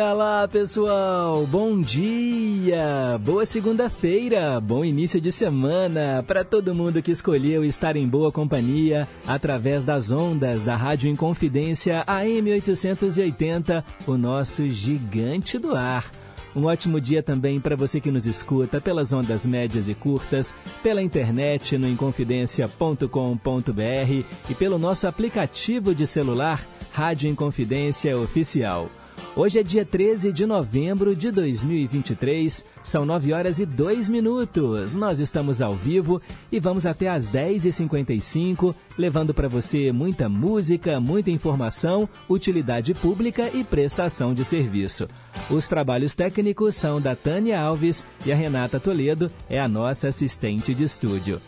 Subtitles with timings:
[0.00, 1.46] Diga lá, pessoal!
[1.46, 3.20] Bom dia!
[3.22, 4.58] Boa segunda-feira!
[4.58, 10.10] Bom início de semana para todo mundo que escolheu estar em boa companhia através das
[10.10, 16.10] ondas da Rádio Inconfidência AM 880, o nosso gigante do ar.
[16.56, 21.02] Um ótimo dia também para você que nos escuta pelas ondas médias e curtas, pela
[21.02, 28.88] internet no inconfidencia.com.br e pelo nosso aplicativo de celular Rádio Inconfidência Oficial.
[29.36, 34.94] Hoje é dia 13 de novembro de 2023, são 9 horas e 2 minutos.
[34.94, 36.20] Nós estamos ao vivo
[36.50, 43.62] e vamos até às 10h55, levando para você muita música, muita informação, utilidade pública e
[43.62, 45.06] prestação de serviço.
[45.48, 50.74] Os trabalhos técnicos são da Tânia Alves e a Renata Toledo é a nossa assistente
[50.74, 51.40] de estúdio.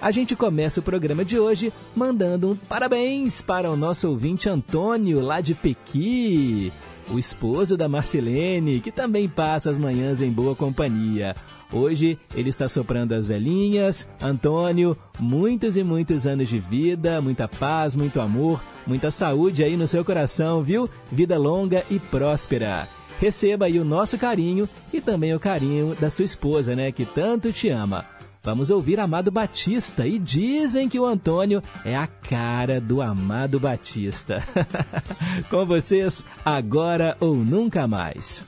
[0.00, 5.20] A gente começa o programa de hoje mandando um parabéns para o nosso ouvinte Antônio,
[5.20, 6.72] lá de Pequi
[7.12, 11.34] o esposo da Marcelene, que também passa as manhãs em boa companhia.
[11.72, 14.08] Hoje ele está soprando as velhinhas.
[14.20, 19.86] Antônio, muitos e muitos anos de vida, muita paz, muito amor, muita saúde aí no
[19.86, 20.88] seu coração, viu?
[21.10, 22.88] Vida longa e próspera.
[23.20, 27.52] Receba aí o nosso carinho e também o carinho da sua esposa, né, que tanto
[27.52, 28.04] te ama.
[28.42, 34.42] Vamos ouvir Amado Batista e dizem que o Antônio é a cara do Amado Batista.
[35.50, 38.42] Com vocês, agora ou nunca mais.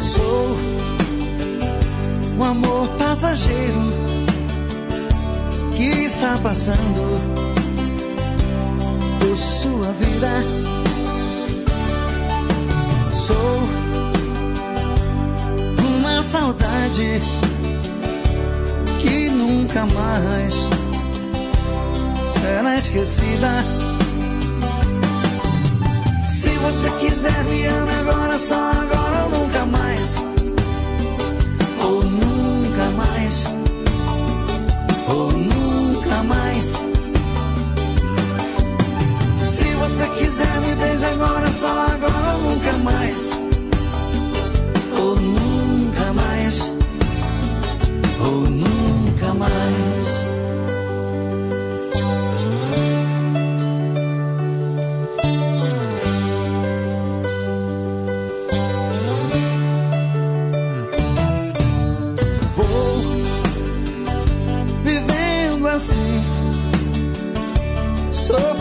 [0.00, 0.56] Sou
[2.38, 3.89] um amor passageiro
[5.80, 7.18] que está passando
[9.18, 10.44] por sua vida.
[13.14, 13.60] Sou
[15.78, 17.22] uma saudade
[19.00, 20.68] que nunca mais
[22.24, 23.64] será esquecida.
[26.26, 30.16] Se você quiser, me ame agora, só agora ou nunca mais.
[31.82, 33.46] Ou nunca mais.
[35.08, 35.69] Ou nunca
[36.22, 36.66] mais.
[39.38, 43.30] Se você quiser, me beije agora, só agora ou nunca mais.
[44.98, 46.76] Ou nunca mais.
[48.20, 50.29] Ou nunca mais.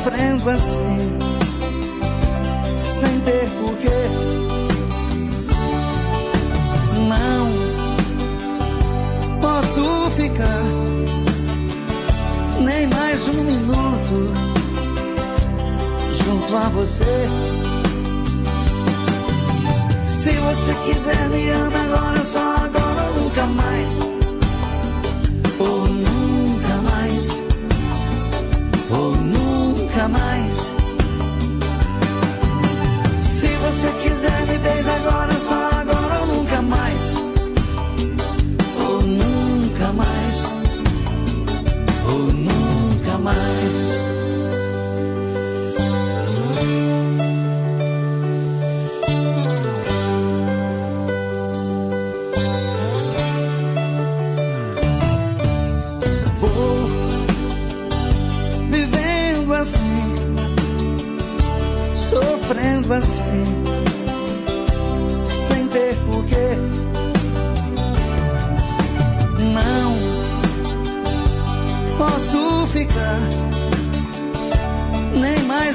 [0.09, 1.20] Sofrendo assim,
[2.78, 3.90] sem ter porquê.
[7.08, 7.50] Não
[9.40, 10.64] posso ficar
[12.62, 14.34] nem mais um minuto
[16.24, 17.30] junto a você.
[20.03, 24.19] Se você quiser, me ama agora, só agora nunca mais.
[29.99, 30.73] Nunca mais.
[33.21, 35.59] Se você quiser, me beija agora, só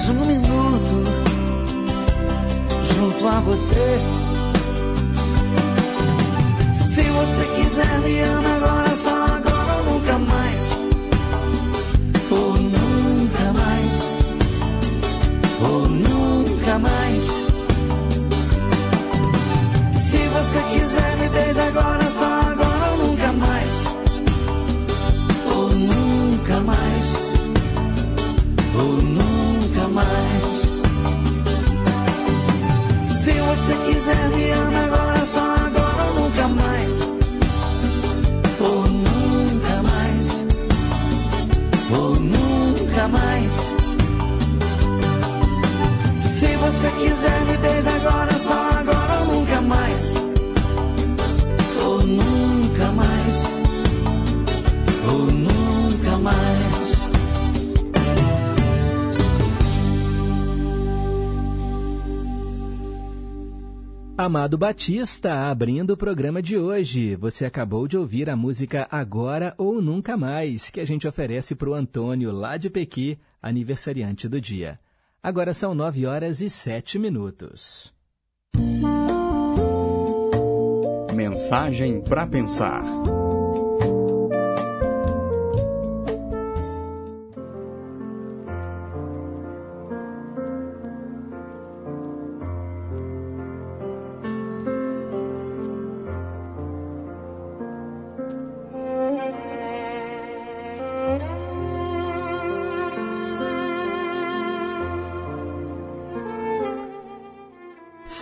[0.04, 1.04] mais um minuto
[2.94, 3.98] junto a você.
[6.74, 8.83] Se você quiser, me ama agora,
[34.04, 37.00] quiser me ama agora, só agora ou nunca mais.
[38.60, 40.44] Ou nunca mais.
[41.90, 43.72] Ou nunca mais.
[46.20, 48.73] Se você quiser me beijar agora, só agora.
[64.24, 67.14] Amado Batista abrindo o programa de hoje.
[67.14, 71.68] Você acabou de ouvir a música Agora ou Nunca Mais, que a gente oferece para
[71.68, 74.80] o Antônio, lá de Pequi, aniversariante do dia.
[75.22, 77.92] Agora são nove horas e sete minutos.
[81.14, 82.82] Mensagem para pensar.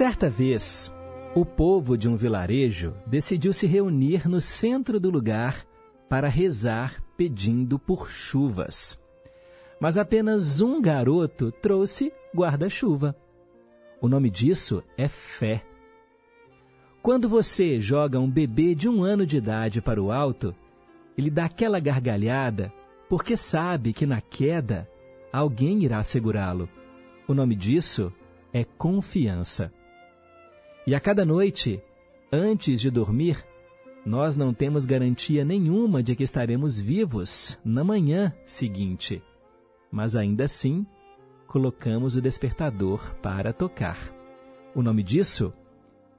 [0.04, 0.93] Certa vez,
[1.32, 5.64] o povo de um vilarejo decidiu se reunir no centro do lugar
[6.08, 9.00] para rezar pedindo por chuvas.
[9.78, 13.14] Mas apenas um garoto trouxe guarda-chuva.
[14.00, 15.64] O nome disso é fé.
[17.00, 20.52] Quando você joga um bebê de um ano de idade para o alto,
[21.16, 22.72] ele dá aquela gargalhada
[23.08, 24.90] porque sabe que na queda
[25.32, 26.69] alguém irá segurá-lo.
[27.28, 28.12] O nome disso
[28.52, 29.72] é confiança.
[30.87, 31.82] E a cada noite,
[32.32, 33.44] antes de dormir,
[34.05, 39.23] nós não temos garantia nenhuma de que estaremos vivos na manhã seguinte.
[39.90, 40.84] Mas ainda assim,
[41.46, 43.99] colocamos o despertador para tocar.
[44.75, 45.52] O nome disso?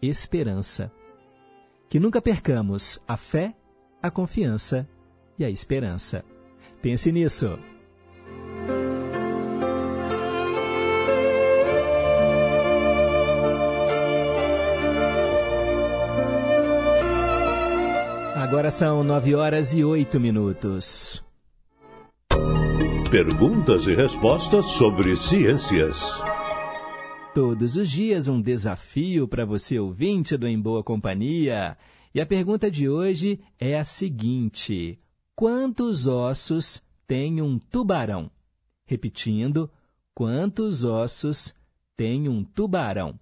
[0.01, 0.91] Esperança.
[1.89, 3.53] Que nunca percamos a fé,
[4.01, 4.87] a confiança
[5.37, 6.23] e a esperança.
[6.81, 7.59] Pense nisso.
[18.53, 21.25] Agora são nove horas e oito minutos.
[23.09, 26.21] Perguntas e respostas sobre ciências.
[27.33, 31.75] Todos os dias um desafio para você ouvinte do Em Boa Companhia.
[32.13, 34.99] E a pergunta de hoje é a seguinte:
[35.35, 38.29] Quantos ossos tem um tubarão?
[38.85, 39.67] Repetindo,
[40.13, 41.55] quantos ossos
[41.97, 43.19] tem um tubarão?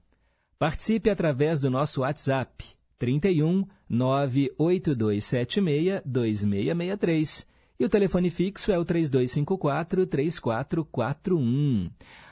[0.60, 2.66] Participe através do nosso WhatsApp
[3.00, 7.46] 31 98276 2663
[7.78, 11.92] e o telefone fixo é o 3254 3441.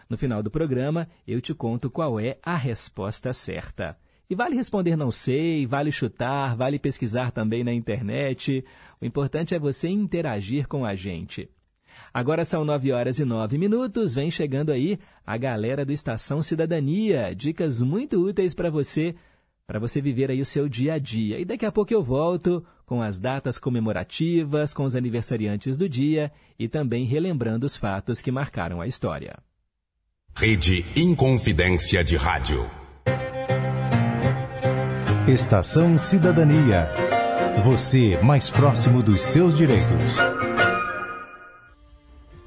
[0.10, 3.98] No final do programa, eu te conto qual é a resposta certa.
[4.30, 8.64] E vale responder não sei, vale chutar, vale pesquisar também na internet.
[9.02, 11.50] O importante é você interagir com a gente.
[12.14, 17.36] Agora são nove horas e nove minutos, vem chegando aí a galera do Estação Cidadania.
[17.36, 19.16] Dicas muito úteis para você
[19.70, 21.40] para você viver aí o seu dia a dia.
[21.40, 26.32] E daqui a pouco eu volto com as datas comemorativas, com os aniversariantes do dia
[26.58, 29.38] e também relembrando os fatos que marcaram a história.
[30.36, 32.66] Rede Inconfidência de Rádio.
[35.28, 36.90] Estação Cidadania.
[37.64, 40.18] Você mais próximo dos seus direitos.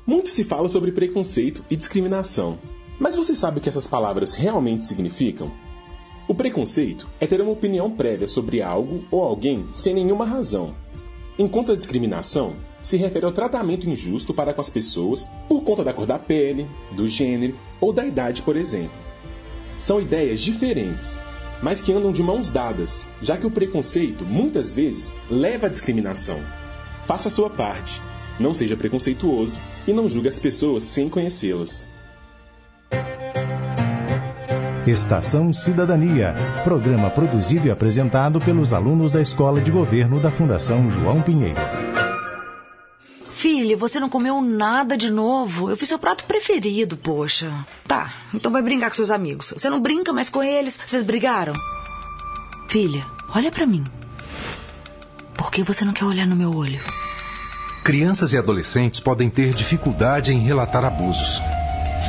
[0.05, 2.59] Muito se fala sobre preconceito e discriminação.
[2.99, 5.52] Mas você sabe o que essas palavras realmente significam?
[6.33, 10.75] O preconceito é ter uma opinião prévia sobre algo ou alguém sem nenhuma razão.
[11.39, 15.93] Enquanto a discriminação se refere ao tratamento injusto para com as pessoas por conta da
[15.93, 18.97] cor da pele, do gênero ou da idade, por exemplo.
[19.77, 21.19] São ideias diferentes,
[21.62, 26.41] mas que andam de mãos dadas, já que o preconceito muitas vezes leva à discriminação.
[27.07, 28.01] Faça a sua parte,
[28.41, 31.93] não seja preconceituoso e não julgue as pessoas sem conhecê-las.
[34.87, 36.35] Estação Cidadania,
[36.65, 41.61] programa produzido e apresentado pelos alunos da Escola de Governo da Fundação João Pinheiro.
[43.31, 45.71] Filha, você não comeu nada de novo.
[45.71, 47.53] Eu fiz seu prato preferido, poxa.
[47.87, 49.53] Tá, então vai brincar com seus amigos.
[49.57, 50.81] Você não brinca mais com eles?
[50.85, 51.55] Vocês brigaram?
[52.69, 53.85] Filha, olha para mim.
[55.35, 56.81] Por que você não quer olhar no meu olho?
[57.85, 61.41] Crianças e adolescentes podem ter dificuldade em relatar abusos.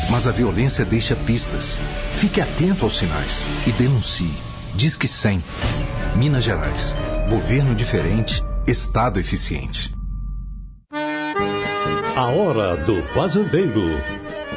[0.10, 1.80] Mas a violência deixa pistas.
[2.14, 4.34] Fique atento aos sinais e denuncie.
[4.76, 5.44] Diz que 100.
[6.16, 6.96] Minas Gerais.
[7.30, 9.94] Governo diferente, Estado eficiente.
[12.16, 13.84] A Hora do Fazendeiro.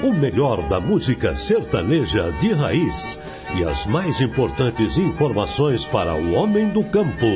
[0.02, 3.19] O melhor da música sertaneja de raiz
[3.59, 7.26] e as mais importantes informações para o homem do campo.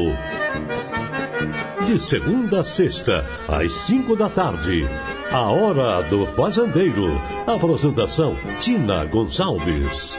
[1.86, 4.86] De segunda a sexta, às cinco da tarde.
[5.32, 7.06] A Hora do Fazendeiro.
[7.46, 10.18] Apresentação: Tina Gonçalves.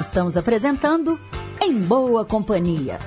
[0.00, 1.16] Estamos apresentando
[1.62, 2.98] Em Boa Companhia.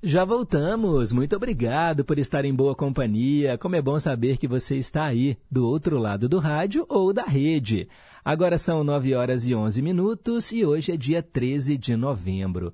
[0.00, 1.10] Já voltamos.
[1.10, 3.58] Muito obrigado por estar em boa companhia.
[3.58, 7.24] Como é bom saber que você está aí, do outro lado do rádio ou da
[7.24, 7.88] rede.
[8.24, 12.72] Agora são 9 horas e 11 minutos e hoje é dia 13 de novembro.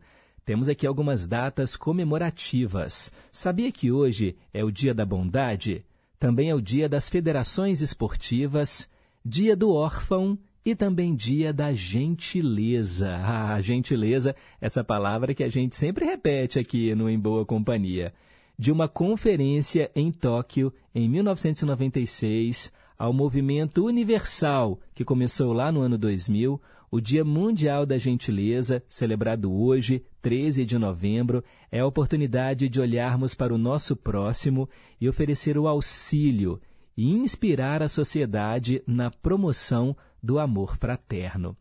[0.49, 3.13] Temos aqui algumas datas comemorativas.
[3.31, 5.85] Sabia que hoje é o Dia da Bondade?
[6.19, 8.89] Também é o Dia das Federações Esportivas,
[9.23, 13.15] Dia do Órfão e também dia da gentileza.
[13.23, 18.15] Ah, gentileza, essa palavra que a gente sempre repete aqui no Em Boa Companhia.
[18.59, 25.99] De uma conferência em Tóquio em 1996 ao movimento universal que começou lá no ano
[25.99, 26.59] 2000,
[26.91, 33.35] o Dia Mundial da Gentileza, celebrado hoje, 13 de novembro, é a oportunidade de olharmos
[33.35, 34.69] para o nosso próximo
[35.01, 36.61] e oferecer o auxílio
[36.97, 41.57] e inspirar a sociedade na promoção do amor fraterno.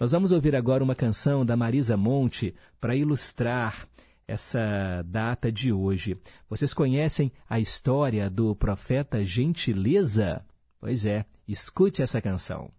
[0.00, 3.86] Nós vamos ouvir agora uma canção da Marisa Monte para ilustrar
[4.26, 6.16] essa data de hoje.
[6.48, 10.44] Vocês conhecem a história do profeta Gentileza?
[10.80, 12.70] Pois é, escute essa canção.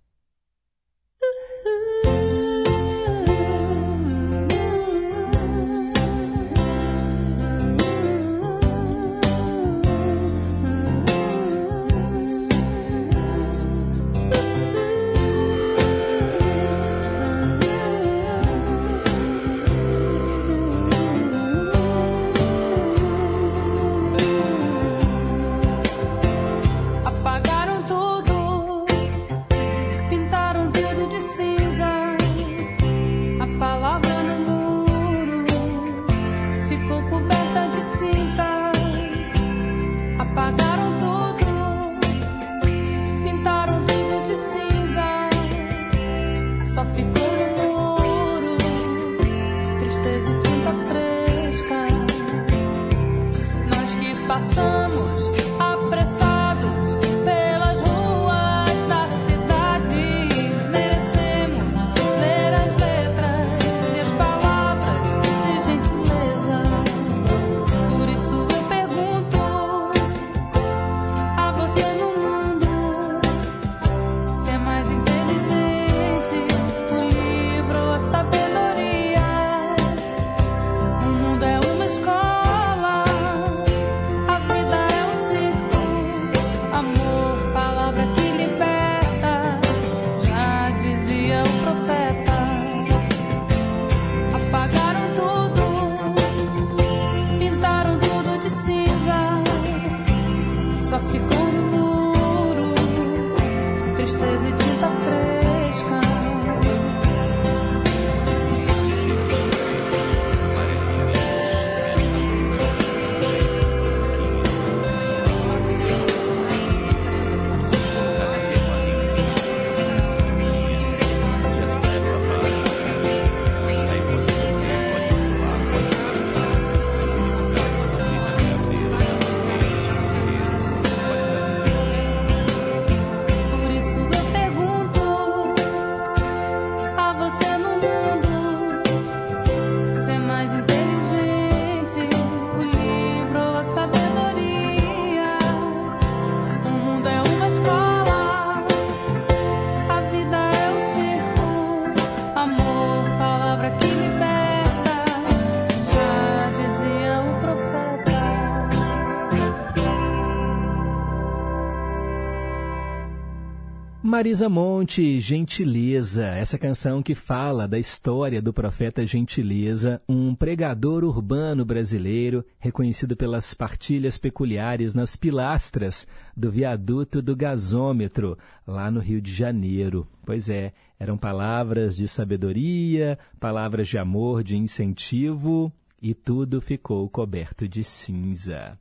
[164.05, 171.63] Marisa Monte, Gentileza, essa canção que fala da história do profeta Gentileza, um pregador urbano
[171.63, 176.05] brasileiro reconhecido pelas partilhas peculiares nas pilastras
[176.35, 180.05] do viaduto do gasômetro, lá no Rio de Janeiro.
[180.25, 187.69] Pois é, eram palavras de sabedoria, palavras de amor, de incentivo, e tudo ficou coberto
[187.69, 188.77] de cinza.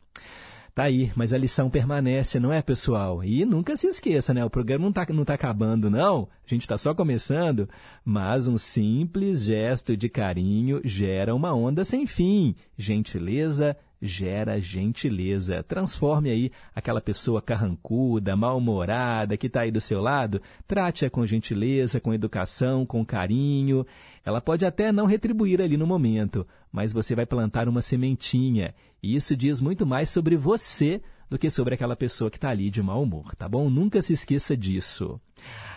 [0.74, 3.22] Tá aí, mas a lição permanece, não é, pessoal?
[3.22, 4.42] E nunca se esqueça, né?
[4.42, 6.26] O programa não tá, não tá acabando, não.
[6.46, 7.68] A gente está só começando,
[8.02, 12.54] mas um simples gesto de carinho gera uma onda sem fim.
[12.78, 15.62] Gentileza gera gentileza.
[15.62, 22.00] Transforme aí aquela pessoa carrancuda, mal-humorada que está aí do seu lado, trate-a com gentileza,
[22.00, 23.86] com educação, com carinho.
[24.24, 28.74] Ela pode até não retribuir ali no momento, mas você vai plantar uma sementinha.
[29.00, 32.68] E isso diz muito mais sobre você do que sobre aquela pessoa que está ali
[32.68, 33.70] de mau humor, tá bom?
[33.70, 35.18] Nunca se esqueça disso.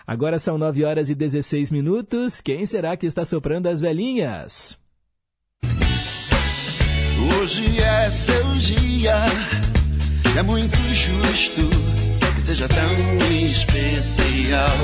[0.05, 2.41] Agora são 9 horas e 16 minutos.
[2.41, 4.77] Quem será que está soprando as velhinhas?
[7.33, 9.15] Hoje é seu dia,
[10.37, 11.61] é muito justo
[12.35, 14.77] que seja tão especial.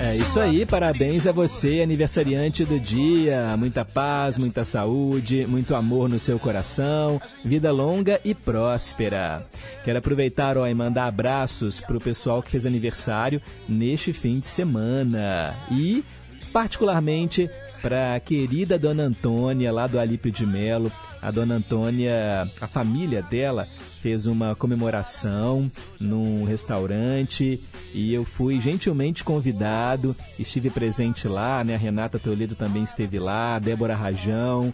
[0.00, 3.56] É isso aí, parabéns a você, aniversariante do dia.
[3.56, 9.42] Muita paz, muita saúde, muito amor no seu coração, vida longa e próspera.
[9.84, 14.46] Quero aproveitar ó, e mandar abraços para o pessoal que fez aniversário neste fim de
[14.46, 15.54] semana.
[15.70, 16.04] E,
[16.52, 20.90] particularmente, para a querida Dona Antônia, lá do Alípio de Melo.
[21.20, 23.68] A Dona Antônia, a família dela
[24.00, 25.70] fez uma comemoração
[26.00, 27.60] num restaurante
[27.92, 31.74] e eu fui gentilmente convidado, estive presente lá, né?
[31.74, 34.72] A Renata Toledo também esteve lá, a Débora Rajão.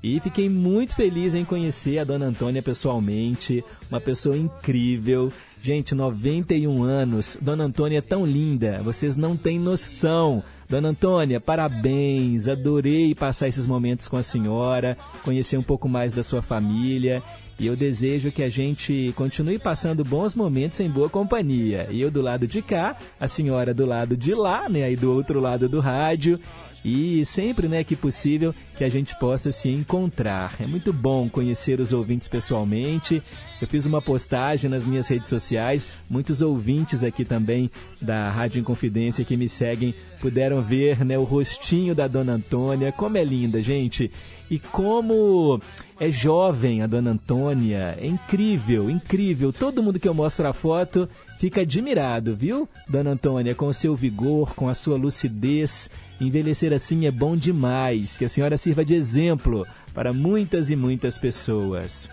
[0.00, 5.32] E fiquei muito feliz em conhecer a Dona Antônia pessoalmente, uma pessoa incrível.
[5.60, 10.44] Gente, 91 anos, Dona Antônia é tão linda, vocês não têm noção.
[10.68, 16.22] Dona Antônia, parabéns, adorei passar esses momentos com a senhora, conhecer um pouco mais da
[16.22, 17.22] sua família.
[17.58, 21.88] E eu desejo que a gente continue passando bons momentos em boa companhia.
[21.90, 25.40] Eu do lado de cá, a senhora do lado de lá, né, aí do outro
[25.40, 26.38] lado do rádio
[26.84, 30.54] e sempre, né, que possível, que a gente possa se encontrar.
[30.60, 33.22] É muito bom conhecer os ouvintes pessoalmente.
[33.60, 37.70] Eu fiz uma postagem nas minhas redes sociais, muitos ouvintes aqui também
[38.00, 43.18] da Rádio Inconfidência que me seguem puderam ver, né, o rostinho da Dona Antônia, como
[43.18, 44.10] é linda, gente.
[44.50, 45.60] E como
[46.00, 49.52] é jovem a Dona Antônia, é incrível, incrível.
[49.52, 52.66] Todo mundo que eu mostro a foto fica admirado, viu?
[52.88, 58.16] Dona Antônia, com o seu vigor, com a sua lucidez, Envelhecer assim é bom demais.
[58.16, 62.08] Que a senhora sirva de exemplo para muitas e muitas pessoas.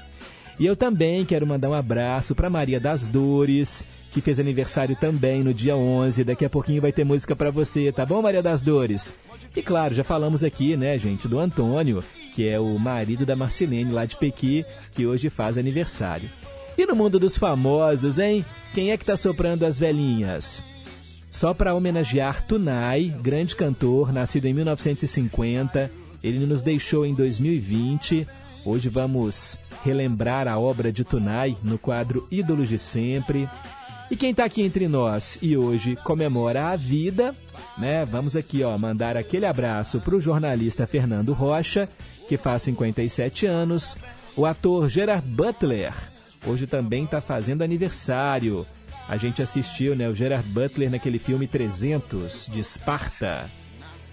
[0.60, 5.44] E eu também quero mandar um abraço para Maria das Dores, que fez aniversário também
[5.44, 6.24] no dia 11.
[6.24, 9.14] Daqui a pouquinho vai ter música para você, tá bom, Maria das Dores?
[9.54, 13.92] E claro, já falamos aqui, né, gente, do Antônio, que é o marido da Marcelene
[13.92, 16.30] lá de Pequi, que hoje faz aniversário.
[16.78, 18.46] E no mundo dos famosos, hein?
[18.74, 20.64] Quem é que tá soprando as velhinhas?
[21.36, 25.92] Só para homenagear Tunai, grande cantor, nascido em 1950.
[26.24, 28.26] Ele nos deixou em 2020.
[28.64, 33.50] Hoje vamos relembrar a obra de Tunai no quadro Ídolos de Sempre.
[34.10, 37.36] E quem está aqui entre nós e hoje comemora a vida,
[37.78, 38.06] né?
[38.06, 41.90] Vamos aqui, ó, mandar aquele abraço para o jornalista Fernando Rocha,
[42.30, 43.98] que faz 57 anos,
[44.38, 45.94] o ator Gerard Butler,
[46.48, 48.66] hoje também está fazendo aniversário.
[49.08, 53.48] A gente assistiu né, o Gerard Butler naquele filme 300, de Esparta.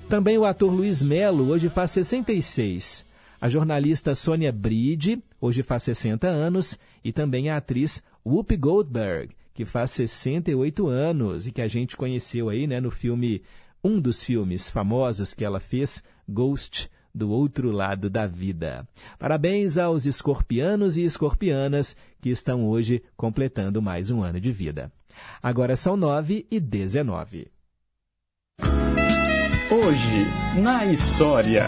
[0.06, 3.06] Também o ator Luiz Melo, hoje faz 66.
[3.40, 6.78] A jornalista Sônia Bride, hoje faz 60 anos.
[7.02, 12.50] E também a atriz Whoopi Goldberg, que faz 68 anos e que a gente conheceu
[12.50, 13.42] aí né, no filme,
[13.82, 18.86] um dos filmes famosos que ela fez, Ghost do outro lado da vida.
[19.18, 24.90] Parabéns aos escorpianos e escorpianas que estão hoje completando mais um ano de vida.
[25.42, 27.48] Agora são 9 e 19.
[29.70, 31.64] Hoje, na história.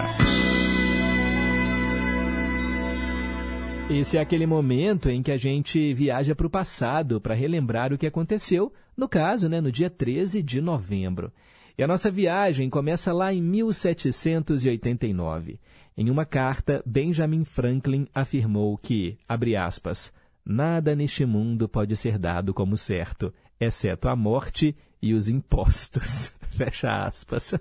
[3.90, 7.98] Esse é aquele momento em que a gente viaja para o passado para relembrar o
[7.98, 11.30] que aconteceu, no caso, né, no dia 13 de novembro.
[11.76, 15.58] E a nossa viagem começa lá em 1789.
[15.96, 20.12] Em uma carta, Benjamin Franklin afirmou que, abre aspas,
[20.44, 26.32] nada neste mundo pode ser dado como certo, exceto a morte e os impostos.
[26.56, 27.54] Fecha aspas.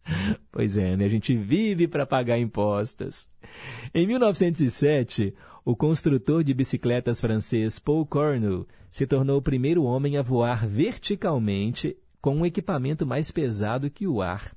[0.50, 1.04] pois é, né?
[1.04, 3.28] a gente vive para pagar impostos.
[3.94, 10.22] Em 1907, o construtor de bicicletas francês Paul Cornu se tornou o primeiro homem a
[10.22, 14.52] voar verticalmente com um equipamento mais pesado que o ar.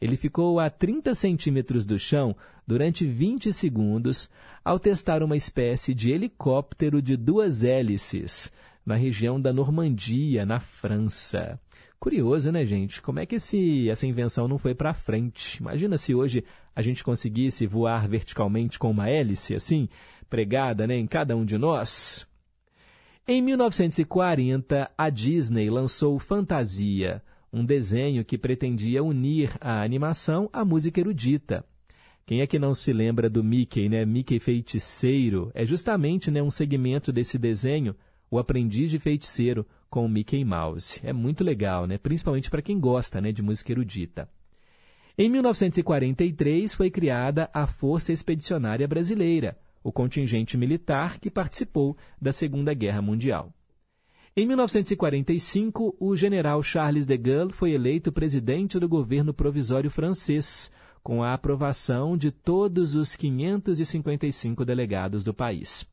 [0.00, 4.28] Ele ficou a 30 centímetros do chão durante 20 segundos
[4.64, 8.52] ao testar uma espécie de helicóptero de duas hélices
[8.84, 11.58] na região da Normandia, na França.
[11.98, 13.00] Curioso, né, gente?
[13.00, 15.58] Como é que esse, essa invenção não foi para frente?
[15.58, 16.44] Imagina se hoje
[16.76, 19.88] a gente conseguisse voar verticalmente com uma hélice assim,
[20.28, 22.26] pregada né, em cada um de nós.
[23.26, 31.00] Em 1940, a Disney lançou Fantasia, um desenho que pretendia unir a animação à música
[31.00, 31.64] erudita.
[32.26, 34.04] Quem é que não se lembra do Mickey, né?
[34.04, 35.50] Mickey Feiticeiro.
[35.54, 37.96] É justamente né, um segmento desse desenho,
[38.30, 41.00] O Aprendiz de Feiticeiro, com o Mickey Mouse.
[41.02, 41.96] É muito legal, né?
[41.96, 44.28] principalmente para quem gosta né, de música erudita.
[45.16, 52.72] Em 1943 foi criada a Força Expedicionária Brasileira, o contingente militar que participou da Segunda
[52.72, 53.52] Guerra Mundial.
[54.34, 61.22] Em 1945, o general Charles de Gaulle foi eleito presidente do governo provisório francês, com
[61.22, 65.86] a aprovação de todos os 555 delegados do país.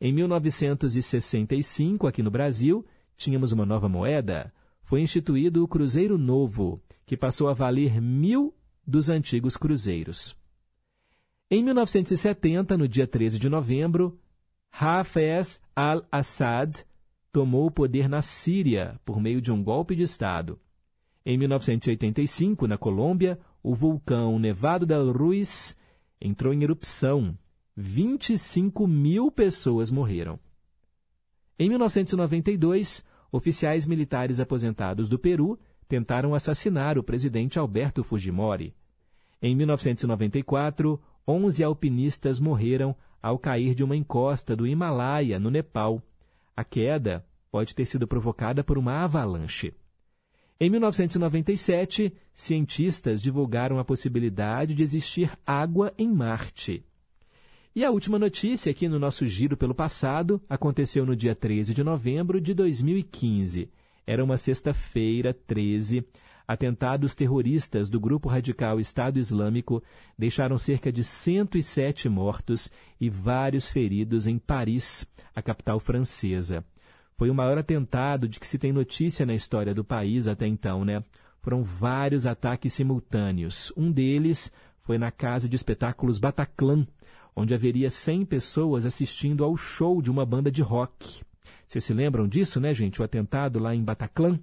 [0.00, 2.84] Em 1965, aqui no Brasil,
[3.16, 4.52] tínhamos uma nova moeda.
[4.82, 8.52] Foi instituído o Cruzeiro Novo, que passou a valer mil
[8.84, 10.36] dos antigos cruzeiros.
[11.54, 14.18] Em 1970, no dia 13 de novembro,
[14.72, 16.82] Hafez al-Assad
[17.30, 20.58] tomou o poder na Síria por meio de um golpe de Estado.
[21.26, 25.76] Em 1985, na Colômbia, o vulcão Nevado del Ruiz
[26.18, 27.36] entrou em erupção.
[27.76, 30.40] 25 mil pessoas morreram.
[31.58, 38.74] Em 1992, oficiais militares aposentados do Peru tentaram assassinar o presidente Alberto Fujimori.
[39.42, 46.02] Em 1994, 11 alpinistas morreram ao cair de uma encosta do Himalaia, no Nepal.
[46.56, 49.72] A queda pode ter sido provocada por uma avalanche.
[50.58, 56.84] Em 1997, cientistas divulgaram a possibilidade de existir água em Marte.
[57.74, 61.82] E a última notícia aqui no nosso giro pelo passado aconteceu no dia 13 de
[61.82, 63.70] novembro de 2015.
[64.06, 66.06] Era uma sexta-feira, 13.
[66.46, 69.82] Atentados terroristas do grupo radical Estado Islâmico
[70.18, 76.64] deixaram cerca de 107 mortos e vários feridos em Paris, a capital francesa.
[77.16, 80.84] Foi o maior atentado de que se tem notícia na história do país até então,
[80.84, 81.04] né?
[81.40, 83.72] Foram vários ataques simultâneos.
[83.76, 86.86] Um deles foi na casa de espetáculos Bataclan,
[87.34, 91.22] onde haveria 100 pessoas assistindo ao show de uma banda de rock.
[91.66, 93.00] Vocês se lembram disso, né, gente?
[93.00, 94.38] O atentado lá em Bataclan?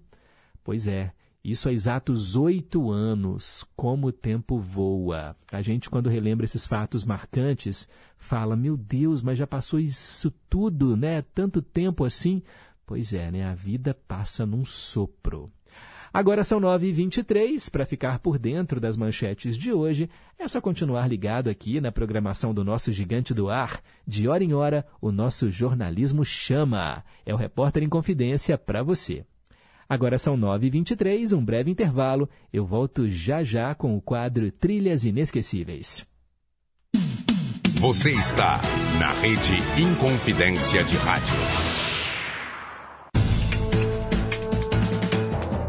[0.63, 1.12] Pois é,
[1.43, 3.65] isso há exatos oito anos.
[3.75, 5.36] Como o tempo voa.
[5.52, 10.97] A gente, quando relembra esses fatos marcantes, fala: Meu Deus, mas já passou isso tudo,
[10.97, 11.21] né?
[11.34, 12.41] Tanto tempo assim.
[12.86, 13.45] Pois é, né?
[13.45, 15.52] A vida passa num sopro.
[16.12, 17.69] Agora são 9h23.
[17.71, 22.54] Para ficar por dentro das manchetes de hoje, é só continuar ligado aqui na programação
[22.54, 23.82] do nosso Gigante do Ar.
[24.06, 27.04] De hora em hora, o nosso jornalismo chama.
[27.25, 29.23] É o Repórter em Confidência para você.
[29.89, 32.30] Agora são 9h23, um breve intervalo.
[32.54, 36.06] Eu volto já já com o quadro Trilhas Inesquecíveis.
[37.80, 38.62] Você está
[38.99, 41.79] na Rede Inconfidência de Rádio.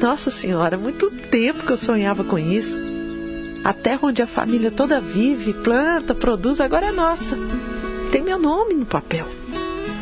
[0.00, 2.74] Nossa Senhora, muito tempo que eu sonhava com isso.
[3.62, 7.36] A terra onde a família toda vive, planta, produz, agora é nossa.
[8.10, 9.26] Tem meu nome no papel.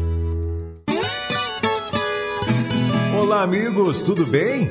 [3.20, 4.70] Olá, amigos, tudo bem?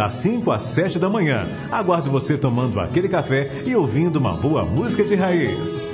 [0.00, 1.46] das 5 às 7 da manhã.
[1.70, 5.86] Aguardo você tomando aquele café e ouvindo uma boa música de raiz.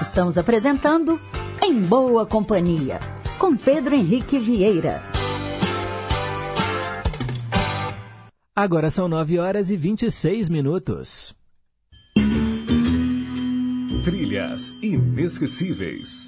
[0.00, 1.20] Estamos apresentando
[1.62, 2.98] Em Boa Companhia,
[3.38, 5.02] com Pedro Henrique Vieira.
[8.56, 11.34] Agora são 9 horas e 26 minutos.
[14.02, 16.26] Trilhas inesquecíveis.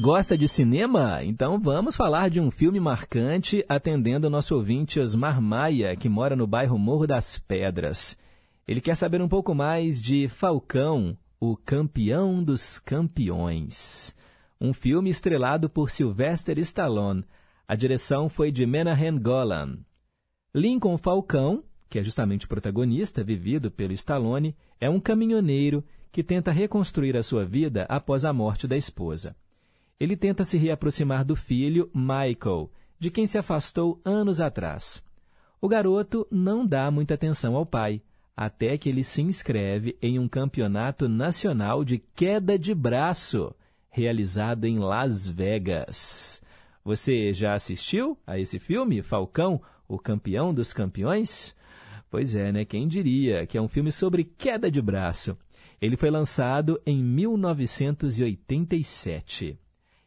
[0.00, 1.22] Gosta de cinema?
[1.22, 6.34] Então vamos falar de um filme marcante atendendo o nosso ouvinte Osmar Maia, que mora
[6.34, 8.16] no bairro Morro das Pedras.
[8.66, 14.16] Ele quer saber um pouco mais de Falcão, o campeão dos campeões.
[14.58, 17.26] Um filme estrelado por Sylvester Stallone.
[17.68, 19.80] A direção foi de Menahem Golan.
[20.54, 26.50] Lincoln Falcão, que é justamente o protagonista, vivido pelo Stallone, é um caminhoneiro que tenta
[26.50, 29.36] reconstruir a sua vida após a morte da esposa.
[30.00, 35.02] Ele tenta se reaproximar do filho, Michael, de quem se afastou anos atrás.
[35.60, 38.00] O garoto não dá muita atenção ao pai,
[38.34, 43.54] até que ele se inscreve em um campeonato nacional de queda de braço,
[43.90, 46.40] realizado em Las Vegas.
[46.82, 51.54] Você já assistiu a esse filme, Falcão, o campeão dos campeões?
[52.10, 52.64] Pois é, né?
[52.64, 55.36] Quem diria que é um filme sobre queda de braço?
[55.78, 59.58] Ele foi lançado em 1987.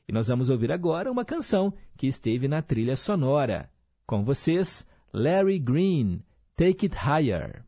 [0.07, 3.69] E nós vamos ouvir agora uma canção que esteve na trilha sonora.
[4.05, 6.21] Com vocês, Larry Green,
[6.55, 7.63] Take It Higher.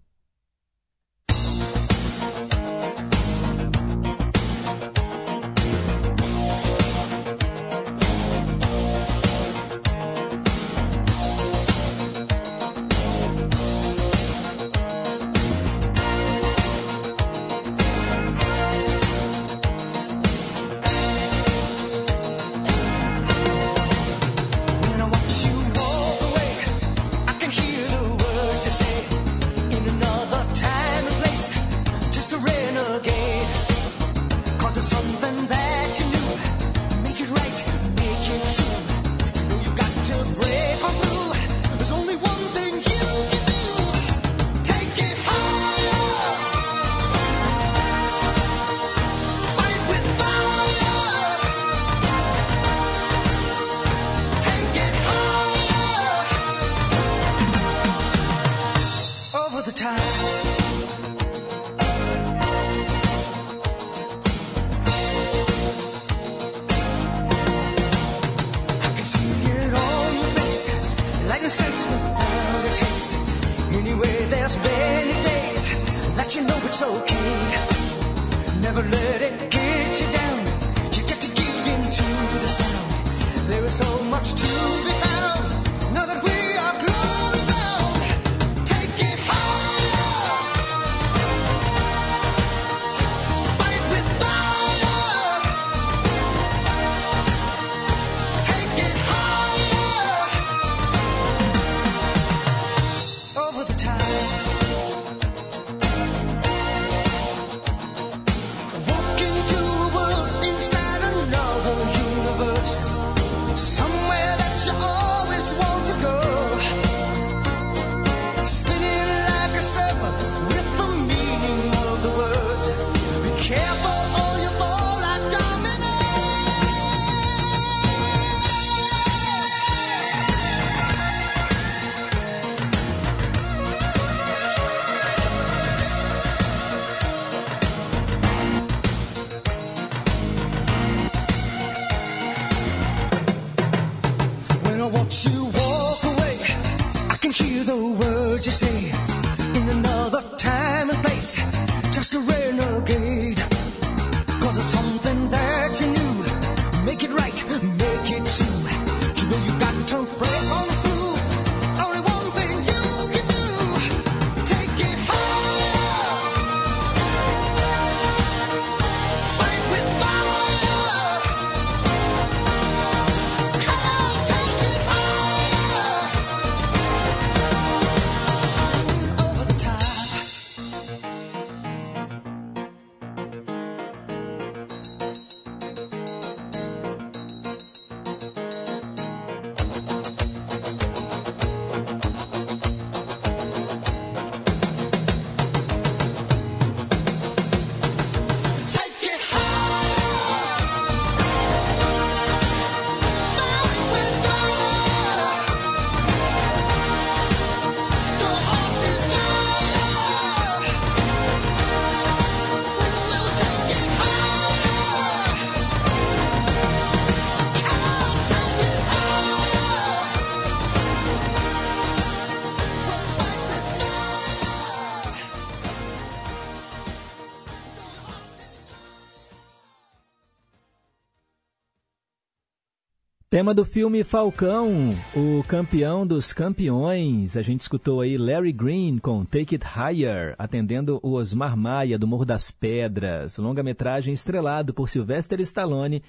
[233.36, 237.36] Tema do filme Falcão, o campeão dos campeões.
[237.36, 242.08] A gente escutou aí Larry Green com Take It Higher, atendendo o Osmar Maia do
[242.08, 246.02] Morro das Pedras, longa-metragem estrelado por Sylvester Stallone,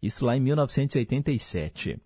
[0.00, 1.98] isso lá em 1987.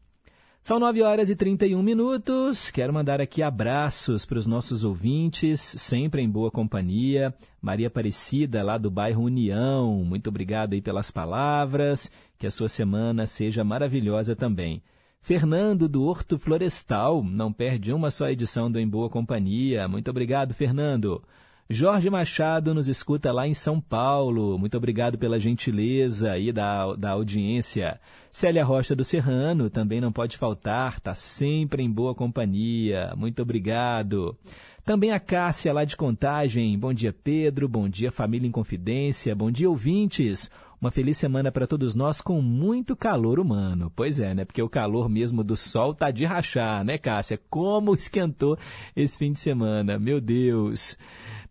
[0.67, 2.71] São 9 horas e 31 minutos.
[2.71, 7.35] Quero mandar aqui abraços para os nossos ouvintes, sempre em boa companhia.
[7.61, 12.11] Maria Aparecida, lá do bairro União, muito obrigado aí pelas palavras.
[12.39, 14.83] Que a sua semana seja maravilhosa também.
[15.21, 19.87] Fernando, do Horto Florestal, não perde uma só edição do Em Boa Companhia.
[19.87, 21.23] Muito obrigado, Fernando.
[21.69, 24.59] Jorge Machado nos escuta lá em São Paulo.
[24.59, 27.99] Muito obrigado pela gentileza aí da, da audiência.
[28.31, 33.15] Célia Rocha do Serrano também não pode faltar, está sempre em boa companhia.
[33.17, 34.37] Muito obrigado.
[34.85, 36.79] Também a Cássia lá de Contagem.
[36.79, 37.67] Bom dia, Pedro.
[37.67, 39.35] Bom dia, família em confidência.
[39.35, 40.51] Bom dia, ouvintes.
[40.79, 43.91] Uma feliz semana para todos nós com muito calor humano.
[43.97, 44.45] Pois é, né?
[44.45, 47.41] Porque o calor mesmo do sol tá de rachar, né, Cássia?
[47.49, 48.59] Como esquentou
[48.95, 49.99] esse fim de semana.
[49.99, 50.99] Meu Deus.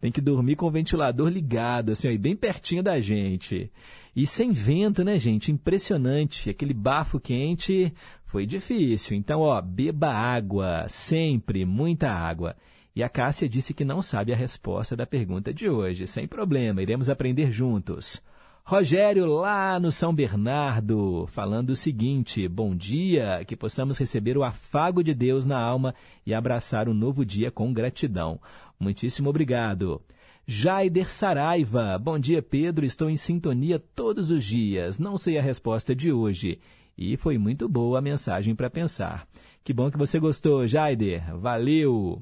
[0.03, 3.71] Tem que dormir com o ventilador ligado, assim, bem pertinho da gente.
[4.13, 5.49] E sem vento, né, gente?
[5.49, 6.49] Impressionante.
[6.49, 7.93] Aquele bafo quente
[8.25, 9.15] foi difícil.
[9.15, 12.53] Então, ó, beba água, sempre, muita água.
[12.93, 16.05] E a Cássia disse que não sabe a resposta da pergunta de hoje.
[16.05, 18.21] Sem problema, iremos aprender juntos.
[18.65, 25.03] Rogério, lá no São Bernardo, falando o seguinte: bom dia, que possamos receber o afago
[25.03, 25.93] de Deus na alma
[26.25, 28.39] e abraçar o novo dia com gratidão.
[28.79, 30.01] Muitíssimo obrigado.
[30.45, 31.97] Jaider Saraiva.
[31.97, 32.85] Bom dia, Pedro.
[32.85, 34.99] Estou em sintonia todos os dias.
[34.99, 36.59] Não sei a resposta de hoje.
[36.97, 39.27] E foi muito boa a mensagem para pensar.
[39.63, 41.35] Que bom que você gostou, Jaider.
[41.37, 42.21] Valeu!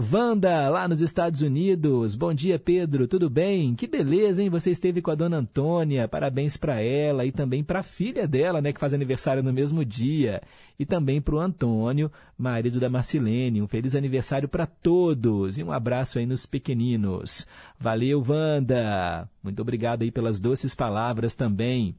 [0.00, 2.14] Wanda, lá nos Estados Unidos.
[2.14, 3.06] Bom dia, Pedro.
[3.06, 3.74] Tudo bem?
[3.74, 4.48] Que beleza, hein?
[4.48, 6.08] Você esteve com a dona Antônia.
[6.08, 9.84] Parabéns para ela e também para a filha dela, né, que faz aniversário no mesmo
[9.84, 10.40] dia.
[10.78, 13.60] E também para o Antônio, marido da Marcilene.
[13.60, 17.46] Um feliz aniversário para todos e um abraço aí nos pequeninos.
[17.78, 19.28] Valeu, Wanda.
[19.42, 21.94] Muito obrigado aí pelas doces palavras também.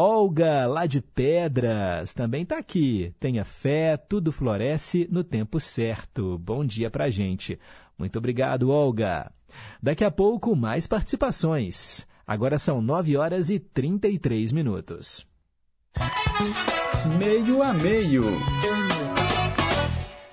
[0.00, 3.12] Olga, lá de Pedras, também está aqui.
[3.18, 6.38] Tenha fé, tudo floresce no tempo certo.
[6.38, 7.58] Bom dia para gente.
[7.98, 9.32] Muito obrigado, Olga.
[9.82, 12.06] Daqui a pouco, mais participações.
[12.24, 15.26] Agora são 9 horas e 33 minutos.
[17.18, 18.22] Meio a meio.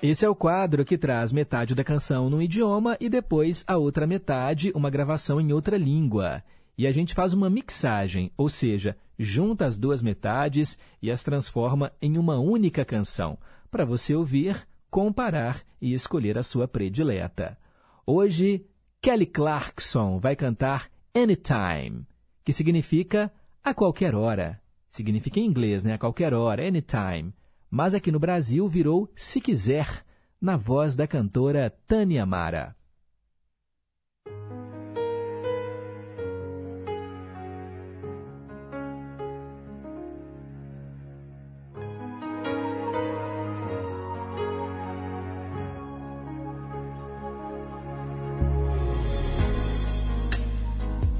[0.00, 4.06] Esse é o quadro que traz metade da canção num idioma e depois a outra
[4.06, 6.44] metade, uma gravação em outra língua.
[6.78, 11.92] E a gente faz uma mixagem, ou seja, junta as duas metades e as transforma
[12.00, 13.38] em uma única canção,
[13.70, 17.58] para você ouvir, comparar e escolher a sua predileta.
[18.06, 18.66] Hoje,
[19.00, 22.06] Kelly Clarkson vai cantar Anytime,
[22.44, 23.32] que significa
[23.64, 24.60] a qualquer hora.
[24.90, 25.94] Significa em inglês, né?
[25.94, 27.32] A qualquer hora, anytime.
[27.70, 30.04] Mas aqui no Brasil virou Se Quiser,
[30.38, 32.75] na voz da cantora Tânia Mara.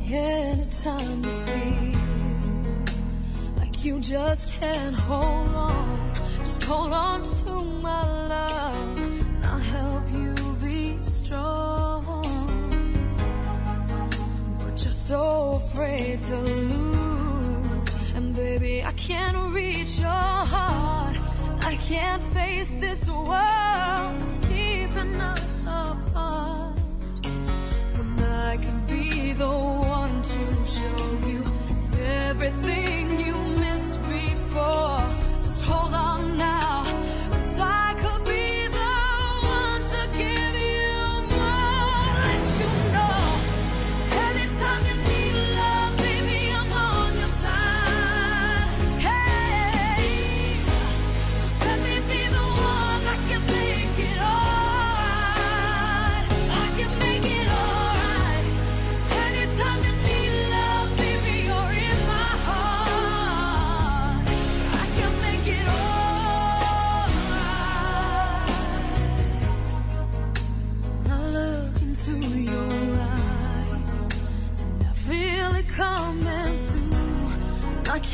[0.08, 1.98] Anytime you feel
[3.58, 10.04] like you just can't hold on, just hold on to my love, and I'll help
[10.12, 12.04] you be strong.
[14.58, 21.16] But you're so afraid to lose, and baby, I can't reach your heart.
[21.62, 26.65] I can't face this world that's keeping us apart.
[28.52, 30.44] I can be the one to
[30.76, 31.42] show you
[31.98, 35.00] everything you missed before.
[35.42, 36.15] Just hold on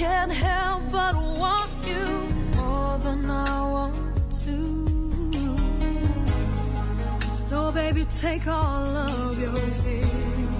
[0.02, 2.04] can't help but want you
[2.56, 3.94] more than I want
[4.44, 4.56] to.
[7.48, 10.54] So baby, take all of your fears,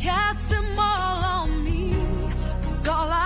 [0.00, 1.82] cast them all on me.
[2.62, 3.10] 'Cause all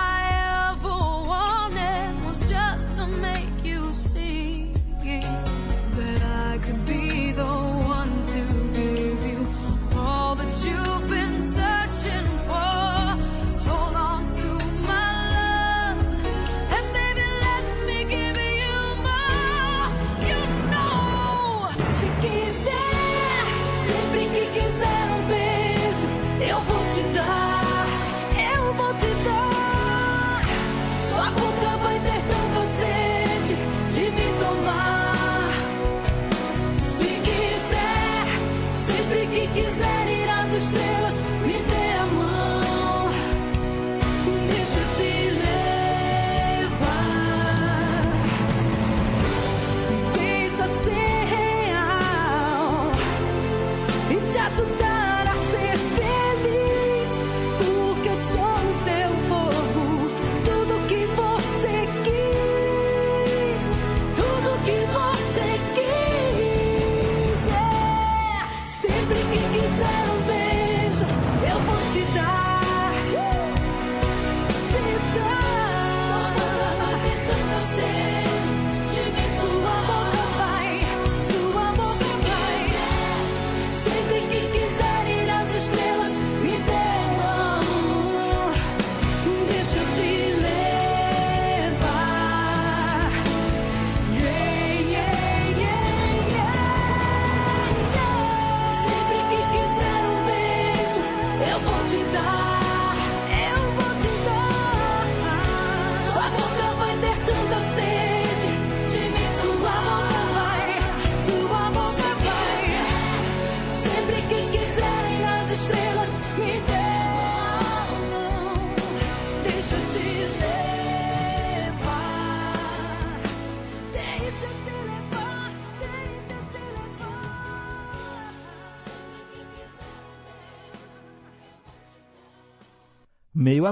[54.61, 54.90] ajudar a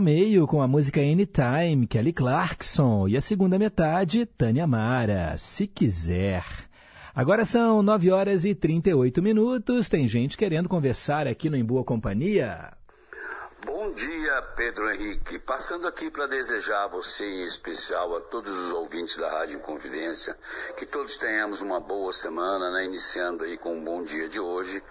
[0.02, 6.44] Meio com a música Anytime, Kelly Clarkson, e a segunda metade, Tânia Mara, Se Quiser.
[7.14, 11.84] Agora são 9 horas e 38 minutos, tem gente querendo conversar aqui no Em Boa
[11.84, 12.79] Companhia.
[13.66, 15.38] Bom dia, Pedro Henrique.
[15.38, 20.38] Passando aqui para desejar a você, em especial a todos os ouvintes da Rádio Confidência,
[20.78, 22.86] que todos tenhamos uma boa semana, né?
[22.86, 24.82] iniciando aí com um bom dia de hoje,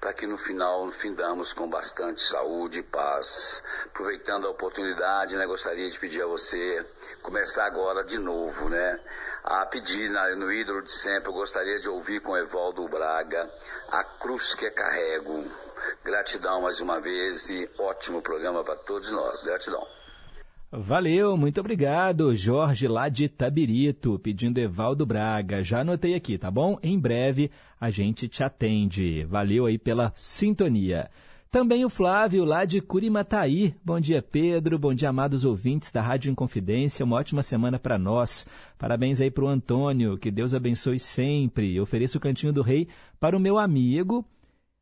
[0.00, 3.62] para que no final findamos com bastante saúde e paz.
[3.86, 5.46] Aproveitando a oportunidade, né?
[5.46, 6.84] gostaria de pedir a você
[7.22, 9.00] começar agora de novo, né?
[9.44, 13.48] A pedir na- no ídolo de sempre, eu gostaria de ouvir com Evaldo Braga,
[13.88, 15.44] A Cruz que Carrego.
[16.04, 19.42] Gratidão mais uma vez e ótimo programa para todos nós.
[19.42, 19.86] Gratidão.
[20.70, 25.62] Valeu, muito obrigado, Jorge lá de Tabirito, pedindo Evaldo Braga.
[25.62, 26.78] Já anotei aqui, tá bom?
[26.82, 27.50] Em breve
[27.80, 29.24] a gente te atende.
[29.24, 31.08] Valeu aí pela sintonia.
[31.50, 33.74] Também o Flávio lá de Curimataí.
[33.82, 34.78] Bom dia, Pedro.
[34.78, 37.04] Bom dia, amados ouvintes da Rádio Inconfidência.
[37.04, 38.44] Uma ótima semana para nós.
[38.76, 40.18] Parabéns aí para o Antônio.
[40.18, 41.74] Que Deus abençoe sempre.
[41.74, 42.88] Eu ofereço o Cantinho do Rei
[43.20, 44.26] para o meu amigo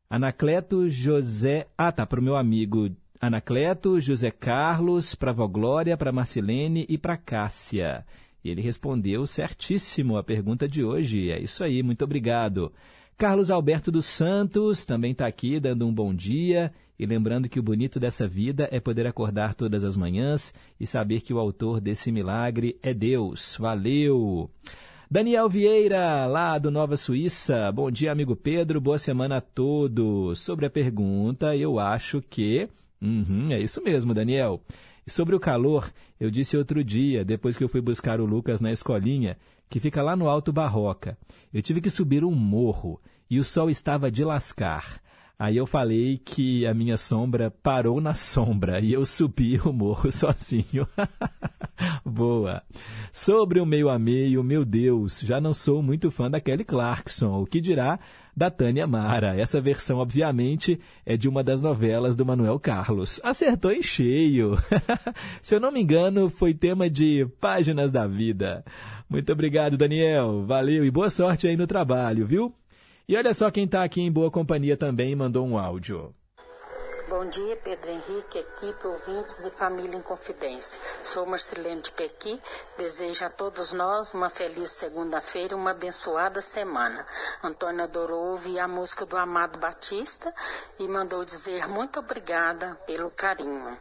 [0.09, 1.67] Anacleto José.
[1.77, 2.89] Ah, tá, para o meu amigo
[3.19, 8.05] Anacleto, José Carlos, para a Vó Glória, para Marcilene e para Cássia.
[8.43, 11.31] E ele respondeu certíssimo a pergunta de hoje.
[11.31, 12.71] É isso aí, muito obrigado.
[13.17, 17.63] Carlos Alberto dos Santos também está aqui dando um bom dia e lembrando que o
[17.63, 22.11] bonito dessa vida é poder acordar todas as manhãs e saber que o autor desse
[22.11, 23.57] milagre é Deus.
[23.59, 24.51] Valeu!
[25.15, 27.71] Daniel Vieira, lá do Nova Suíça.
[27.71, 28.81] Bom dia, amigo Pedro.
[28.81, 30.39] Boa semana a todos.
[30.39, 32.67] Sobre a pergunta, eu acho que.
[33.01, 34.59] Uhum, é isso mesmo, Daniel.
[35.07, 35.89] Sobre o calor,
[36.19, 39.37] eu disse outro dia, depois que eu fui buscar o Lucas na escolinha,
[39.69, 41.17] que fica lá no Alto Barroca.
[41.53, 42.99] Eu tive que subir um morro
[43.29, 44.99] e o sol estava de lascar.
[45.37, 50.09] Aí eu falei que a minha sombra parou na sombra e eu subi o morro
[50.11, 50.87] sozinho.
[52.05, 52.63] Boa.
[53.11, 57.41] Sobre o meio a meio, meu Deus, já não sou muito fã da Kelly Clarkson.
[57.41, 57.99] O que dirá
[58.35, 59.37] da Tânia Mara?
[59.37, 63.19] Essa versão, obviamente, é de uma das novelas do Manuel Carlos.
[63.21, 64.57] Acertou em cheio.
[65.41, 68.63] Se eu não me engano, foi tema de Páginas da Vida.
[69.09, 70.45] Muito obrigado, Daniel.
[70.45, 72.53] Valeu e boa sorte aí no trabalho, viu?
[73.07, 76.11] E olha só quem está aqui em boa companhia também mandou um áudio.
[77.07, 80.81] Bom dia, Pedro Henrique, equipe, ouvintes e família em confidência.
[81.03, 82.41] Sou Marcelene de Pequi,
[82.79, 87.05] desejo a todos nós uma feliz segunda-feira e uma abençoada semana.
[87.43, 90.33] Antônio adorou ouvir a música do Amado Batista
[90.79, 93.77] e mandou dizer muito obrigada pelo carinho.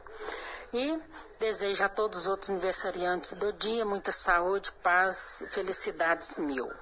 [0.74, 0.98] E
[1.44, 6.72] desejo a todos os outros aniversariantes do dia muita saúde, paz felicidades mil.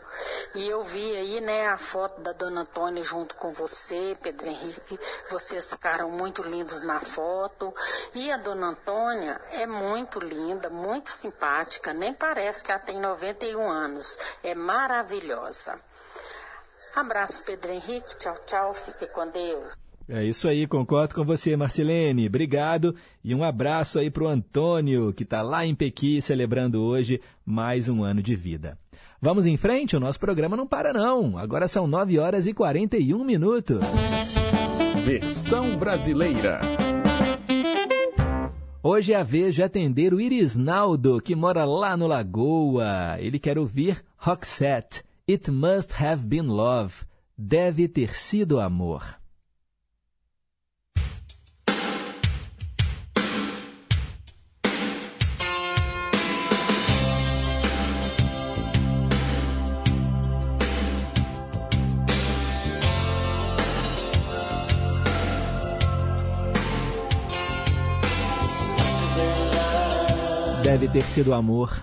[0.55, 5.01] E eu vi aí, né, a foto da Dona Antônia junto com você, Pedro Henrique.
[5.31, 7.75] Vocês ficaram muito lindos na foto.
[8.15, 11.93] E a Dona Antônia é muito linda, muito simpática.
[11.93, 14.17] Nem parece que ela tem 91 anos.
[14.45, 15.75] É maravilhosa.
[16.95, 18.17] Abraço, Pedro Henrique.
[18.17, 18.75] Tchau, tchau.
[18.75, 19.82] Fique com Deus.
[20.09, 22.27] É isso aí, concordo com você, Marcelene.
[22.27, 27.21] Obrigado e um abraço aí para o Antônio, que está lá em Pequi celebrando hoje
[27.45, 28.77] mais um ano de vida.
[29.21, 31.39] Vamos em frente, o nosso programa não para não.
[31.39, 33.81] Agora são 9 horas e 41 minutos.
[35.05, 36.61] Versão brasileira.
[38.83, 43.17] Hoje é a vez de atender o Irisnaldo, que mora lá no Lagoa.
[43.21, 47.05] Ele quer ouvir Roxette, It Must Have Been Love.
[47.39, 49.22] Deve ter sido amor.
[70.63, 71.77] Deve ter sido amor.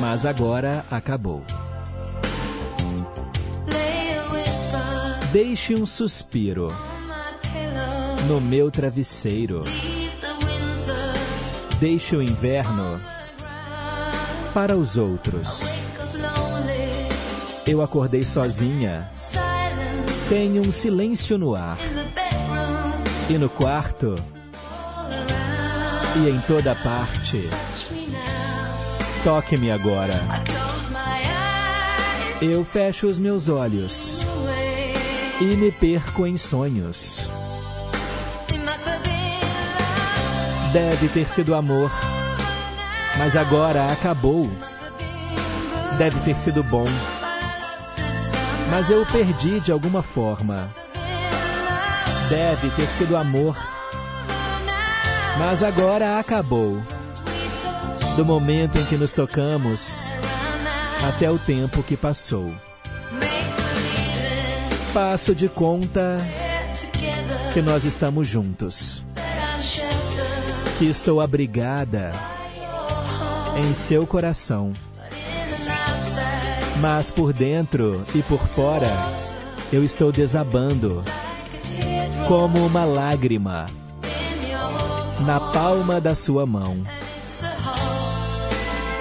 [0.00, 1.42] Mas agora acabou.
[5.30, 6.68] Deixe um suspiro
[8.26, 9.62] no meu travesseiro.
[11.78, 12.98] Deixe o inverno
[14.54, 15.62] para os outros.
[17.66, 19.08] Eu acordei sozinha.
[20.28, 21.76] Tenho um silêncio no ar.
[23.30, 24.16] E no quarto.
[26.16, 27.48] E em toda parte.
[29.22, 30.20] Toque-me agora.
[32.42, 34.22] Eu fecho os meus olhos
[35.40, 37.30] e me perco em sonhos.
[40.72, 41.92] Deve ter sido amor,
[43.16, 44.50] mas agora acabou.
[45.98, 46.86] Deve ter sido bom,
[48.72, 50.79] mas eu o perdi de alguma forma.
[52.30, 53.56] Deve ter sido amor,
[55.36, 56.80] mas agora acabou.
[58.14, 60.08] Do momento em que nos tocamos
[61.04, 62.54] até o tempo que passou.
[64.92, 66.18] Faço de conta
[67.52, 69.02] que nós estamos juntos,
[70.78, 72.12] que estou abrigada
[73.56, 74.72] em seu coração.
[76.80, 78.92] Mas por dentro e por fora
[79.72, 81.02] eu estou desabando
[82.30, 83.66] como uma lágrima
[85.26, 86.80] na palma da sua mão.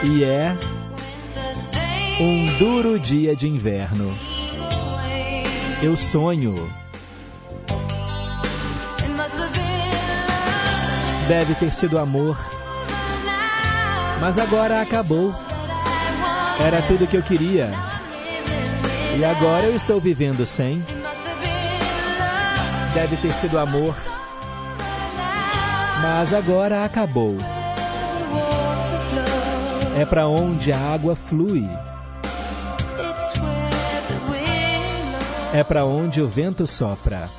[0.02, 0.58] E é
[2.20, 4.12] um duro dia de inverno.
[5.80, 6.56] Eu sonho.
[11.28, 12.36] Deve ter sido amor.
[14.20, 15.36] Mas agora acabou.
[16.60, 17.70] Era tudo que eu queria.
[19.20, 20.84] E agora eu estou vivendo sem.
[22.94, 23.96] Deve ter sido amor.
[26.02, 27.36] Mas agora acabou.
[29.98, 31.68] É para onde a água flui.
[35.54, 37.30] É para onde o vento sopra.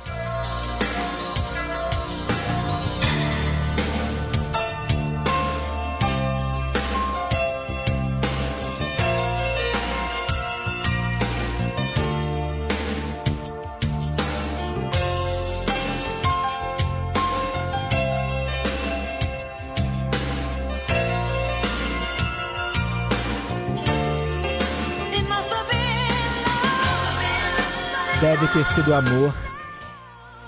[28.53, 29.33] Ter sido amor,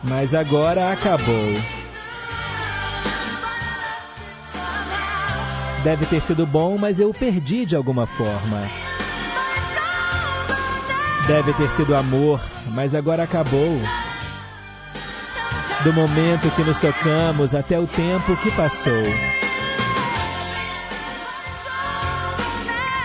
[0.03, 1.55] mas agora acabou.
[5.83, 8.61] Deve ter sido bom, mas eu o perdi de alguma forma.
[11.27, 12.41] Deve ter sido amor,
[12.73, 13.79] mas agora acabou.
[15.83, 19.03] Do momento que nos tocamos até o tempo que passou.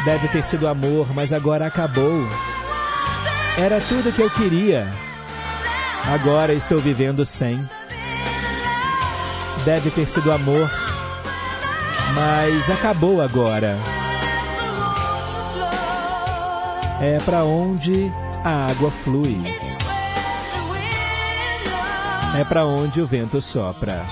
[0.04, 2.28] Deve ter sido amor, mas agora acabou.
[3.58, 4.86] Era tudo que eu queria.
[6.06, 7.68] Agora estou vivendo sem.
[9.64, 10.70] Deve ter sido amor,
[12.14, 13.76] mas acabou agora.
[17.00, 18.12] É para onde
[18.44, 19.42] a água flui.
[22.38, 24.06] É para onde o vento sopra.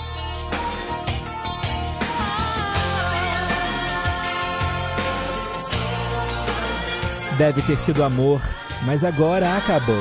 [7.38, 8.40] Deve ter sido amor,
[8.86, 10.00] mas agora acabou.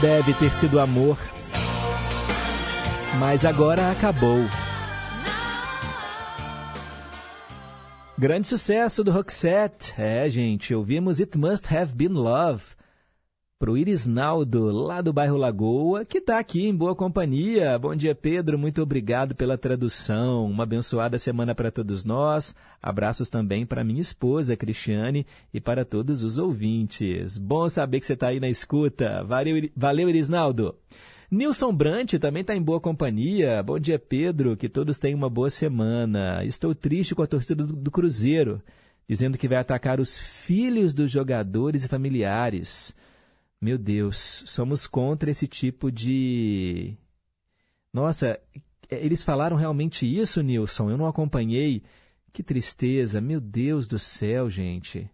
[0.00, 1.18] Deve ter sido amor,
[3.18, 4.46] mas agora acabou.
[8.16, 9.92] Grande sucesso do Roxette.
[9.98, 12.77] É, gente, ouvimos It Must Have Been Love
[13.58, 17.76] pro Irisnaldo, lá do bairro Lagoa, que está aqui em boa companhia.
[17.76, 18.56] Bom dia, Pedro.
[18.56, 20.46] Muito obrigado pela tradução.
[20.46, 22.54] Uma abençoada semana para todos nós.
[22.80, 27.36] Abraços também para minha esposa, Cristiane, e para todos os ouvintes.
[27.36, 29.24] Bom saber que você está aí na escuta.
[29.24, 30.76] Valeu, valeu Irisnaldo.
[31.28, 33.60] Nilson Brant também está em boa companhia.
[33.64, 34.56] Bom dia, Pedro.
[34.56, 36.44] Que todos tenham uma boa semana.
[36.44, 38.62] Estou triste com a torcida do Cruzeiro,
[39.08, 42.94] dizendo que vai atacar os filhos dos jogadores e familiares.
[43.60, 46.96] Meu Deus, somos contra esse tipo de.
[47.92, 48.38] Nossa,
[48.90, 50.90] eles falaram realmente isso, Nilson?
[50.90, 51.82] Eu não acompanhei.
[52.32, 55.10] Que tristeza, meu Deus do céu, gente.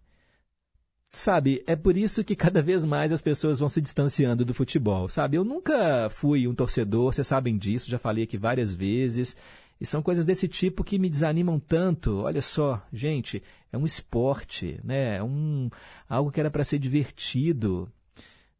[1.10, 5.08] Sabe, é por isso que cada vez mais as pessoas vão se distanciando do futebol,
[5.08, 5.36] sabe?
[5.36, 9.36] Eu nunca fui um torcedor, vocês sabem disso, já falei aqui várias vezes.
[9.80, 12.22] E são coisas desse tipo que me desanimam tanto.
[12.22, 13.42] Olha só, gente,
[13.72, 15.16] é um esporte, né?
[15.16, 15.70] É um,
[16.08, 17.90] algo que era para ser divertido.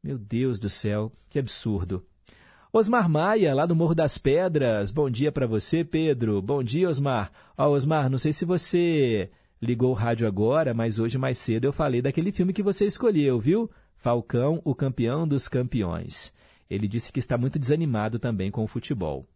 [0.04, 2.04] Meu Deus do céu, que absurdo.
[2.70, 4.92] Osmar Maia, lá do Morro das Pedras.
[4.92, 6.42] Bom dia para você, Pedro.
[6.42, 7.32] Bom dia, Osmar.
[7.56, 9.30] Ó, Osmar, não sei se você
[9.62, 13.40] ligou o rádio agora, mas hoje mais cedo eu falei daquele filme que você escolheu,
[13.40, 13.70] viu?
[13.96, 16.34] Falcão, o campeão dos campeões.
[16.68, 19.26] Ele disse que está muito desanimado também com o futebol.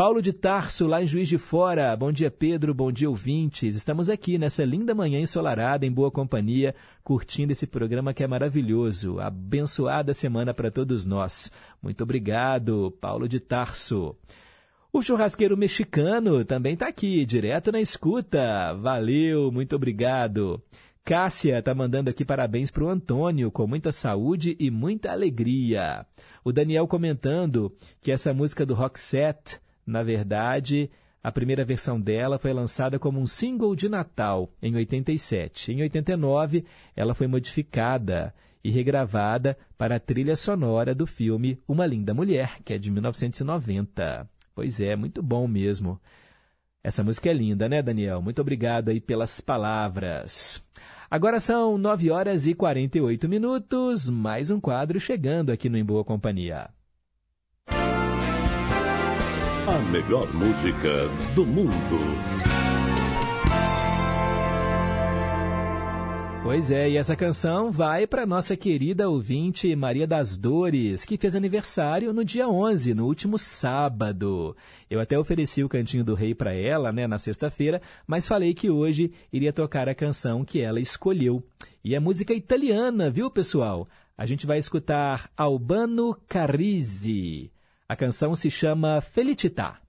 [0.00, 1.94] Paulo de Tarso, lá em Juiz de Fora.
[1.94, 2.72] Bom dia, Pedro.
[2.72, 3.76] Bom dia, ouvintes.
[3.76, 6.74] Estamos aqui nessa linda manhã ensolarada, em boa companhia,
[7.04, 9.20] curtindo esse programa que é maravilhoso.
[9.20, 11.52] Abençoada semana para todos nós.
[11.82, 14.16] Muito obrigado, Paulo de Tarso.
[14.90, 18.72] O churrasqueiro mexicano também está aqui, direto na escuta.
[18.80, 20.62] Valeu, muito obrigado.
[21.04, 26.06] Cássia está mandando aqui parabéns para o Antônio, com muita saúde e muita alegria.
[26.42, 27.70] O Daniel comentando
[28.00, 30.90] que essa música do Rock Set na verdade,
[31.22, 35.72] a primeira versão dela foi lançada como um single de Natal em 87.
[35.72, 36.64] Em 89,
[36.96, 42.72] ela foi modificada e regravada para a trilha sonora do filme Uma Linda Mulher, que
[42.72, 44.28] é de 1990.
[44.54, 46.00] Pois é, muito bom mesmo.
[46.82, 48.22] Essa música é linda, né, Daniel?
[48.22, 50.64] Muito obrigado aí pelas palavras.
[51.10, 56.04] Agora são 9 horas e 48 minutos, mais um quadro chegando aqui no Em Boa
[56.04, 56.70] Companhia.
[59.70, 61.70] A melhor música do mundo.
[66.42, 71.36] Pois é, e essa canção vai para nossa querida ouvinte Maria das Dores, que fez
[71.36, 74.56] aniversário no dia 11, no último sábado.
[74.90, 78.68] Eu até ofereci o Cantinho do Rei para ela, né, na sexta-feira, mas falei que
[78.68, 81.44] hoje iria tocar a canção que ela escolheu.
[81.84, 83.86] E é música italiana, viu, pessoal?
[84.18, 87.52] A gente vai escutar Albano Carrisi.
[87.90, 89.80] A canção se chama Felicità.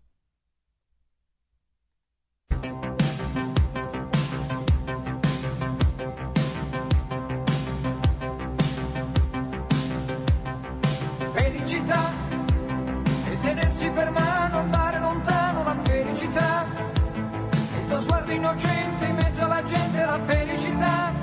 [11.31, 12.11] Felicità
[13.29, 16.65] e tenersi per mano, andare lontano la felicità.
[17.53, 21.13] Il tuo sguardo innocente in mezzo alla gente, la felicità.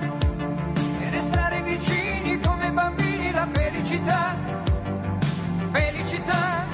[1.00, 4.67] E restare vicini come bambini, la felicità.
[5.78, 6.66] Felicità.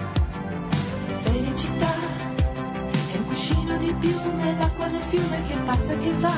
[1.25, 1.93] Felicità
[3.13, 6.35] è un cuscino di piume, l'acqua del fiume che passa e che va.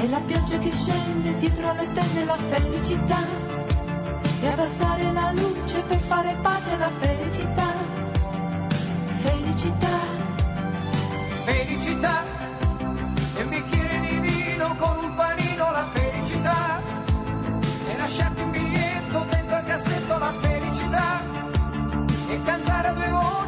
[0.00, 3.18] E la pioggia che scende dietro alle tende, la felicità.
[4.40, 7.70] E abbassare la luce per fare pace alla felicità.
[9.16, 9.98] Felicità.
[11.44, 12.22] Felicità.
[13.36, 16.80] E un bicchiere di vino con un panino, la felicità.
[17.88, 18.50] E lasciarti un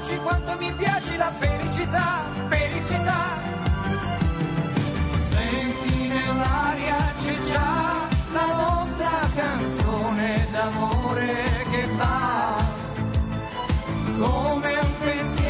[0.04, 2.24] voci quanto mi piace la felicità.
[2.48, 3.22] Felicità.
[5.30, 12.56] Senti nell'aria c'è già la nostra canzone d'amore che fa
[14.18, 15.43] come un pensiero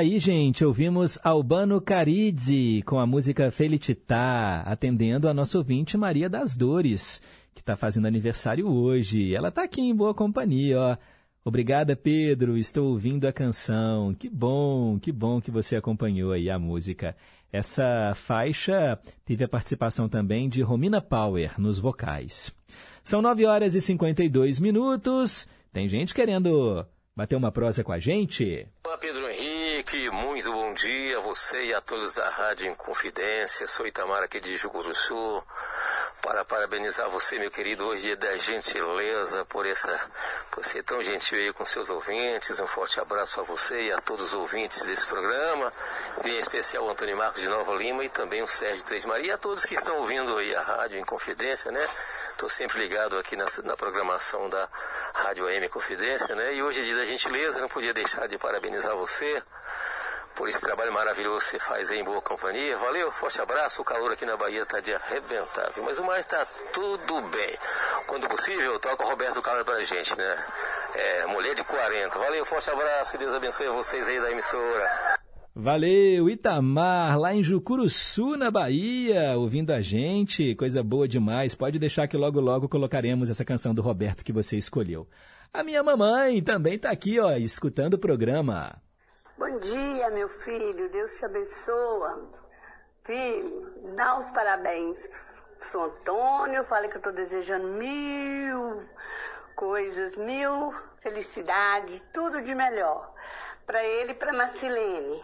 [0.00, 6.56] aí, gente, ouvimos Albano Caridze com a música Felicità, atendendo a nossa ouvinte Maria das
[6.56, 7.20] Dores,
[7.54, 9.34] que está fazendo aniversário hoje.
[9.34, 10.96] Ela está aqui em boa companhia, ó.
[11.44, 12.56] Obrigada, Pedro.
[12.56, 14.14] Estou ouvindo a canção.
[14.14, 17.14] Que bom, que bom que você acompanhou aí a música.
[17.52, 22.54] Essa faixa teve a participação também de Romina Power nos vocais.
[23.02, 25.46] São 9 horas e 52 minutos.
[25.70, 28.66] Tem gente querendo bater uma prosa com a gente?
[28.84, 30.10] Olá, Pedro Henrique.
[30.10, 33.66] Muito bom dia a você e a todos da Rádio Inconfidência.
[33.66, 35.42] Sou Itamar aqui de Jucuruçu
[36.22, 40.10] para parabenizar você, meu querido, hoje dia da gentileza por essa,
[40.50, 42.60] por ser tão gentil aí com seus ouvintes.
[42.60, 45.72] Um forte abraço a você e a todos os ouvintes desse programa.
[46.24, 49.28] E em especial o Antônio Marcos de Nova Lima e também o Sérgio Três Maria
[49.28, 51.86] e a todos que estão ouvindo aí a rádio em Confidência, né?
[52.40, 54.66] Estou sempre ligado aqui na, na, programação da
[55.12, 56.54] Rádio AM Confidência, né?
[56.54, 59.42] E hoje é dia da gentileza, não podia deixar de parabenizar você
[60.34, 62.78] por esse trabalho maravilhoso que você faz em boa companhia.
[62.78, 63.82] Valeu, forte abraço.
[63.82, 67.58] O calor aqui na Bahia está de arrebentar, mas o mais está tudo bem.
[68.06, 70.46] Quando possível, toca o Roberto Carlos para a gente, né?
[70.94, 72.18] É, mulher de 40.
[72.18, 73.12] Valeu, forte abraço.
[73.12, 75.19] Que Deus abençoe vocês aí da emissora.
[75.62, 81.54] Valeu, Itamar, lá em Jucuruçu, na Bahia, ouvindo a gente, coisa boa demais.
[81.54, 85.06] Pode deixar que logo logo colocaremos essa canção do Roberto que você escolheu.
[85.52, 88.80] A minha mamãe também está aqui, ó, escutando o programa.
[89.38, 90.88] Bom dia, meu filho.
[90.90, 92.30] Deus te abençoa.
[93.04, 95.08] Filho, dá os parabéns
[95.58, 96.64] pro São Antônio.
[96.64, 98.80] Fala que eu estou desejando mil
[99.54, 103.12] coisas, mil felicidades, tudo de melhor.
[103.66, 105.22] Para ele e para Marcilene.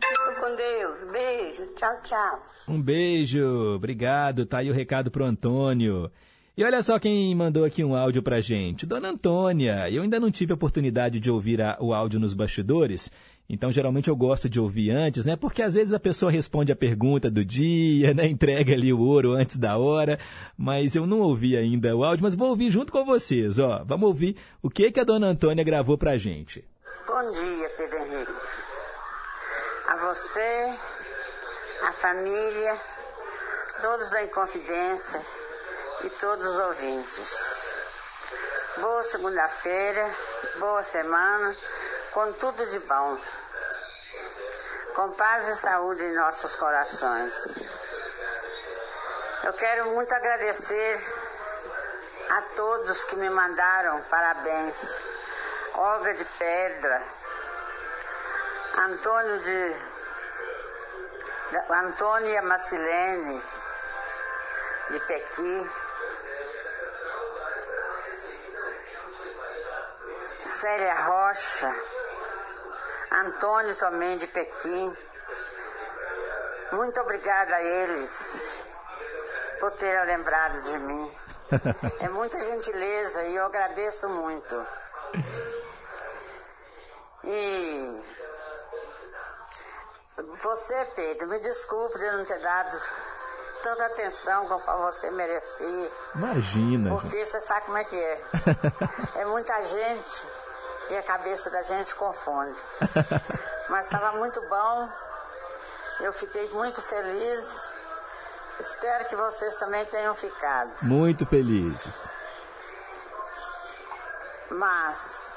[0.00, 1.04] Fica com Deus.
[1.10, 1.66] Beijo.
[1.74, 2.42] Tchau, tchau.
[2.66, 3.74] Um beijo.
[3.76, 4.46] Obrigado.
[4.46, 6.10] Tá aí o recado pro Antônio.
[6.58, 8.84] E olha só quem mandou aqui um áudio pra gente.
[8.84, 13.12] Dona Antônia, eu ainda não tive a oportunidade de ouvir a, o áudio nos bastidores,
[13.48, 15.36] então geralmente eu gosto de ouvir antes, né?
[15.36, 18.26] Porque às vezes a pessoa responde a pergunta do dia, né?
[18.26, 20.18] Entrega ali o ouro antes da hora,
[20.56, 23.84] mas eu não ouvi ainda o áudio, mas vou ouvir junto com vocês, ó.
[23.86, 26.64] Vamos ouvir o que, que a Dona Antônia gravou pra gente.
[27.06, 28.57] Bom dia, Pedro Henrique.
[29.88, 30.78] A você,
[31.82, 32.80] a família,
[33.80, 35.20] todos da Inconfidência,
[36.04, 37.74] e todos os ouvintes.
[38.76, 40.08] Boa segunda-feira,
[40.58, 41.56] boa semana,
[42.12, 43.18] com tudo de bom.
[44.94, 47.34] Com paz e saúde em nossos corações.
[49.42, 51.00] Eu quero muito agradecer
[52.30, 55.00] a todos que me mandaram parabéns.
[55.74, 57.02] Olga de Pedra,
[58.78, 59.76] Antônio de
[61.68, 63.42] Antônia Macilene
[64.90, 65.70] de Pequi,
[70.40, 71.74] Célia Rocha,
[73.10, 74.96] Antônio também de Pequim.
[76.70, 78.64] Muito obrigada a eles
[79.58, 81.18] por terem lembrado de mim.
[82.00, 84.66] É muita gentileza e eu agradeço muito.
[87.24, 88.17] E
[90.42, 92.76] você, Pedro, me desculpe de não ter dado
[93.62, 95.92] tanta atenção conforme você merecia.
[96.14, 96.90] Imagina.
[96.90, 98.22] Porque você sabe como é que é.
[99.20, 100.26] é muita gente
[100.90, 102.60] e a cabeça da gente confunde.
[103.68, 104.88] Mas estava muito bom.
[106.00, 107.72] Eu fiquei muito feliz.
[108.58, 110.84] Espero que vocês também tenham ficado.
[110.84, 112.08] Muito felizes.
[114.50, 115.30] Mas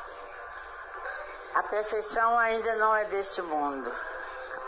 [1.54, 3.92] a perfeição ainda não é deste mundo.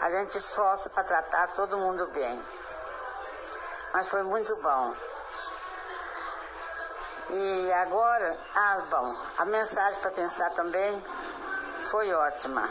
[0.01, 2.43] A gente esforça para tratar todo mundo bem
[3.93, 4.95] mas foi muito bom.
[7.29, 11.03] E agora, ah, bom, a mensagem para pensar também
[11.91, 12.67] foi ótima.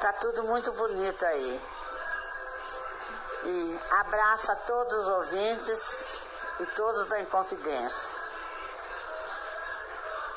[0.00, 1.62] Tá tudo muito bonito aí.
[3.44, 6.18] E abraço a todos os ouvintes
[6.60, 8.18] e todos da Inconfidência.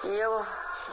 [0.04, 0.46] E eu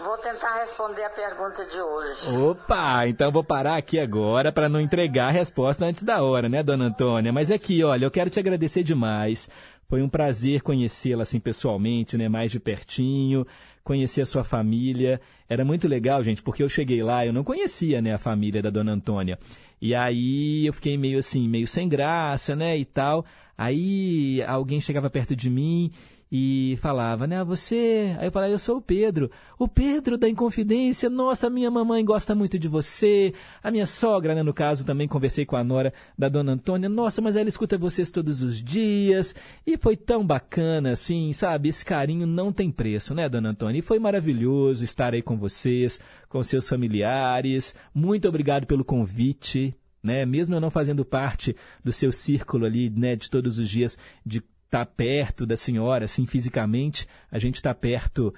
[0.03, 2.37] Vou tentar responder a pergunta de hoje.
[2.37, 6.63] Opa, então vou parar aqui agora para não entregar a resposta antes da hora, né,
[6.63, 7.33] dona Antônia?
[7.33, 9.49] Mas aqui, olha, eu quero te agradecer demais.
[9.89, 13.47] Foi um prazer conhecê-la assim pessoalmente, né, mais de pertinho,
[13.83, 15.21] conhecer a sua família.
[15.49, 18.71] Era muito legal, gente, porque eu cheguei lá, eu não conhecia, né, a família da
[18.71, 19.39] dona Antônia.
[19.81, 23.25] E aí eu fiquei meio assim, meio sem graça, né, e tal.
[23.57, 25.91] Aí alguém chegava perto de mim
[26.31, 28.15] e falava, né, você...
[28.19, 29.31] Aí eu falava, eu sou o Pedro.
[29.59, 33.33] O Pedro da Inconfidência, nossa, minha mamãe gosta muito de você.
[33.63, 36.89] A minha sogra, né, no caso, também conversei com a nora da dona Antônia.
[36.89, 39.35] Nossa, mas ela escuta vocês todos os dias.
[39.67, 41.71] E foi tão bacana, assim, sabe?
[41.71, 43.79] Esse carinho não tem preço, né, dona Antônia?
[43.79, 45.99] E foi maravilhoso estar aí com vocês,
[46.29, 47.75] com seus familiares.
[47.95, 49.75] Muito obrigado pelo convite.
[50.03, 50.25] Né?
[50.25, 54.43] Mesmo eu não fazendo parte do seu círculo ali, né, de todos os dias de
[54.69, 58.33] estar tá perto da senhora, assim, fisicamente, a gente está perto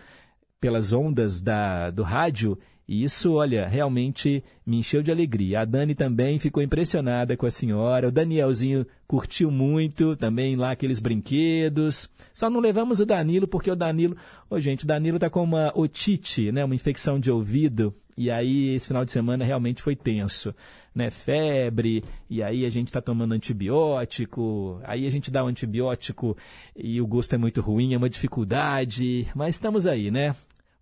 [0.61, 2.57] pelas ondas da, do rádio,
[2.87, 5.61] e isso, olha, realmente me encheu de alegria.
[5.61, 10.99] A Dani também ficou impressionada com a senhora, o Danielzinho curtiu muito também lá aqueles
[10.99, 12.11] brinquedos.
[12.35, 14.16] Só não levamos o Danilo, porque o Danilo,
[14.49, 18.74] ô gente, o Danilo está com uma otite, né, uma infecção de ouvido, e aí
[18.74, 20.53] esse final de semana realmente foi tenso
[20.95, 25.49] né, febre, e aí a gente está tomando antibiótico, aí a gente dá o um
[25.49, 26.36] antibiótico
[26.76, 30.34] e o gosto é muito ruim, é uma dificuldade, mas estamos aí, né?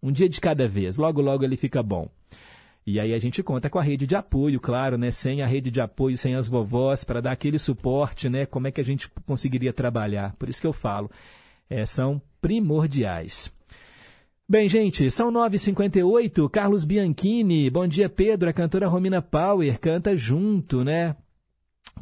[0.03, 2.09] Um dia de cada vez, logo logo ele fica bom.
[2.91, 5.11] E aí a gente conta com a rede de apoio, claro, né?
[5.11, 8.47] Sem a rede de apoio, sem as vovós, para dar aquele suporte, né?
[8.47, 10.35] Como é que a gente conseguiria trabalhar?
[10.39, 11.11] Por isso que eu falo,
[11.69, 13.53] é, são primordiais.
[14.51, 16.49] Bem, gente, são 9h58.
[16.49, 18.49] Carlos Bianchini, bom dia, Pedro.
[18.49, 21.15] A cantora Romina Power canta junto, né?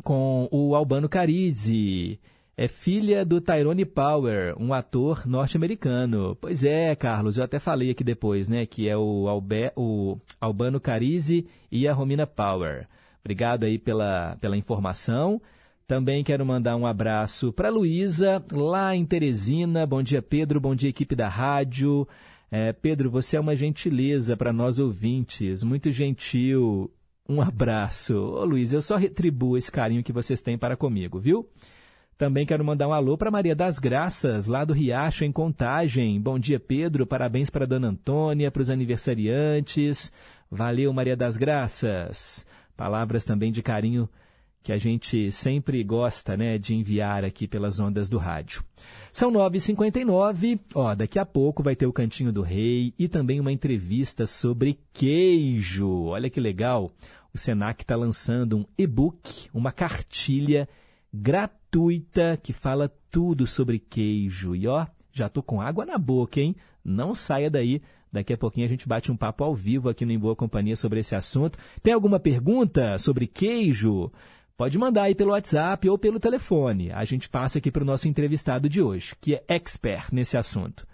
[0.04, 2.20] Com o Albano Carizzi.
[2.56, 6.38] É filha do Tyrone Power, um ator norte-americano.
[6.40, 8.64] Pois é, Carlos, eu até falei aqui depois, né?
[8.64, 12.86] Que é o, Albe, o Albano Carizzi e a Romina Power.
[13.24, 15.42] Obrigado aí pela, pela informação.
[15.84, 19.84] Também quero mandar um abraço para Luísa, lá em Teresina.
[19.84, 20.60] Bom dia, Pedro.
[20.60, 22.06] Bom dia, equipe da rádio.
[22.50, 26.90] É, Pedro, você é uma gentileza para nós ouvintes, muito gentil.
[27.28, 28.16] Um abraço.
[28.16, 31.48] Ô Luiz, eu só retribuo esse carinho que vocês têm para comigo, viu?
[32.16, 36.18] Também quero mandar um alô para Maria das Graças, lá do Riacho, em Contagem.
[36.18, 37.04] Bom dia, Pedro.
[37.06, 40.10] Parabéns para Dona Antônia, para os aniversariantes.
[40.50, 42.46] Valeu, Maria das Graças.
[42.74, 44.08] Palavras também de carinho
[44.66, 48.64] que a gente sempre gosta né, de enviar aqui pelas ondas do rádio.
[49.12, 53.52] São 9h59, ó, daqui a pouco vai ter o Cantinho do Rei e também uma
[53.52, 56.06] entrevista sobre queijo.
[56.06, 56.90] Olha que legal,
[57.32, 60.68] o Senac está lançando um e-book, uma cartilha
[61.14, 64.56] gratuita que fala tudo sobre queijo.
[64.56, 66.56] E ó, já tô com água na boca, hein?
[66.84, 67.80] Não saia daí.
[68.12, 70.74] Daqui a pouquinho a gente bate um papo ao vivo aqui no Em Boa Companhia
[70.74, 71.56] sobre esse assunto.
[71.84, 74.10] Tem alguma pergunta sobre queijo?
[74.56, 76.90] Pode mandar aí pelo WhatsApp ou pelo telefone.
[76.90, 80.86] A gente passa aqui para o nosso entrevistado de hoje, que é expert nesse assunto.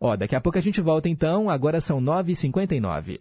[0.00, 3.20] Ó, daqui a pouco a gente volta então, agora são 9h59.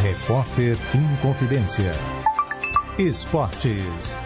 [0.00, 1.90] Repórter em Confidência.
[2.96, 4.16] Esportes.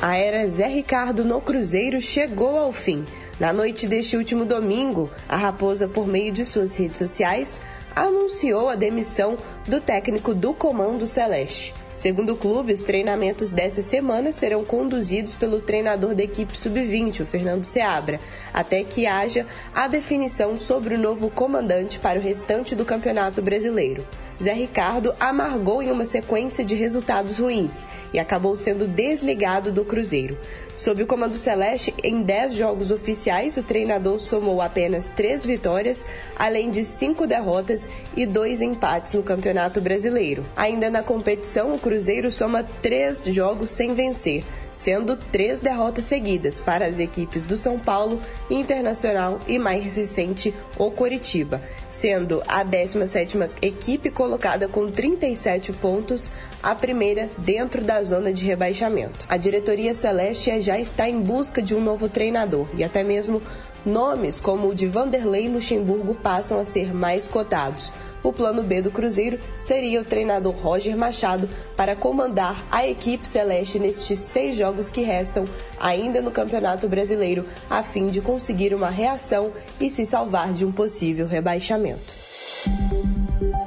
[0.00, 3.04] A era Zé Ricardo no Cruzeiro chegou ao fim.
[3.38, 7.60] Na noite deste último domingo, a Raposa, por meio de suas redes sociais,
[7.94, 9.36] anunciou a demissão
[9.66, 11.74] do técnico do Comando Celeste.
[12.00, 17.26] Segundo o clube, os treinamentos dessa semana serão conduzidos pelo treinador da equipe sub-20, o
[17.26, 18.18] Fernando Seabra,
[18.54, 24.06] até que haja a definição sobre o novo comandante para o restante do Campeonato Brasileiro.
[24.42, 30.38] Zé Ricardo amargou em uma sequência de resultados ruins e acabou sendo desligado do Cruzeiro.
[30.78, 36.06] Sob o comando celeste, em 10 jogos oficiais, o treinador somou apenas 3 vitórias,
[36.38, 40.42] além de 5 derrotas e 2 empates no Campeonato Brasileiro.
[40.56, 44.42] Ainda na competição, o Cruzeiro soma 3 jogos sem vencer,
[44.74, 50.90] sendo três derrotas seguidas para as equipes do São Paulo, Internacional e mais recente o
[50.90, 56.30] Coritiba, sendo a 17ª equipe colocada com 37 pontos,
[56.62, 59.24] a primeira dentro da zona de rebaixamento.
[59.28, 63.42] A diretoria celeste já está em busca de um novo treinador e até mesmo
[63.84, 67.92] nomes como o de Vanderlei Luxemburgo passam a ser mais cotados
[68.22, 73.78] o plano B do Cruzeiro seria o treinador Roger Machado para comandar a equipe celeste
[73.78, 75.44] nestes seis jogos que restam
[75.78, 80.72] ainda no Campeonato Brasileiro, a fim de conseguir uma reação e se salvar de um
[80.72, 82.12] possível rebaixamento.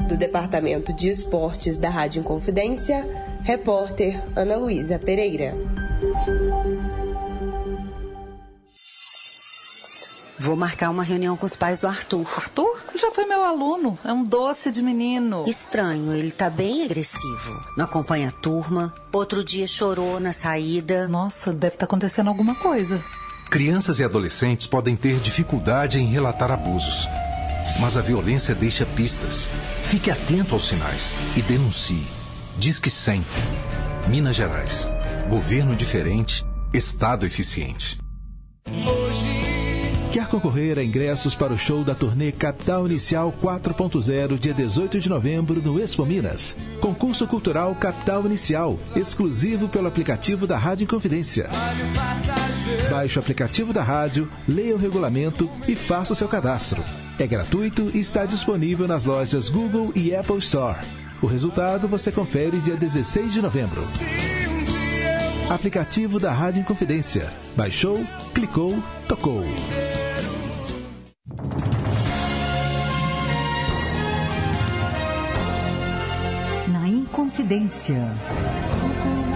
[0.07, 3.07] Do Departamento de Esportes da Rádio Inconfidência,
[3.41, 5.72] repórter Ana Luísa Pereira.
[10.43, 12.27] Vou marcar uma reunião com os pais do Arthur.
[12.35, 12.77] Arthur?
[12.95, 13.97] Já foi meu aluno.
[14.03, 15.45] É um doce de menino.
[15.47, 17.61] Estranho, ele tá bem agressivo.
[17.77, 18.93] Não acompanha a turma.
[19.13, 21.07] Outro dia chorou na saída.
[21.07, 23.01] Nossa, deve estar tá acontecendo alguma coisa.
[23.49, 27.07] Crianças e adolescentes podem ter dificuldade em relatar abusos.
[27.79, 29.47] Mas a violência deixa pistas.
[29.81, 32.05] Fique atento aos sinais e denuncie.
[32.57, 33.23] Diz que 100.
[34.09, 34.89] Minas Gerais.
[35.29, 37.97] Governo diferente, Estado eficiente.
[40.13, 45.09] Quer concorrer a ingressos para o show da turnê Capital Inicial 4.0, dia 18 de
[45.09, 46.55] novembro, no Expo Minas?
[46.79, 51.49] Concurso Cultural Capital Inicial, exclusivo pelo aplicativo da Rádio Inconfidência.
[52.91, 56.83] Baixe o aplicativo da rádio, leia o regulamento e faça o seu cadastro.
[57.17, 60.77] É gratuito e está disponível nas lojas Google e Apple Store.
[61.23, 63.81] O resultado você confere dia 16 de novembro.
[65.49, 67.27] Aplicativo da Rádio Inconfidência.
[67.55, 67.99] Baixou,
[68.31, 69.43] clicou, tocou.
[77.53, 77.95] Inconfidência.
[78.69, 79.35] São como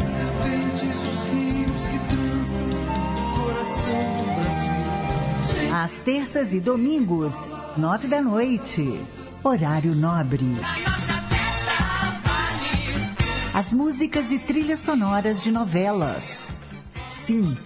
[0.00, 5.74] serpentes os rios que trançam o coração do Brasil.
[5.74, 7.46] Às terças e domingos,
[7.76, 9.00] nove da noite.
[9.42, 10.56] Horário nobre.
[13.52, 16.48] As músicas e trilhas sonoras de novelas.
[17.08, 17.56] Sim,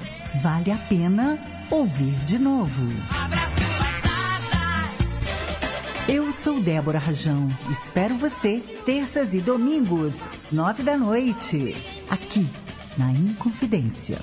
[0.43, 1.39] vale a pena
[1.71, 2.93] ouvir de novo.
[6.11, 7.51] Eu sou Débora Rajão.
[7.71, 11.77] Espero você terças e domingos, nove da noite,
[12.09, 12.47] aqui
[12.97, 14.17] na Inconfidência.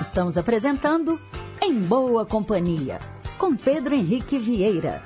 [0.00, 1.20] Estamos apresentando
[1.62, 2.98] Em Boa Companhia,
[3.36, 5.02] com Pedro Henrique Vieira.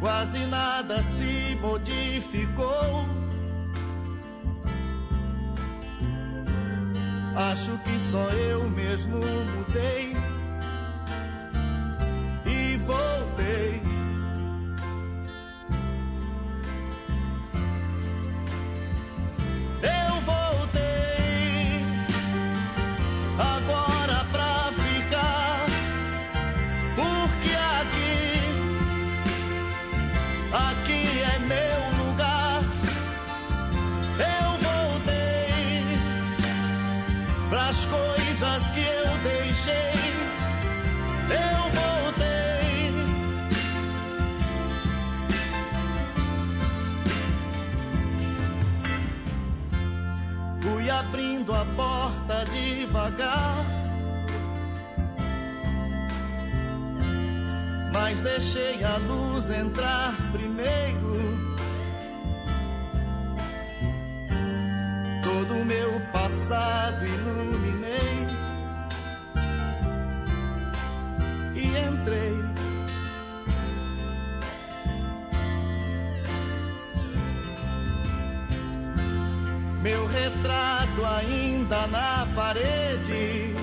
[0.00, 3.06] Quase nada se modificou.
[7.36, 10.16] Acho que só eu mesmo mudei
[12.46, 13.95] e voltei.
[34.18, 35.84] Eu voltei
[37.50, 39.96] pras coisas que eu deixei.
[41.30, 42.92] Eu voltei.
[50.62, 53.64] Fui abrindo a porta devagar.
[57.92, 61.55] Mas deixei a luz entrar primeiro.
[65.66, 68.26] Meu passado iluminei.
[71.54, 72.44] E entrei.
[79.82, 83.54] Meu retrato ainda na parede.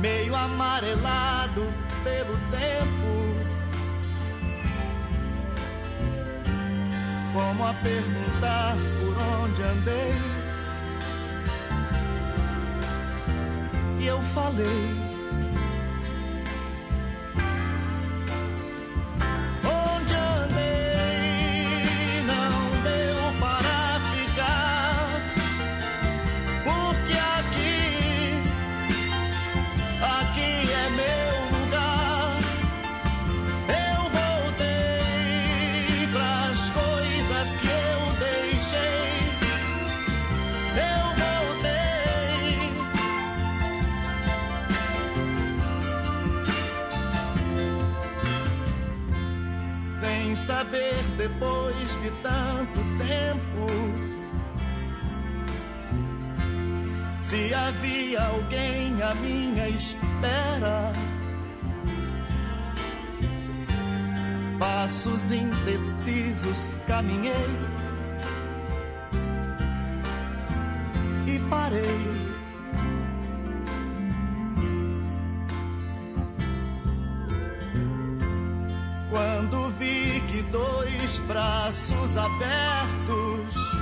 [0.00, 1.72] Meio amarelado
[2.04, 3.25] pelo tempo.
[7.56, 10.12] Como a perguntar por onde andei.
[13.98, 15.05] E eu falei.
[50.66, 53.66] Saber depois de tanto tempo
[57.16, 60.92] se havia alguém à minha espera.
[64.58, 67.65] Passos indecisos caminhei
[82.16, 83.76] abertos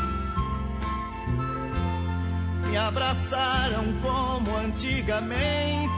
[2.74, 5.94] me abraçaram como antigamente.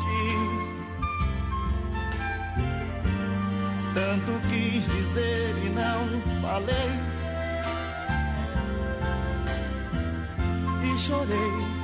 [3.94, 6.90] Tanto quis dizer e não falei.
[10.84, 11.75] E chorei.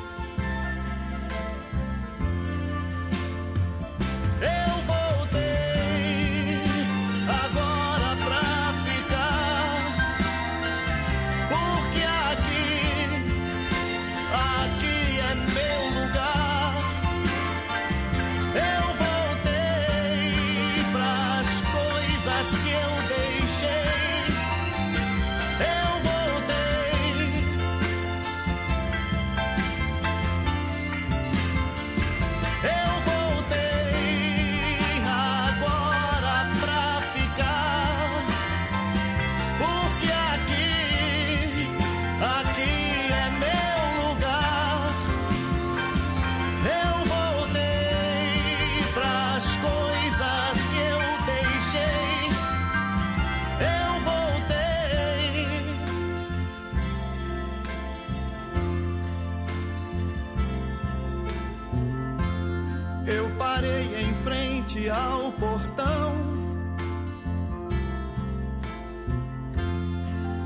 [63.15, 66.15] Eu parei em frente ao portão.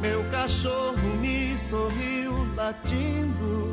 [0.00, 3.65] Meu cachorro me sorriu latindo.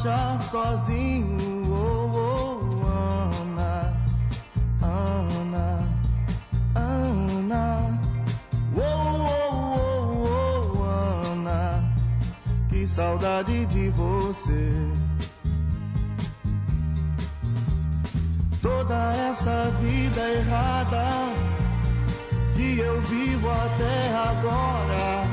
[0.00, 1.62] Achar sozinho.
[1.72, 2.86] Oh, oh,
[3.42, 3.92] Ana,
[4.80, 5.88] Ana,
[6.74, 8.00] Ana.
[8.76, 11.84] Oh, oh, oh, oh, Ana,
[12.68, 14.70] que saudade de você.
[18.62, 21.32] toda essa vida errada
[22.54, 25.24] que eu vivo até agora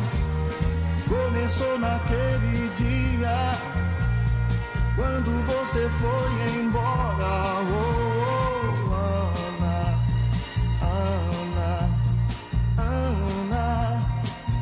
[1.09, 3.06] começou naquele dia
[5.07, 7.31] quando você foi embora.
[7.63, 7.85] Oh,
[8.89, 8.99] oh,
[9.47, 9.77] Ana,
[10.81, 11.71] Ana,
[12.77, 13.67] Ana.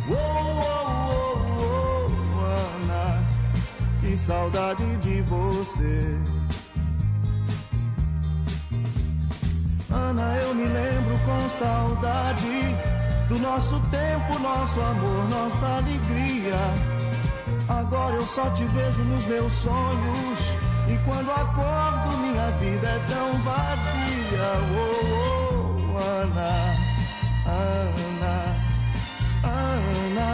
[0.08, 2.46] Oh, oh, oh, oh,
[2.84, 3.06] Ana,
[4.02, 5.98] que saudade de você.
[9.92, 12.76] Ana, eu me lembro com saudade
[13.30, 17.06] do nosso tempo, nosso amor, nossa alegria.
[17.68, 20.35] Agora eu só te vejo nos meus sonhos.
[21.06, 24.50] Quando acordo, minha vida é tão vazia.
[24.76, 26.76] Oh, oh, Ana,
[27.46, 28.56] Ana,
[29.44, 30.32] Ana.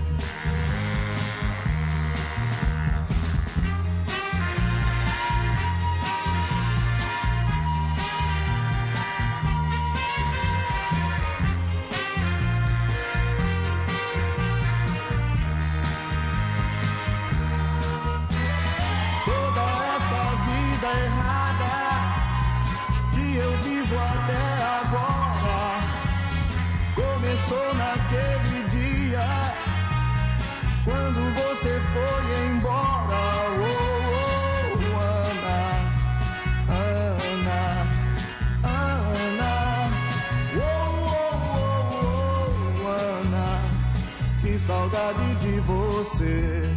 [46.19, 46.68] Você.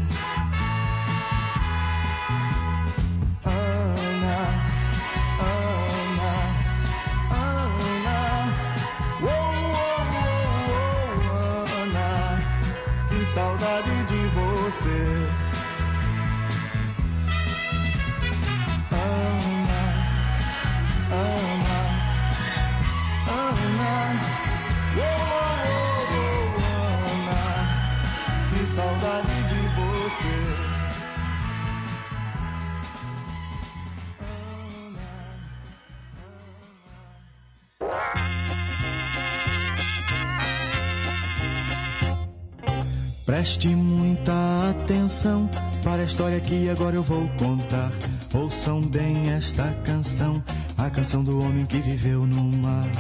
[43.53, 45.47] Preste muita atenção
[45.85, 47.93] para a história que agora eu vou contar.
[48.33, 50.43] Ouçam bem esta canção,
[50.79, 52.91] a canção do homem que viveu no mar.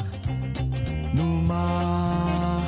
[1.14, 2.66] No mar.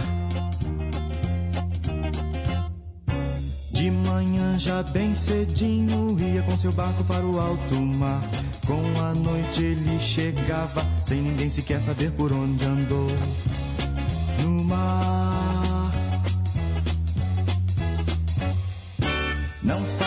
[3.70, 8.22] De manhã já bem cedinho ia com seu barco para o alto mar.
[8.66, 13.08] Com a noite ele chegava, sem ninguém sequer saber por onde andou.
[14.42, 15.33] No mar.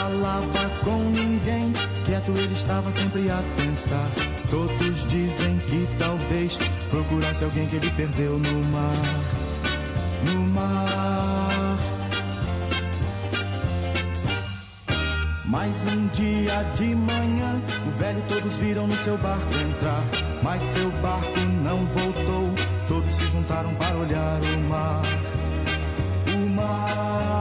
[0.07, 1.73] Falava com ninguém,
[2.05, 4.09] quieto ele estava sempre a pensar.
[4.49, 6.57] Todos dizem que talvez
[6.89, 8.93] procurasse alguém que ele perdeu no mar.
[10.23, 11.77] No mar.
[15.45, 20.03] Mais um dia de manhã, o velho todos viram no seu barco entrar.
[20.41, 22.53] Mas seu barco não voltou,
[22.87, 25.01] todos se juntaram para olhar o mar.
[26.33, 27.36] O mar.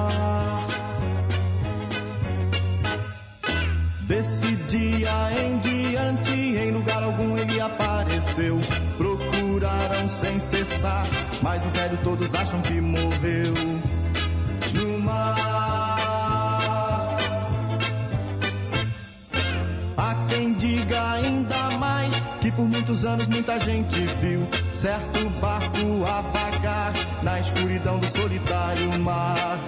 [4.69, 5.11] Dia
[5.41, 8.61] em diante, em lugar algum ele apareceu.
[8.97, 11.07] Procuraram sem cessar,
[11.43, 13.55] mas o velho todos acham que morreu.
[14.75, 15.97] No mar.
[19.97, 26.21] Há quem diga ainda mais que por muitos anos muita gente viu certo barco a
[26.21, 29.59] vagar na escuridão do solitário mar.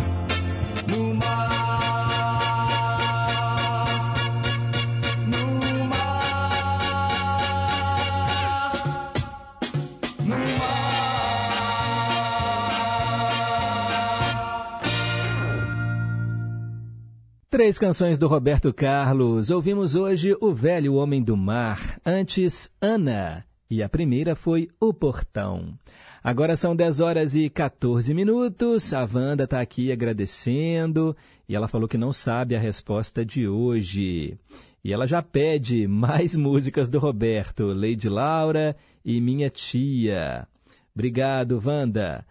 [17.58, 19.50] Três canções do Roberto Carlos.
[19.50, 25.76] Ouvimos hoje O Velho Homem do Mar, antes Ana, e a primeira foi O Portão.
[26.22, 28.94] Agora são 10 horas e 14 minutos.
[28.94, 31.16] A Wanda está aqui agradecendo
[31.48, 34.38] e ela falou que não sabe a resposta de hoje.
[34.84, 40.46] E ela já pede mais músicas do Roberto, Lady Laura e Minha Tia.
[40.94, 42.24] Obrigado, Wanda.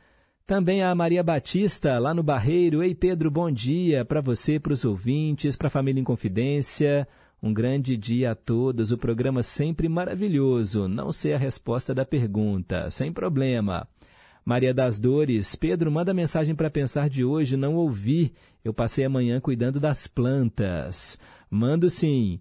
[0.47, 2.81] Também a Maria Batista, lá no Barreiro.
[2.81, 7.05] Ei, Pedro, bom dia para você, para os ouvintes, para a família em Confidência.
[7.43, 8.93] Um grande dia a todos.
[8.93, 10.87] O programa sempre maravilhoso.
[10.87, 12.89] Não sei a resposta da pergunta.
[12.89, 13.85] Sem problema.
[14.45, 17.57] Maria das Dores, Pedro, manda mensagem para pensar de hoje.
[17.57, 18.33] Não ouvi.
[18.63, 21.19] Eu passei a manhã cuidando das plantas.
[21.51, 22.39] Mando sim.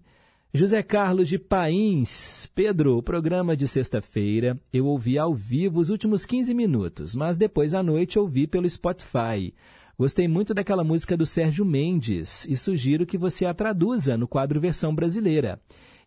[0.57, 2.49] José Carlos de Pains.
[2.55, 7.75] Pedro, o programa de sexta-feira eu ouvi ao vivo os últimos 15 minutos, mas depois
[7.75, 9.53] à noite ouvi pelo Spotify.
[9.99, 14.59] Gostei muito daquela música do Sérgio Mendes e sugiro que você a traduza no quadro
[14.59, 15.61] versão brasileira.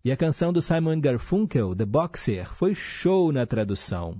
[0.05, 4.16] E a canção do Simon Garfunkel, The Boxer, foi show na tradução.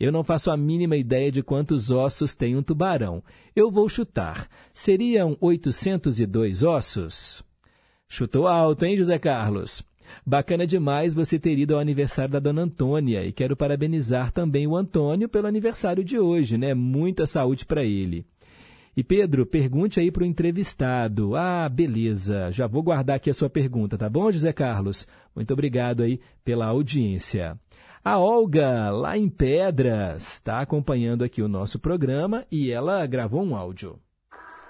[0.00, 3.22] Eu não faço a mínima ideia de quantos ossos tem um tubarão.
[3.54, 4.48] Eu vou chutar.
[4.72, 7.44] Seriam 802 ossos?
[8.08, 9.82] Chutou alto, hein, José Carlos?
[10.24, 14.76] Bacana demais você ter ido ao aniversário da dona Antônia e quero parabenizar também o
[14.76, 16.74] Antônio pelo aniversário de hoje, né?
[16.74, 18.24] Muita saúde para ele.
[18.96, 21.36] E Pedro, pergunte aí para o entrevistado.
[21.36, 22.50] Ah, beleza.
[22.50, 25.06] Já vou guardar aqui a sua pergunta, tá bom, José Carlos?
[25.34, 27.58] Muito obrigado aí pela audiência.
[28.02, 33.54] A Olga, lá em Pedras, está acompanhando aqui o nosso programa e ela gravou um
[33.54, 33.98] áudio.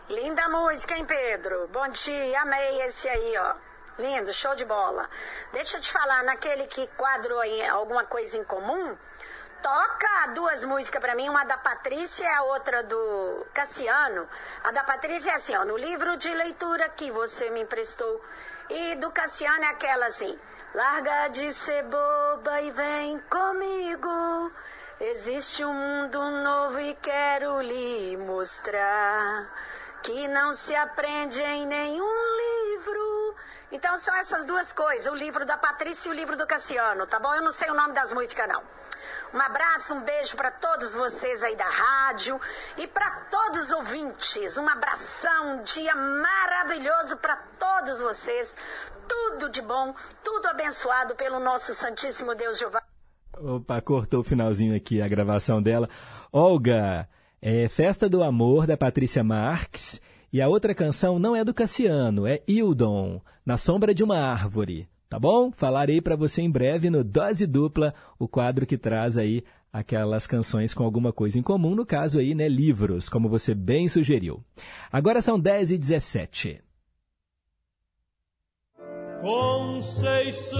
[0.08, 1.66] Linda música, hein, Pedro?
[1.72, 3.56] Bom dia, amei esse aí, ó.
[3.98, 5.10] Lindo, show de bola.
[5.52, 8.96] Deixa eu te falar, naquele que quadro aí, alguma coisa em comum,
[9.60, 14.28] toca duas músicas para mim, uma da Patrícia e a outra do Cassiano.
[14.62, 18.24] A da Patrícia é assim, ó, no livro de leitura que você me emprestou.
[18.70, 20.38] E do Cassiano é aquela assim,
[20.72, 24.52] larga de ser boba e vem comigo.
[25.00, 29.50] Existe um mundo novo e quero lhe mostrar
[30.06, 32.14] que não se aprende em nenhum
[32.76, 33.34] livro.
[33.72, 37.18] Então são essas duas coisas, o livro da Patrícia e o livro do Cassiano, tá
[37.18, 37.34] bom?
[37.34, 38.62] Eu não sei o nome das músicas não.
[39.34, 42.40] Um abraço, um beijo para todos vocês aí da rádio
[42.76, 44.56] e para todos os ouvintes.
[44.56, 48.56] Um abração, um dia maravilhoso para todos vocês.
[49.08, 49.92] Tudo de bom,
[50.22, 52.80] tudo abençoado pelo nosso Santíssimo Deus Jeová.
[53.36, 55.90] Opa, cortou o finalzinho aqui a gravação dela.
[56.32, 57.08] Olga,
[57.40, 60.00] é Festa do Amor da Patrícia Marques
[60.32, 64.88] e a outra canção não é do Cassiano, é Hildon, Na Sombra de uma Árvore.
[65.08, 65.52] Tá bom?
[65.52, 70.74] Falarei para você em breve no Dose Dupla, o quadro que traz aí aquelas canções
[70.74, 74.42] com alguma coisa em comum, no caso aí, né, livros, como você bem sugeriu.
[74.90, 76.60] Agora são 10 e 17.
[79.20, 80.58] Conceição,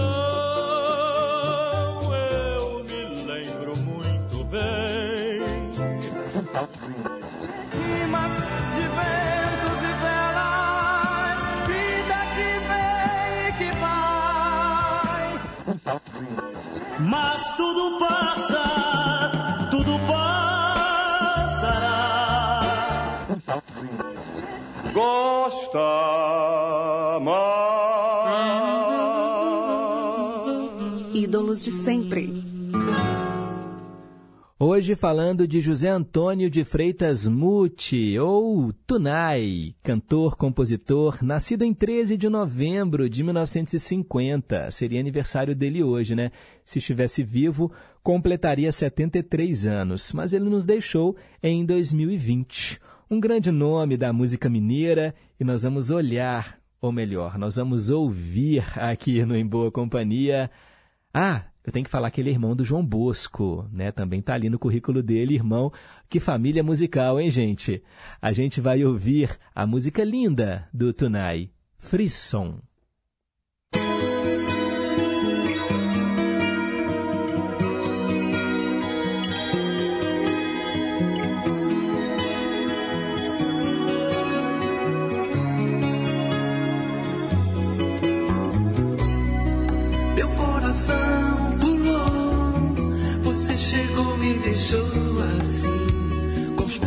[6.57, 8.35] Rimas
[8.73, 15.25] de ventos e velas, vida que vem e que vai.
[16.99, 18.65] Mas tudo passa,
[19.69, 21.91] tudo passará.
[24.91, 25.87] Gosta
[27.21, 27.47] mais.
[31.13, 32.43] Ídolos de sempre.
[34.59, 42.17] Hoje falando de José Antônio de Freitas Muti, ou Tunai, cantor, compositor, nascido em 13
[42.17, 44.71] de novembro de 1950.
[44.71, 46.31] Seria aniversário dele hoje, né?
[46.65, 47.71] Se estivesse vivo,
[48.01, 52.79] completaria 73 anos, mas ele nos deixou em 2020.
[53.11, 58.63] Um grande nome da música mineira e nós vamos olhar, ou melhor, nós vamos ouvir
[58.75, 60.49] aqui no Em Boa Companhia.
[61.13, 63.91] Ah, eu tenho que falar que ele é irmão do João Bosco, né?
[63.91, 65.69] Também tá ali no currículo dele, irmão.
[66.07, 67.83] Que família musical, hein, gente?
[68.21, 72.61] A gente vai ouvir a música linda do Tunai, Frisson.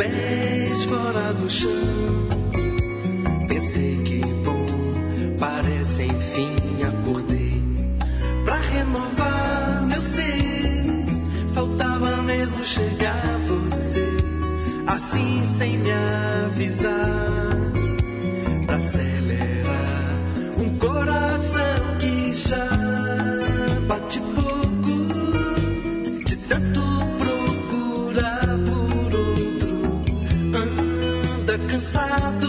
[0.00, 1.68] Pés fora do chão.
[3.48, 4.66] Pensei que bom,
[5.38, 7.62] parece enfim acordei.
[8.44, 11.04] Pra renovar meu ser,
[11.54, 14.06] faltava mesmo chegar você,
[14.86, 15.90] assim sem me
[16.46, 17.50] avisar.
[18.66, 20.18] Pra acelerar
[20.58, 22.68] um coração que já
[23.86, 24.20] bate
[31.80, 32.46] cansado,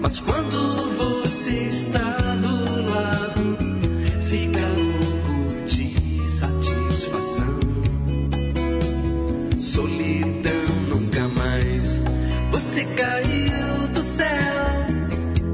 [0.00, 3.56] mas quando você está do lado,
[4.28, 7.60] fica louco de satisfação.
[9.60, 12.00] Solidão nunca mais.
[12.50, 14.66] Você caiu do céu,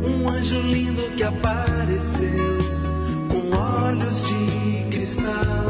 [0.03, 2.59] um anjo lindo que apareceu
[3.29, 5.68] com olhos de cristal.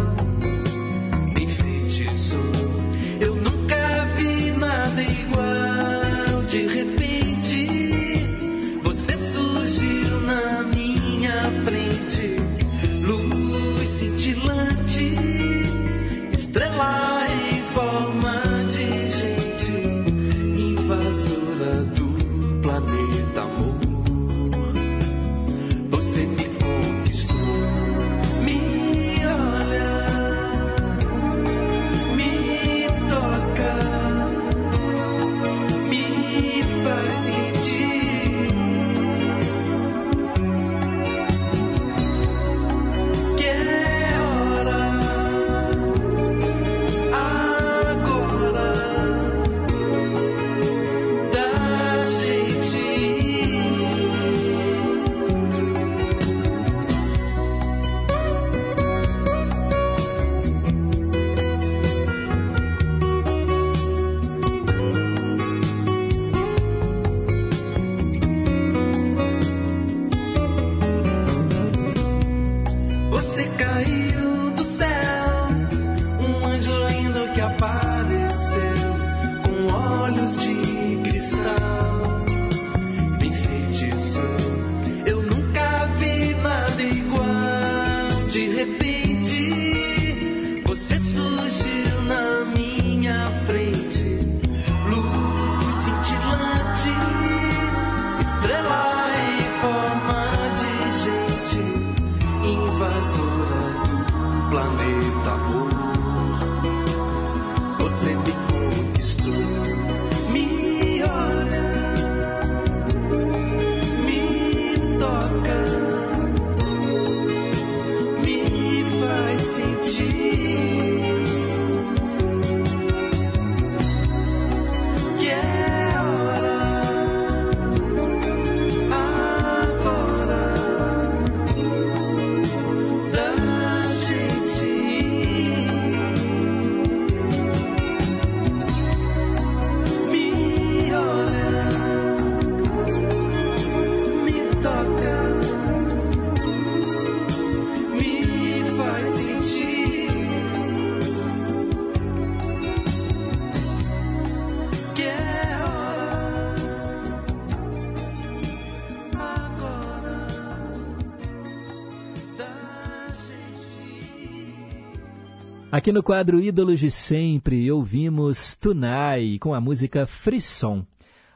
[165.89, 170.85] Aqui no quadro Ídolos de Sempre, ouvimos Tunai com a música Frisson.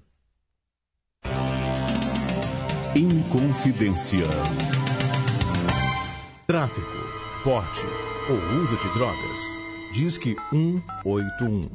[2.95, 4.25] Inconfidência.
[6.47, 6.87] Tráfico,
[7.43, 7.85] porte
[8.29, 9.39] ou uso de drogas.
[9.91, 11.69] Disque 181.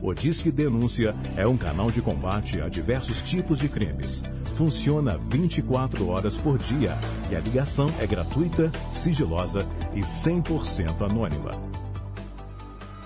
[0.00, 4.24] O Disque Denúncia é um canal de combate a diversos tipos de crimes.
[4.56, 6.96] Funciona 24 horas por dia
[7.30, 11.75] e a ligação é gratuita, sigilosa e 100% anônima.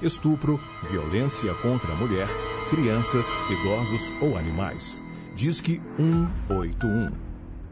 [0.02, 0.58] Estupro,
[0.90, 2.26] violência contra a mulher,
[2.70, 5.02] crianças, idosos ou animais.
[5.34, 7.10] Disque 181.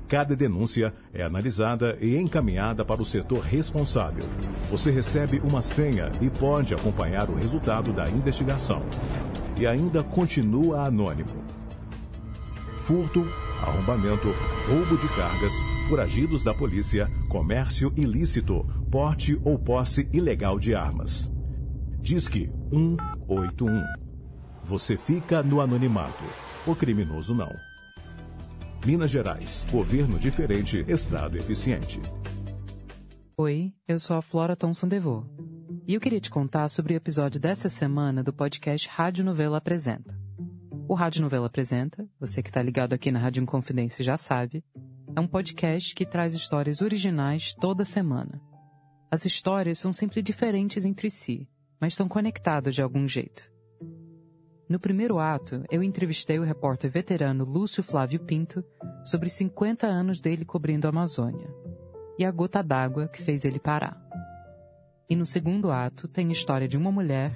[0.06, 4.24] Cada denúncia é analisada e encaminhada para o setor responsável.
[4.70, 8.82] Você recebe uma senha e pode acompanhar o resultado da investigação.
[9.58, 11.30] E ainda continua anônimo.
[12.76, 13.26] Furto,
[13.62, 14.28] arrombamento,
[14.68, 15.54] roubo de cargas,
[15.88, 21.37] foragidos da polícia, comércio ilícito, porte ou posse ilegal de armas.
[22.08, 23.84] Disque 181.
[24.64, 26.24] Você fica no anonimato.
[26.66, 27.50] O criminoso não.
[28.82, 29.66] Minas Gerais.
[29.70, 32.00] Governo diferente, Estado eficiente.
[33.36, 35.26] Oi, eu sou a Flora Thomson Devô.
[35.86, 40.18] E eu queria te contar sobre o episódio dessa semana do podcast Rádio Novela Apresenta.
[40.88, 44.64] O Rádio Novela Apresenta, você que está ligado aqui na Rádio Inconfidência já sabe,
[45.14, 48.40] é um podcast que traz histórias originais toda semana.
[49.10, 51.46] As histórias são sempre diferentes entre si,
[51.80, 53.50] mas são conectadas de algum jeito.
[54.68, 58.62] No primeiro ato, eu entrevistei o repórter veterano Lúcio Flávio Pinto
[59.04, 61.48] sobre 50 anos dele cobrindo a Amazônia
[62.18, 63.98] e a gota d'água que fez ele parar.
[65.08, 67.32] E no segundo ato, tem a história de uma mulher,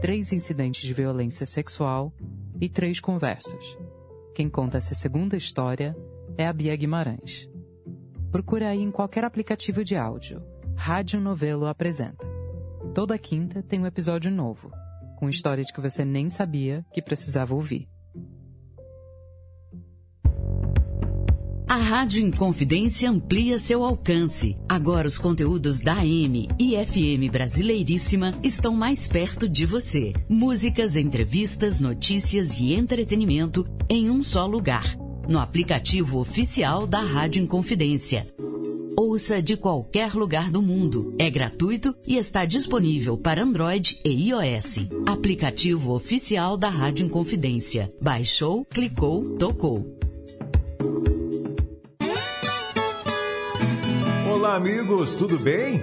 [0.00, 2.12] três incidentes de violência sexual
[2.60, 3.78] e três conversas.
[4.34, 5.94] Quem conta essa segunda história
[6.36, 7.48] é a Bia Guimarães.
[8.32, 10.42] Procure aí em qualquer aplicativo de áudio.
[10.74, 12.41] Rádio Novelo apresenta.
[12.94, 14.70] Toda quinta tem um episódio novo
[15.16, 17.88] com histórias que você nem sabia que precisava ouvir.
[21.66, 24.58] A Rádio Inconfidência amplia seu alcance.
[24.68, 30.12] Agora os conteúdos da AM e FM Brasileiríssima estão mais perto de você.
[30.28, 34.84] Músicas, entrevistas, notícias e entretenimento em um só lugar.
[35.26, 38.24] No aplicativo oficial da Rádio Inconfidência.
[39.12, 41.14] Ouça de qualquer lugar do mundo.
[41.18, 44.88] É gratuito e está disponível para Android e iOS.
[45.04, 47.92] Aplicativo oficial da Rádio Inconfidência.
[48.00, 49.86] Baixou, clicou, tocou.
[54.32, 55.82] Olá, amigos, tudo bem?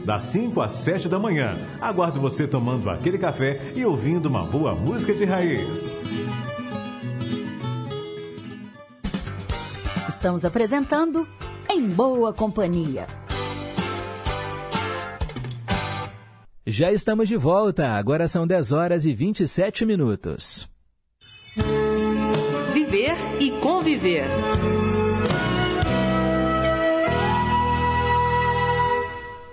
[0.05, 1.55] das 5 às 7 da manhã.
[1.79, 5.99] Aguardo você tomando aquele café e ouvindo uma boa música de raiz.
[10.07, 11.27] Estamos apresentando
[11.69, 13.07] Em Boa Companhia.
[16.65, 20.69] Já estamos de volta, agora são 10 horas e 27 minutos.
[22.71, 24.25] Viver e conviver.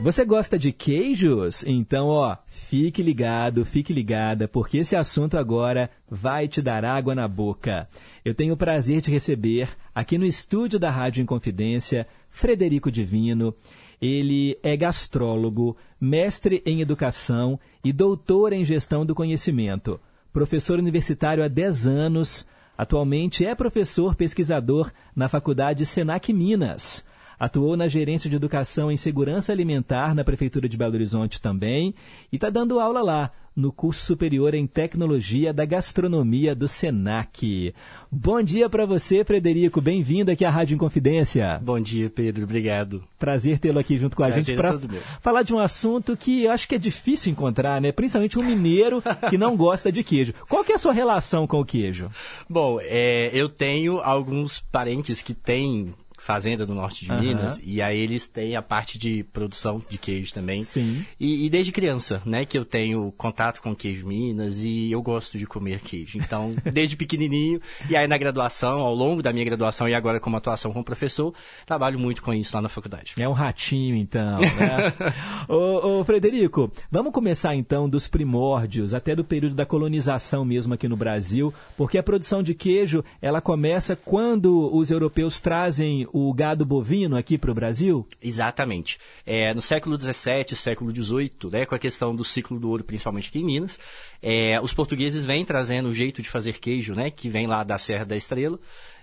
[0.01, 1.65] Você gosta de queijos?
[1.67, 7.27] Então, ó, fique ligado, fique ligada, porque esse assunto agora vai te dar água na
[7.27, 7.89] boca.
[8.25, 13.53] Eu tenho o prazer de receber aqui no estúdio da Rádio Inconfidência Frederico Divino.
[14.01, 20.01] Ele é gastrólogo, mestre em educação e doutor em gestão do conhecimento.
[20.33, 22.47] Professor universitário há 10 anos,
[22.77, 27.05] atualmente é professor pesquisador na Faculdade Senac Minas.
[27.39, 31.95] Atuou na Gerência de Educação em Segurança Alimentar na Prefeitura de Belo Horizonte também
[32.33, 37.75] e está dando aula lá no curso superior em Tecnologia da Gastronomia do Senac.
[38.11, 39.81] Bom dia para você, Frederico.
[39.81, 41.59] Bem-vindo aqui à Rádio Inconfidência.
[41.61, 42.45] Bom dia, Pedro.
[42.45, 43.03] Obrigado.
[43.19, 45.01] Prazer tê-lo aqui junto com a Prazer gente é para meu.
[45.21, 47.91] falar de um assunto que eu acho que é difícil encontrar, né?
[47.91, 50.33] Principalmente um mineiro que não gosta de queijo.
[50.49, 52.09] Qual que é a sua relação com o queijo?
[52.49, 55.93] Bom, é, eu tenho alguns parentes que têm
[56.29, 57.23] fazenda no norte de Aham.
[57.23, 60.63] Minas e aí eles têm a parte de produção de queijo também.
[60.63, 61.03] Sim.
[61.19, 65.39] E, e desde criança, né, que eu tenho contato com queijo Minas e eu gosto
[65.39, 66.19] de comer queijo.
[66.19, 70.37] Então, desde pequenininho e aí na graduação, ao longo da minha graduação e agora como
[70.37, 71.33] atuação como professor,
[71.65, 73.15] trabalho muito com isso lá na faculdade.
[73.19, 74.93] É um ratinho, então, né?
[75.49, 80.87] ô, ô, Frederico, vamos começar então dos primórdios, até do período da colonização mesmo aqui
[80.89, 86.65] no Brasil, porque a produção de queijo, ela começa quando os europeus trazem o gado
[86.65, 88.07] bovino aqui para o Brasil?
[88.23, 88.99] Exatamente.
[89.25, 93.29] É, no século XVII, século XVIII, né, com a questão do ciclo do ouro, principalmente
[93.29, 93.79] aqui em Minas,
[94.23, 97.79] é, os portugueses vêm trazendo o jeito de fazer queijo, né, que vem lá da
[97.79, 98.59] Serra da Estrela,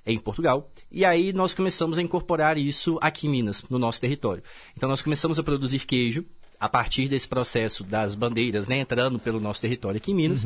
[0.05, 0.69] em Portugal.
[0.91, 4.43] E aí nós começamos a incorporar isso aqui em Minas, no nosso território.
[4.77, 6.23] Então nós começamos a produzir queijo
[6.59, 10.45] a partir desse processo das bandeiras, né, entrando pelo nosso território aqui em Minas.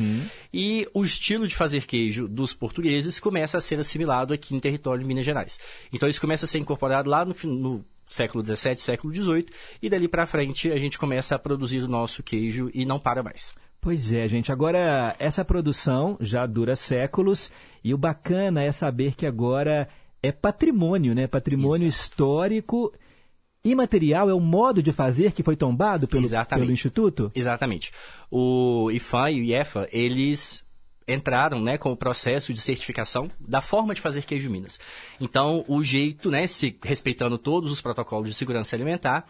[0.53, 5.01] E o estilo de fazer queijo dos portugueses começa a ser assimilado aqui em território
[5.01, 5.59] de Minas Gerais.
[5.93, 9.47] Então isso começa a ser incorporado lá no, no século XVII, século XVIII,
[9.81, 13.21] e dali para frente a gente começa a produzir o nosso queijo e não para
[13.23, 13.53] mais.
[13.81, 14.51] Pois é, gente.
[14.51, 17.49] Agora, essa produção já dura séculos
[17.83, 19.87] e o bacana é saber que agora
[20.21, 21.27] é patrimônio, né?
[21.27, 22.91] Patrimônio histórico
[23.63, 26.65] imaterial, é o modo de fazer que foi tombado pelo, Exatamente.
[26.65, 27.31] pelo Instituto?
[27.35, 27.91] Exatamente.
[28.31, 30.63] O IFAM e o IEFA, eles
[31.07, 34.79] entraram né, com o processo de certificação da forma de fazer queijo Minas.
[35.19, 39.25] Então, o jeito, né, se respeitando todos os protocolos de segurança alimentar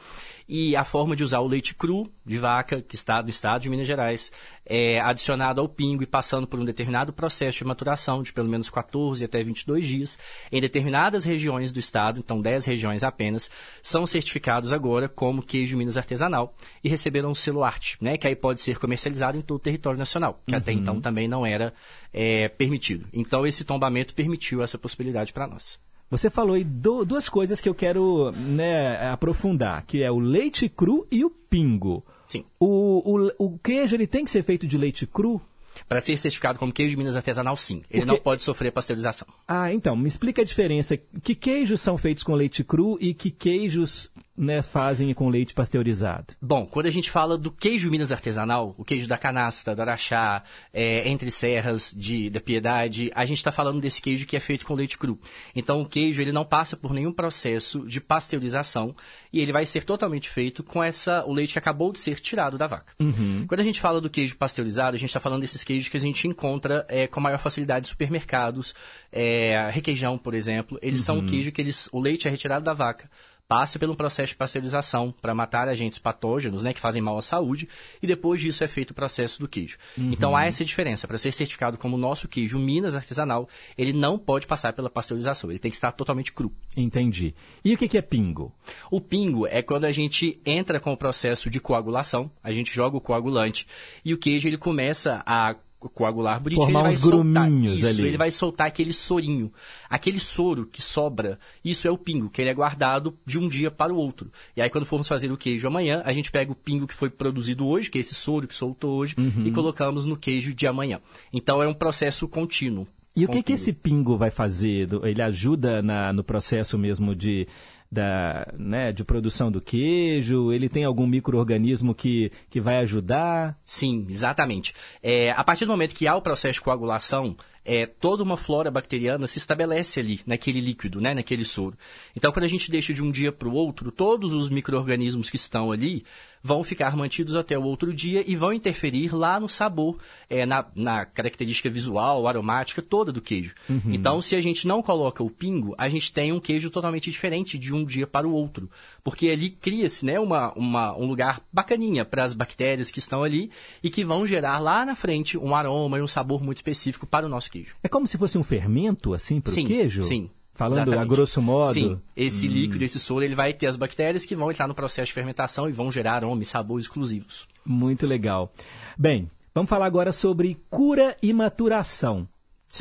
[0.50, 3.70] e a forma de usar o leite cru de vaca, que está no estado de
[3.70, 4.32] Minas Gerais,
[4.66, 8.68] é, adicionado ao pingo e passando por um determinado processo de maturação de pelo menos
[8.68, 10.18] 14 até 22 dias,
[10.52, 13.52] em determinadas regiões do estado, então 10 regiões apenas,
[13.82, 18.36] são certificados agora como queijo Minas artesanal e receberam o selo arte, né, que aí
[18.36, 20.80] pode ser comercializado em todo o território nacional, que até Uhum.
[20.80, 21.74] então também não era
[22.12, 23.08] é, permitido.
[23.14, 25.78] Então esse tombamento permitiu essa possibilidade para nós.
[26.10, 30.68] Você falou aí do- duas coisas que eu quero né, aprofundar, que é o leite
[30.68, 32.04] cru e o pingo.
[32.28, 32.44] Sim.
[32.60, 35.42] O, o, o queijo ele tem que ser feito de leite cru?
[35.88, 37.84] Para ser certificado como queijo Minas artesanal, sim.
[37.90, 39.28] Ele Porque- não pode sofrer pasteurização.
[39.48, 40.98] Ah, então, me explica a diferença.
[41.24, 46.34] Que queijos são feitos com leite cru e que queijos né, fazem com leite pasteurizado?
[46.42, 50.42] Bom, quando a gente fala do queijo Minas artesanal, o queijo da canasta, do araxá,
[50.74, 54.66] é, entre serras, de, da piedade, a gente está falando desse queijo que é feito
[54.66, 55.20] com leite cru.
[55.56, 58.96] Então, o queijo ele não passa por nenhum processo de pasteurização
[59.32, 62.58] e ele vai ser totalmente feito com essa o leite que acabou de ser tirado
[62.58, 62.94] da vaca.
[63.00, 63.46] Uhum.
[63.48, 66.00] Quando a gente fala do queijo pasteurizado, a gente está falando desses queijos que a
[66.00, 68.74] gente encontra é, com maior facilidade em supermercados,
[69.12, 70.80] é, requeijão, por exemplo.
[70.82, 71.24] Eles são Uhum.
[71.24, 73.10] um queijo que eles, o leite é retirado da vaca,
[73.50, 77.68] passa pelo processo de pasteurização para matar agentes patógenos, né, que fazem mal à saúde,
[78.02, 79.76] e depois disso é feito o processo do queijo.
[79.98, 80.12] Uhum.
[80.12, 81.08] Então há essa diferença.
[81.08, 85.58] Para ser certificado como nosso queijo Minas artesanal, ele não pode passar pela pasteurização, ele
[85.58, 86.52] tem que estar totalmente cru.
[86.78, 87.34] Entendi.
[87.66, 88.54] E o que é pingo?
[88.92, 92.98] O pingo é quando a gente entra com o processo de coagulação, a gente joga
[92.98, 93.66] o coagulante
[94.06, 95.56] e o queijo ele começa a
[95.88, 98.08] coagular bonitinho, Formar ele vai uns soltar gruminhos isso, ali.
[98.08, 99.52] ele vai soltar aquele sorinho,
[99.90, 103.72] aquele soro que sobra, isso é o pingo, que ele é guardado de um dia
[103.72, 104.30] para o outro.
[104.58, 107.10] E aí quando formos fazer o queijo amanhã, a gente pega o pingo que foi
[107.10, 109.46] produzido hoje, que é esse soro que soltou hoje, Uhum.
[109.46, 111.00] e colocamos no queijo de amanhã.
[111.32, 112.86] Então é um processo contínuo.
[113.16, 114.88] E o que, que esse pingo vai fazer?
[115.04, 117.48] Ele ajuda na- no processo mesmo de,
[117.92, 120.52] da, né, de produção do queijo?
[120.52, 123.58] Ele tem algum micro-organismo que, que vai ajudar?
[123.66, 124.74] Sim, exatamente.
[125.02, 127.36] É, a partir do momento que há o processo de coagulação,
[127.66, 131.78] é, toda uma flora bacteriana se estabelece ali, naquele líquido, né, naquele soro.
[132.16, 135.36] Então, quando a gente deixa de um dia para o outro, todos os micro-organismos que
[135.36, 136.04] estão ali
[136.42, 139.98] vão ficar mantidos até o outro dia e vão interferir lá no sabor,
[140.30, 143.54] é, na, na característica visual, aromática toda do queijo.
[143.70, 143.82] Uhum.
[143.88, 147.58] Então, se a gente não coloca o pingo, a gente tem um queijo totalmente diferente
[147.58, 148.70] de um dia para o outro.
[149.04, 153.50] Porque ali cria-se né, uma, uma- um lugar bacaninha para as bactérias que estão ali
[153.84, 157.26] e que vão gerar lá na frente um aroma e um sabor muito específico para
[157.26, 157.76] o nosso queijo.
[157.84, 160.04] É como se fosse um fermento, assim, para o queijo?
[160.04, 160.30] sim.
[160.60, 161.08] Falando a Exatamente.
[161.10, 161.72] grosso modo?
[161.74, 162.52] Sim, esse Hum.
[162.52, 165.70] líquido, esse soro, ele vai ter as bactérias que vão entrar no processo de fermentação
[165.70, 167.48] e vão gerar aroma e sabor exclusivos.
[167.66, 168.52] Muito legal.
[168.98, 172.28] Bem, vamos falar agora sobre cura e maturação.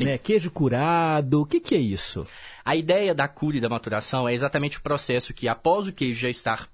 [0.01, 0.17] né?
[0.17, 2.27] Queijo curado, o que, que é isso?
[2.65, 6.19] A ideia da cura e da maturação é exatamente o processo que, após o queijo
[6.19, 6.67] já estar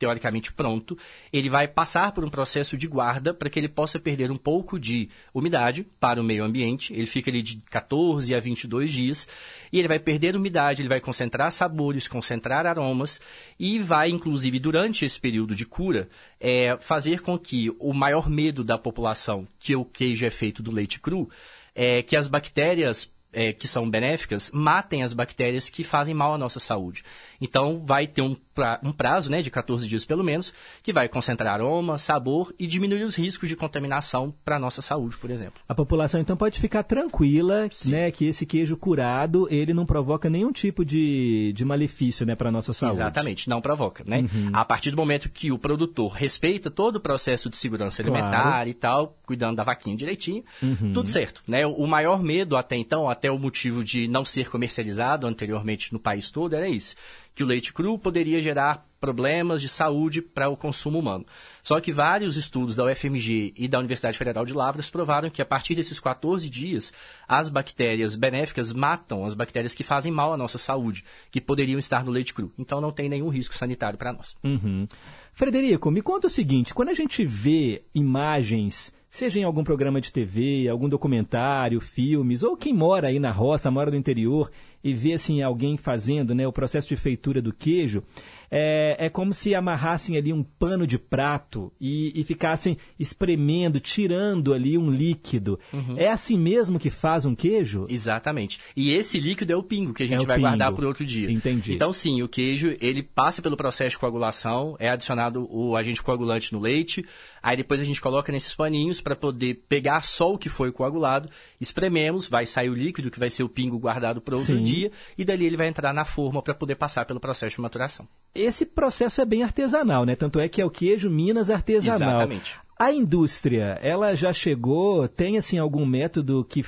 [0.00, 0.98] teoricamente pronto,
[1.30, 4.80] ele vai passar por um processo de guarda para que ele possa perder um pouco
[4.80, 6.94] de umidade para o meio ambiente.
[6.94, 9.28] Ele fica ali de 14 a 22 dias
[9.70, 13.20] e ele vai perder umidade, ele vai concentrar sabores, concentrar aromas
[13.58, 16.08] e vai, inclusive, durante esse período de cura,
[16.40, 20.72] é, fazer com que o maior medo da população, que o queijo é feito do
[20.72, 21.28] leite cru,
[21.74, 26.38] é que as bactérias é, que são benéficas matem as bactérias que fazem mal à
[26.38, 27.04] nossa saúde.
[27.40, 30.52] Então, vai ter um, pra, um prazo né, de 14 dias pelo menos,
[30.82, 35.16] que vai concentrar aroma, sabor e diminuir os riscos de contaminação para a nossa saúde,
[35.16, 35.54] por exemplo.
[35.68, 40.52] A população, então, pode ficar tranquila né, que esse queijo curado, ele não provoca nenhum
[40.52, 42.96] tipo de, de malefício né, para a nossa saúde.
[42.96, 44.04] Exatamente, não provoca.
[44.06, 44.20] Né?
[44.20, 44.50] Uhum.
[44.52, 48.68] A partir do momento que o produtor respeita todo o processo de segurança alimentar claro.
[48.68, 50.92] e tal, cuidando da vaquinha direitinho, uhum.
[50.92, 51.42] tudo certo.
[51.46, 51.66] Né?
[51.66, 56.30] O maior medo até então, até o motivo de não ser comercializado anteriormente no país
[56.30, 56.94] todo, era isso
[57.34, 61.24] que o leite cru poderia gerar problemas de saúde para o consumo humano.
[61.62, 65.46] Só que vários estudos da UFMG e da Universidade Federal de Lavras provaram que a
[65.46, 66.92] partir desses 14 dias,
[67.26, 72.04] as bactérias benéficas matam as bactérias que fazem mal à nossa saúde, que poderiam estar
[72.04, 72.52] no leite cru.
[72.58, 74.36] Então não tem nenhum risco sanitário para nós.
[74.44, 74.86] Uhum.
[75.32, 80.12] Frederico, me conta o seguinte: quando a gente vê imagens seja em algum programa de
[80.12, 84.50] TV, algum documentário, filmes, ou quem mora aí na roça, mora no interior
[84.82, 88.02] e vê assim alguém fazendo né, o processo de feitura do queijo,
[88.50, 94.52] é, é como se amarrassem ali um pano de prato e, e ficassem espremendo, tirando
[94.52, 95.60] ali um líquido.
[95.72, 95.94] Uhum.
[95.96, 97.84] É assim mesmo que faz um queijo?
[97.88, 98.58] Exatamente.
[98.74, 100.48] E esse líquido é o pingo que a gente é vai pingo.
[100.48, 101.30] guardar por outro dia.
[101.30, 101.74] Entendi.
[101.74, 106.52] Então, sim, o queijo ele passa pelo processo de coagulação, é adicionado o agente coagulante
[106.52, 107.04] no leite,
[107.42, 111.28] aí depois a gente coloca nesses paninhos para poder pegar só o que foi coagulado,
[111.60, 114.62] esprememos, vai sair o líquido que vai ser o pingo guardado para outro sim.
[114.62, 118.08] dia e dali ele vai entrar na forma para poder passar pelo processo de maturação
[118.34, 120.14] esse processo é bem artesanal, né?
[120.14, 122.10] Tanto é que é o queijo Minas artesanal.
[122.10, 122.54] Exatamente.
[122.78, 126.64] A indústria, ela já chegou, tem assim algum método que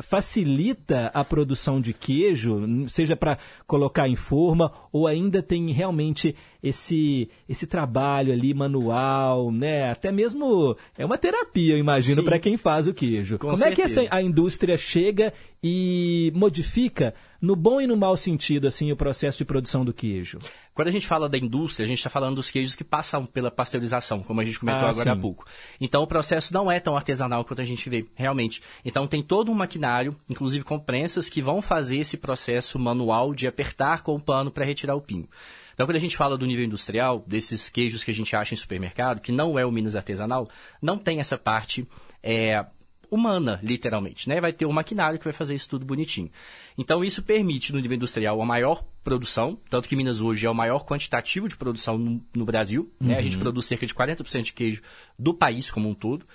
[0.00, 7.28] facilita a produção de queijo, seja para colocar em forma ou ainda tem realmente esse
[7.48, 9.90] esse trabalho ali manual, né?
[9.90, 13.38] Até mesmo é uma terapia, eu imagino, para quem faz o queijo.
[13.38, 13.72] Com Como certeza.
[13.72, 15.32] é que essa, a indústria chega
[15.62, 20.38] e modifica no bom e no mau sentido assim o processo de produção do queijo?
[20.74, 23.50] Quando a gente fala da indústria, a gente está falando dos queijos que passam pela
[23.50, 25.08] pasteurização, como a gente comentou ah, agora sim.
[25.08, 25.46] há pouco.
[25.80, 28.62] Então o processo não é tão artesanal quanto a gente vê, realmente.
[28.84, 33.46] Então tem todo um maquinário, inclusive com prensas, que vão fazer esse processo manual de
[33.46, 35.28] apertar com o pano para retirar o pinho.
[35.76, 38.56] Então, quando a gente fala do nível industrial, desses queijos que a gente acha em
[38.56, 40.48] supermercado, que não é o Minas artesanal,
[40.80, 41.86] não tem essa parte
[42.22, 42.64] é,
[43.10, 44.40] humana, literalmente, né?
[44.40, 46.30] Vai ter um maquinário que vai fazer isso tudo bonitinho.
[46.78, 50.54] Então, isso permite, no nível industrial, a maior produção, tanto que Minas hoje é o
[50.54, 53.08] maior quantitativo de produção no, no Brasil, uhum.
[53.08, 53.18] né?
[53.18, 53.42] A gente uhum.
[53.42, 54.82] produz cerca de 40% de queijo
[55.18, 56.26] do país como um todo,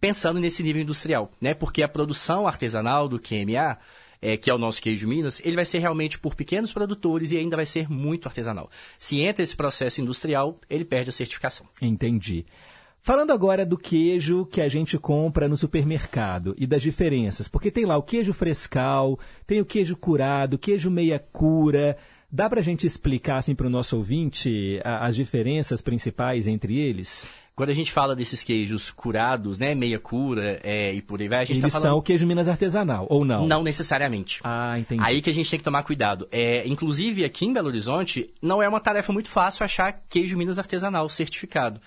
[0.00, 1.54] pensando nesse nível industrial, né?
[1.54, 3.78] Porque a produção artesanal do QMA,
[4.22, 7.36] é, que é o nosso queijo Minas, ele vai ser realmente por pequenos produtores e
[7.36, 8.70] ainda vai ser muito artesanal.
[8.98, 11.66] Se entra esse processo industrial, ele perde a certificação.
[11.82, 12.46] Entendi.
[13.06, 17.84] Falando agora do queijo que a gente compra no supermercado e das diferenças, porque tem
[17.84, 21.98] lá o queijo frescal, tem o queijo curado, queijo meia cura.
[22.32, 27.28] Dá para a gente explicar assim para o nosso ouvinte as diferenças principais entre eles?
[27.54, 31.42] Quando a gente fala desses queijos curados, né, meia cura é, e por aí vai,
[31.42, 31.92] a gente tá Eles tá falando...
[31.92, 33.46] são o queijo Minas artesanal, ou não?
[33.46, 34.40] Não necessariamente.
[34.42, 35.04] Ah, entendi.
[35.04, 36.26] Aí que a gente tem que tomar cuidado.
[36.32, 40.58] É, inclusive, aqui em Belo Horizonte, não é uma tarefa muito fácil achar queijo Minas
[40.58, 41.78] artesanal certificado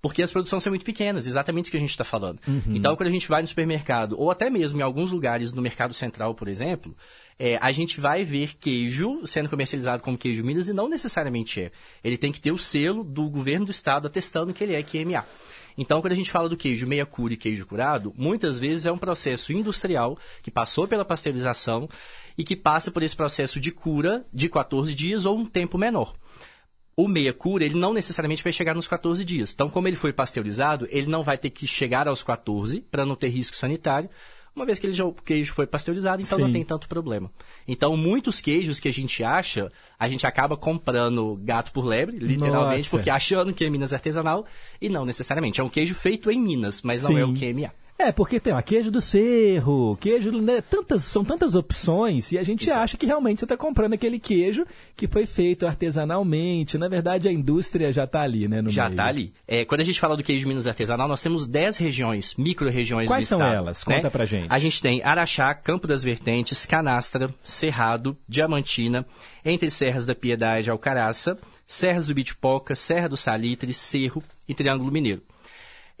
[0.00, 2.40] porque as produções são muito pequenas, exatamente o que a gente está falando.
[2.46, 2.62] Uhum.
[2.68, 5.92] Então, quando a gente vai no supermercado, ou até mesmo em alguns lugares no mercado
[5.92, 6.96] central, por exemplo,
[7.38, 11.70] é, a gente vai ver queijo sendo comercializado como queijo Minas e não necessariamente é.
[12.02, 15.24] Ele tem que ter o selo do governo do estado atestando que ele é QMA.
[15.78, 18.92] Então, quando a gente fala do queijo meia cura e queijo curado, muitas vezes é
[18.92, 21.88] um processo industrial que passou pela pasteurização
[22.36, 26.14] e que passa por esse processo de cura de 14 dias ou um tempo menor
[26.96, 29.52] o meia cura, ele não necessariamente vai chegar nos 14 dias.
[29.52, 33.16] Então, como ele foi pasteurizado, ele não vai ter que chegar aos 14 para não
[33.16, 34.10] ter risco sanitário,
[34.54, 36.44] uma vez que ele já, o queijo foi pasteurizado, então Sim.
[36.44, 37.30] não tem tanto problema.
[37.68, 42.82] Então, muitos queijos que a gente acha, a gente acaba comprando gato por lebre, literalmente,
[42.82, 42.90] Nossa.
[42.90, 44.44] porque achando que é Minas artesanal,
[44.80, 45.60] e não necessariamente.
[45.60, 47.12] É um queijo feito em Minas, mas Sim.
[47.12, 47.72] não é o QMA.
[48.00, 52.42] É, porque tem ó, queijo do cerro, queijo, né, tantas, são tantas opções e a
[52.42, 52.80] gente Exato.
[52.80, 54.66] acha que realmente você está comprando aquele queijo
[54.96, 56.78] que foi feito artesanalmente.
[56.78, 58.62] Na verdade, a indústria já está ali, né?
[58.68, 59.34] já está ali.
[59.46, 63.06] É, quando a gente fala do queijo de Minas artesanal, nós temos 10 regiões, micro-regiões
[63.06, 63.84] Quais são estado, elas?
[63.84, 63.96] Né?
[63.96, 64.46] Conta pra gente.
[64.48, 69.06] A gente tem Araxá, Campo das Vertentes, Canastra, Cerrado, Diamantina,
[69.44, 74.90] entre Serras da Piedade e Alcaraça, Serras do Bitipoca, Serra do Salitre, Cerro e Triângulo
[74.90, 75.20] Mineiro.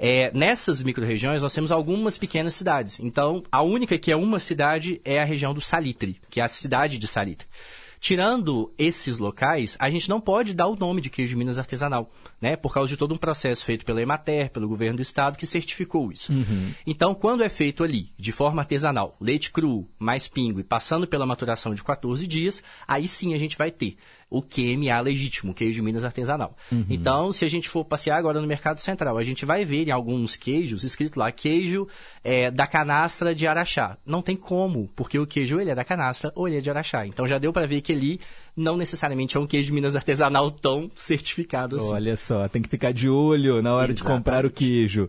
[0.02, 2.98] É, nessas micro-regiões, nós temos algumas pequenas cidades.
[3.00, 6.48] Então, a única que é uma cidade é a região do Salitre, que é a
[6.48, 7.46] cidade de Salitre.
[8.00, 12.10] Tirando esses locais, a gente não pode dar o nome de queijo de Minas artesanal,
[12.40, 12.56] né?
[12.56, 16.10] Por causa de todo um processo feito pela Emater, pelo governo do estado, que certificou
[16.10, 16.32] isso.
[16.32, 16.72] Uhum.
[16.86, 21.26] Então, quando é feito ali, de forma artesanal, leite cru, mais pingo e passando pela
[21.26, 23.98] maturação de 14 dias, aí sim a gente vai ter
[24.30, 26.56] o QMA legítimo, queijo de Minas artesanal.
[26.70, 26.86] Uhum.
[26.88, 29.90] Então, se a gente for passear agora no mercado central, a gente vai ver em
[29.90, 31.88] alguns queijos escrito lá queijo
[32.22, 33.98] é, da canastra de Araxá.
[34.06, 37.04] Não tem como, porque o queijo ele é da canastra ou ele é de Araxá.
[37.06, 38.20] Então já deu para ver que ali
[38.56, 41.92] não necessariamente é um queijo de Minas artesanal tão certificado assim.
[41.92, 43.96] Olha só, tem que ficar de olho na hora Exatamente.
[43.96, 45.08] de comprar o queijo.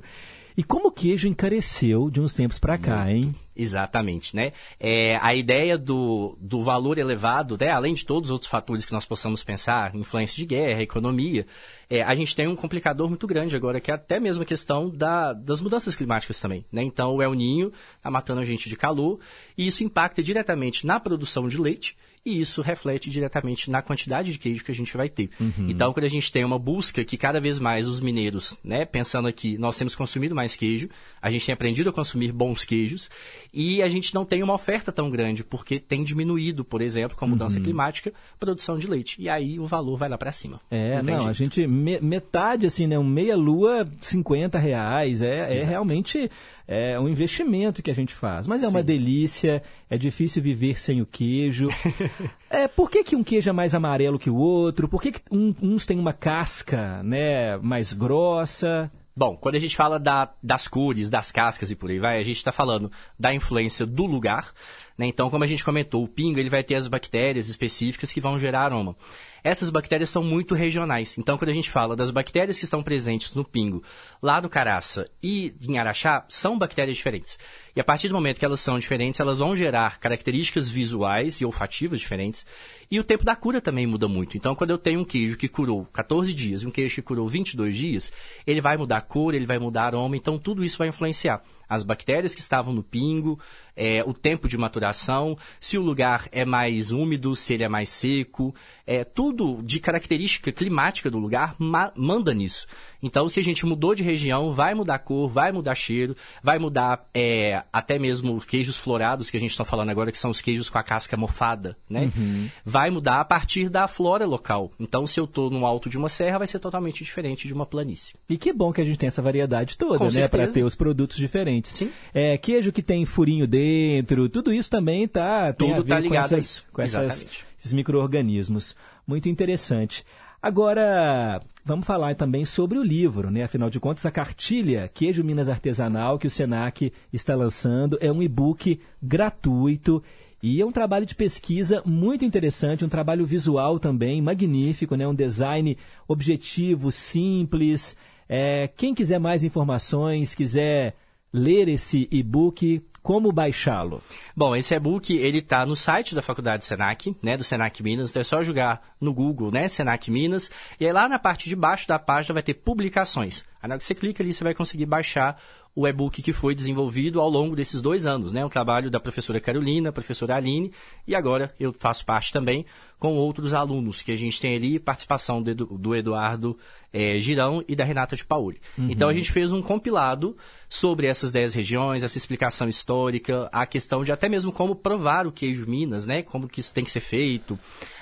[0.58, 3.34] E como o queijo encareceu de uns tempos para cá, hein?
[3.56, 4.54] Exatamente, né?
[4.80, 8.94] É, a ideia do, do valor elevado, né, além de todos os outros fatores que
[8.94, 11.46] nós possamos pensar, influência de guerra, economia,
[11.90, 14.90] é, a gente tem um complicador muito grande agora, que é até mesmo a questão
[14.90, 16.82] da, das mudanças climáticas também, né?
[16.82, 19.20] Então, o El Ninho está matando a gente de calor,
[19.58, 24.38] e isso impacta diretamente na produção de leite, e isso reflete diretamente na quantidade de
[24.38, 25.30] queijo que a gente vai ter.
[25.40, 25.70] Uhum.
[25.70, 29.28] Então, quando a gente tem uma busca que cada vez mais os mineiros, né, pensando
[29.28, 30.88] aqui, nós temos consumido mais queijo,
[31.22, 33.10] a gente tem aprendido a consumir bons queijos,
[33.52, 37.26] e a gente não tem uma oferta tão grande, porque tem diminuído, por exemplo, com
[37.26, 37.64] a mudança uhum.
[37.64, 39.16] climática, a produção de leite.
[39.20, 40.62] E aí o valor vai lá para cima.
[40.70, 45.58] É, não, não a gente, me, metade, assim, né, um meia lua, 50 reais, é,
[45.58, 46.30] é realmente
[46.68, 48.48] é um investimento que a gente faz.
[48.48, 48.72] Mas é Sim.
[48.72, 51.68] uma delícia, é difícil viver sem o queijo.
[52.50, 54.88] é, por que, que um queijo é mais amarelo que o outro?
[54.88, 58.92] Por que, que um, uns têm uma casca né, mais grossa?
[59.16, 62.24] Bom, quando a gente fala da, das cores, das cascas e por aí vai, a
[62.24, 64.54] gente está falando da influência do lugar.
[64.98, 65.08] Né?
[65.08, 68.38] Então, como a gente comentou, o pingo ele vai ter as bactérias específicas que vão
[68.38, 68.96] gerar aroma
[69.44, 71.18] essas bactérias são muito regionais.
[71.18, 73.84] Então, quando a gente fala das bactérias que estão presentes no pingo,
[74.22, 77.40] lá do caraça e em araxá, são bactérias diferentes.
[77.76, 81.46] E a partir do momento que elas são diferentes, elas vão gerar características visuais e
[81.46, 82.46] olfativas diferentes.
[82.90, 84.38] E o tempo da cura também muda muito.
[84.38, 87.28] Então, quando eu tenho um queijo que curou 14 dias e um queijo que curou
[87.28, 88.14] 22 dias,
[88.46, 91.42] ele vai mudar a cor, ele vai mudar aroma, então tudo isso vai influenciar
[91.72, 93.40] as bactérias que estavam no pingo,
[93.76, 97.90] é, o tempo de maturação, se o lugar é mais úmido, se ele é mais
[97.90, 98.54] seco,
[98.86, 102.68] é, tudo de característica climática do lugar ma manda nisso.
[103.04, 107.04] Então, se a gente mudou de região, vai mudar cor, vai mudar cheiro, vai mudar
[107.14, 110.70] é, até mesmo queijos florados, que a gente está falando agora, que são os queijos
[110.70, 112.12] com a casca mofada, né?
[112.16, 112.50] Uhum.
[112.64, 114.72] Vai mudar a partir da flora local.
[114.80, 117.66] Então, se eu estou no alto de uma serra, vai ser totalmente diferente de uma
[117.66, 118.14] planície.
[118.30, 120.28] E que bom que a gente tem essa variedade toda, com né?
[120.28, 121.72] Para ter os produtos diferentes.
[121.72, 121.90] Sim.
[122.14, 126.00] É, queijo que tem furinho dentro, tudo isso também tá, tem tudo a ver tá
[126.00, 127.28] ligado com, essas, com essas,
[127.60, 128.76] esses micro-organismos.
[129.08, 130.06] Muito interessante.
[130.42, 133.44] Agora, vamos falar também sobre o livro, né?
[133.44, 138.24] Afinal de contas, a cartilha Queijo Minas Artesanal que o Senac está lançando é um
[138.24, 140.04] e-book gratuito
[140.42, 145.08] e é um trabalho de pesquisa muito interessante, um trabalho visual também magnífico, né?
[145.08, 145.78] Um design
[146.08, 147.96] objetivo, simples.
[148.28, 150.96] É, quem quiser mais informações, quiser
[151.32, 154.02] ler esse e-book, como baixá-lo?
[154.36, 158.10] Bom, esse e-book ele está no site da Faculdade Senac, né, do Senac Minas.
[158.10, 160.52] Então é só jogar no Google, né, Senac Minas.
[160.80, 163.44] E aí lá na parte de baixo da página vai ter publicações.
[163.62, 165.42] Aí na hora que você clica ali, você vai conseguir baixar
[165.76, 168.44] o e-book que foi desenvolvido ao longo desses dois anos, né?
[168.44, 170.72] Um trabalho da professora Carolina, professora Aline,
[171.08, 172.66] e agora eu faço parte também
[173.02, 176.56] com outros alunos que a gente tem ali, participação do, do Eduardo
[176.94, 178.62] é, Girão e da Renata de Paoli.
[178.78, 178.92] Uhum.
[178.92, 180.38] Então a gente fez um compilado
[180.70, 185.32] sobre essas dez regiões, essa explicação histórica, a questão de até mesmo como provar o
[185.32, 186.22] queijo Minas, né?
[186.22, 187.58] Como que isso tem que ser feito,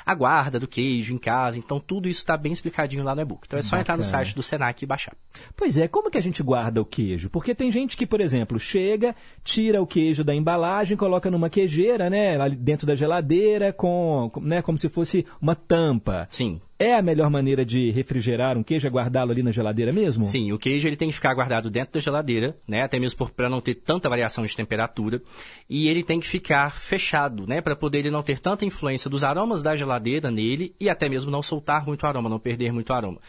[0.05, 1.57] a guarda do queijo em casa.
[1.57, 3.43] Então tudo isso está bem explicadinho lá no e-book.
[3.45, 3.81] Então é só Bacana.
[3.81, 5.15] entrar no site do Senac e baixar.
[5.55, 7.29] Pois é, como que a gente guarda o queijo?
[7.29, 12.09] Porque tem gente que, por exemplo, chega, tira o queijo da embalagem, coloca numa queijeira,
[12.09, 12.37] né?
[12.37, 16.27] Lá dentro da geladeira, com, né, como se fosse uma tampa.
[16.31, 16.59] Sim.
[16.81, 20.23] É a melhor maneira de refrigerar um queijo é guardá-lo ali na geladeira mesmo?
[20.23, 22.83] Sim, o queijo ele tem que ficar guardado dentro da geladeira, né?
[22.83, 25.21] Até mesmo para não ter tanta variação de temperatura.
[25.69, 27.59] E ele tem que ficar fechado, né?
[27.59, 31.29] Para poder ele não ter tanta influência dos aromas da geladeira nele e até mesmo
[31.29, 33.19] não soltar muito aroma, não perder muito aroma.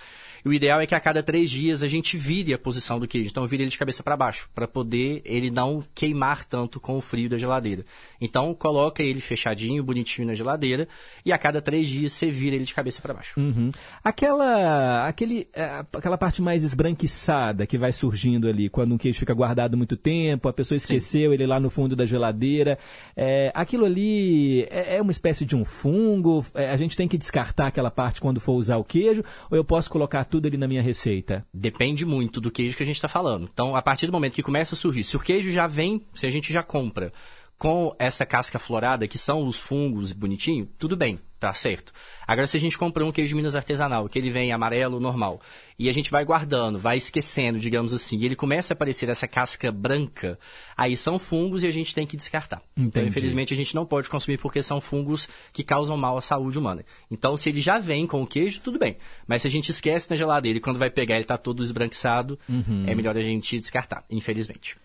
[0.45, 3.07] E o ideal é que a cada três dias a gente vire a posição do
[3.07, 3.31] queijo.
[3.31, 7.01] Então, vire ele de cabeça para baixo, para poder ele não queimar tanto com o
[7.01, 7.85] frio da geladeira.
[8.21, 10.89] Então, coloca ele fechadinho, bonitinho na geladeira,
[11.25, 13.39] e a cada três dias você vira ele de cabeça para baixo.
[13.39, 13.71] Uhum.
[14.03, 19.35] Aquela, aquele, é, aquela parte mais esbranquiçada que vai surgindo ali, quando um queijo fica
[19.35, 21.35] guardado muito tempo, a pessoa esqueceu Sim.
[21.35, 22.79] ele lá no fundo da geladeira.
[23.17, 26.45] É, aquilo ali é, é, uma espécie de um fungo?
[26.55, 29.23] É, a gente tem que descartar aquela parte quando for usar o queijo?
[29.51, 31.45] Ou eu posso colocar tudo ali na minha receita?
[31.53, 33.49] Depende muito do queijo que a gente está falando.
[33.53, 36.27] Então, a partir do momento que começa a surgir, se o queijo já vem, se
[36.27, 37.13] a gente já compra
[37.59, 41.93] com essa casca florada, que são os fungos bonitinho, tudo bem, tá certo.
[42.29, 45.41] Agora, se a gente compra um queijo de Minas artesanal, que ele vem amarelo, normal,
[45.79, 49.27] e a gente vai guardando, vai esquecendo, digamos assim, e ele começa a aparecer essa
[49.27, 50.39] casca branca,
[50.77, 52.63] aí são fungos e a gente tem que descartar.
[52.73, 52.89] Então, Entendi.
[52.89, 56.59] Então, infelizmente, a gente não pode consumir porque são fungos que causam mal à saúde
[56.59, 56.85] humana.
[57.11, 58.99] Então, se ele já vem com o queijo, tudo bem.
[59.27, 62.39] Mas se a gente esquece na geladeira e quando vai pegar ele está todo esbranquiçado,
[62.47, 62.85] uhum.
[62.87, 64.77] é melhor a gente descartar, infelizmente.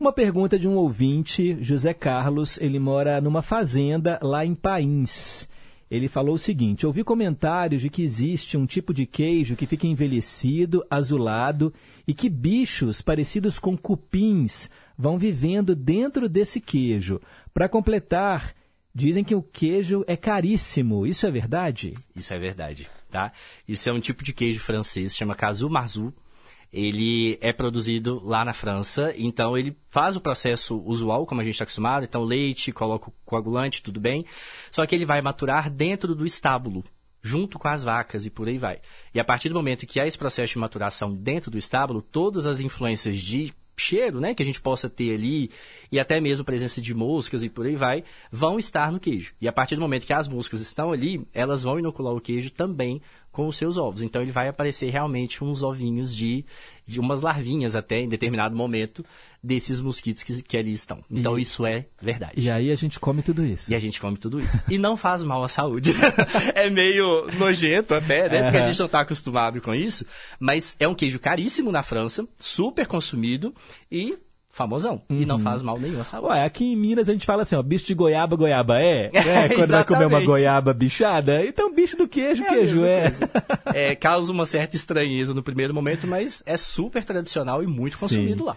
[0.00, 5.48] Uma pergunta de um ouvinte, José Carlos, ele mora numa fazenda lá em Pains.
[5.92, 9.86] Ele falou o seguinte: ouvi comentários de que existe um tipo de queijo que fica
[9.86, 11.70] envelhecido, azulado
[12.08, 17.20] e que bichos parecidos com cupins vão vivendo dentro desse queijo.
[17.52, 18.54] Para completar,
[18.94, 21.06] dizem que o queijo é caríssimo.
[21.06, 21.92] Isso é verdade?
[22.16, 23.30] Isso é verdade, tá?
[23.68, 26.10] Isso é um tipo de queijo francês, chama Casu Marzu
[26.72, 31.54] ele é produzido lá na França, então ele faz o processo usual, como a gente
[31.54, 34.24] está acostumado, então leite, coloca o coagulante, tudo bem,
[34.70, 36.82] só que ele vai maturar dentro do estábulo,
[37.22, 38.78] junto com as vacas e por aí vai.
[39.14, 42.46] E a partir do momento que há esse processo de maturação dentro do estábulo, todas
[42.46, 45.50] as influências de cheiro, né, que a gente possa ter ali,
[45.90, 49.32] e até mesmo presença de moscas e por aí vai, vão estar no queijo.
[49.40, 52.50] E a partir do momento que as moscas estão ali, elas vão inocular o queijo
[52.50, 53.02] também
[53.32, 54.02] com os seus ovos.
[54.02, 56.44] Então ele vai aparecer realmente uns ovinhos de,
[56.86, 59.04] de umas larvinhas até em determinado momento
[59.42, 61.02] desses mosquitos que, que ali estão.
[61.10, 62.34] Então e, isso é verdade.
[62.36, 63.72] E aí a gente come tudo isso.
[63.72, 64.62] E a gente come tudo isso.
[64.68, 65.94] e não faz mal à saúde.
[66.54, 68.42] é meio nojento até, né?
[68.42, 70.04] Porque a gente não está acostumado com isso.
[70.38, 73.54] Mas é um queijo caríssimo na França, super consumido
[73.90, 74.16] e
[74.52, 75.00] famosão.
[75.08, 75.22] Uhum.
[75.22, 75.42] E não uhum.
[75.42, 76.28] faz mal nenhum à saúde.
[76.28, 79.08] Ué, aqui em Minas a gente fala assim, ó, bicho de goiaba, goiaba é.
[79.12, 81.44] é quando vai comer uma goiaba bichada.
[81.44, 83.12] Então, bicho do queijo, é queijo é.
[83.92, 83.94] é.
[83.96, 88.44] Causa uma certa estranheza no primeiro momento, mas é super tradicional e muito consumido Sim.
[88.44, 88.56] lá.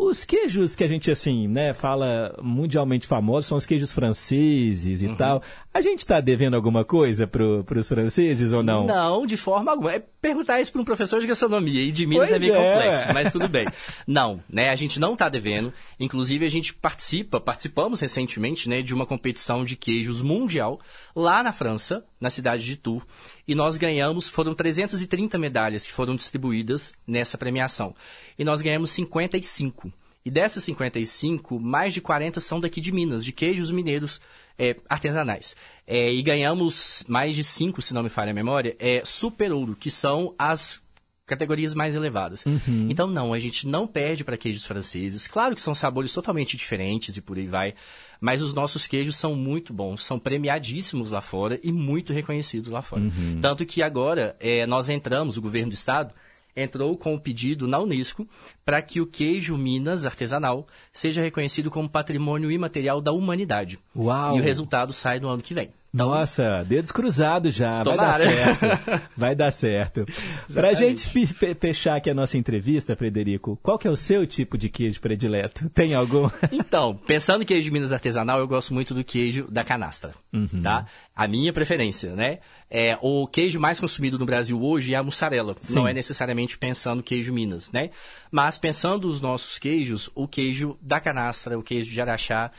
[0.00, 5.06] Os queijos que a gente, assim, né, fala mundialmente famosos são os queijos franceses e
[5.06, 5.16] uhum.
[5.16, 5.42] tal.
[5.72, 8.86] A gente está devendo alguma coisa para os franceses ou não?
[8.86, 9.92] Não, de forma alguma.
[9.92, 12.58] É perguntar isso para um professor de gastronomia e de Minas é pois é meio
[12.58, 12.72] é.
[12.72, 13.66] complexo, mas tudo bem.
[14.06, 15.72] Não, né, a gente não está devendo.
[15.98, 20.80] Inclusive, a gente participa, participamos recentemente, né, de uma competição de queijos mundial
[21.14, 23.04] lá na França, na cidade de Tours
[23.48, 27.96] e nós ganhamos, foram 330 medalhas que foram distribuídas nessa premiação.
[28.38, 29.90] E nós ganhamos 55.
[30.22, 34.20] E dessas 55, mais de 40 são daqui de Minas, de queijos mineiros
[34.58, 35.56] é, artesanais.
[35.86, 39.74] É, e ganhamos mais de 5, se não me falha a memória, é, super ouro,
[39.74, 40.82] que são as
[41.28, 42.44] categorias mais elevadas.
[42.44, 42.88] Uhum.
[42.90, 45.28] Então, não, a gente não perde para queijos franceses.
[45.28, 47.74] Claro que são sabores totalmente diferentes e por aí vai.
[48.20, 52.82] Mas os nossos queijos são muito bons, são premiadíssimos lá fora e muito reconhecidos lá
[52.82, 53.02] fora.
[53.02, 53.38] Uhum.
[53.40, 56.12] Tanto que agora é, nós entramos, o governo do estado
[56.56, 58.26] entrou com o pedido na Unesco
[58.64, 63.78] para que o queijo Minas artesanal seja reconhecido como patrimônio imaterial da humanidade.
[63.94, 64.36] Uau.
[64.36, 65.70] E o resultado sai no ano que vem.
[65.92, 67.82] Nossa, dedos cruzados já.
[67.82, 68.66] Vai dar certo.
[69.16, 70.06] Vai dar certo.
[70.52, 71.08] Para a gente
[71.54, 75.68] fechar aqui a nossa entrevista, Frederico, qual que é o seu tipo de queijo predileto?
[75.72, 76.28] Tem algum?
[76.52, 80.62] Então, pensando em queijo de Minas artesanal, eu gosto muito do queijo da canastra, uhum.
[80.62, 80.86] tá?
[81.16, 82.38] A minha preferência, né?
[82.70, 85.56] É, o queijo mais consumido no Brasil hoje é a mussarela.
[85.62, 85.74] Sim.
[85.74, 87.90] Não é necessariamente pensando queijo Minas, né?
[88.30, 92.50] Mas pensando os nossos queijos, o queijo da canastra, o queijo de araxá,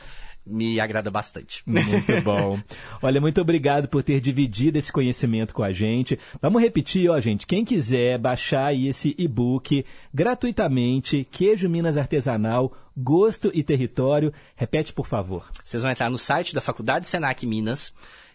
[0.46, 1.62] me agrada bastante.
[1.66, 2.60] Muito bom.
[3.02, 6.18] Olha, muito obrigado por ter dividido esse conhecimento com a gente.
[6.40, 7.46] Vamos repetir, ó, gente.
[7.46, 15.06] Quem quiser baixar aí esse e-book gratuitamente, Queijo Minas Artesanal, Gosto e Território, repete, por
[15.06, 15.48] favor.
[15.64, 17.92] Vocês vão entrar no site da Faculdade Senac Minas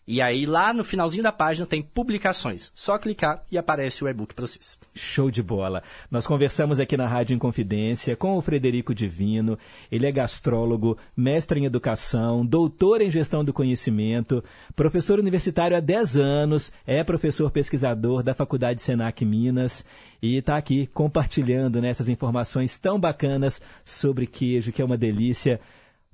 [0.08, 2.72] e aí lá no finalzinho da página tem publicações.
[2.76, 4.78] Só clicar e aparece o e-book para vocês.
[4.94, 5.82] Show de bola.
[6.12, 9.58] Nós conversamos aqui na Rádio Inconfidência com o Frederico Divino.
[9.92, 14.44] Ele é gastrólogo, mestre em educação, doutor em gestão do conhecimento,
[14.76, 19.86] professor universitário há 10 anos, é professor pesquisador da Faculdade Senac Minas
[20.22, 25.60] e está aqui compartilhando né, essas informações tão bacanas sobre queijo, que é uma delícia.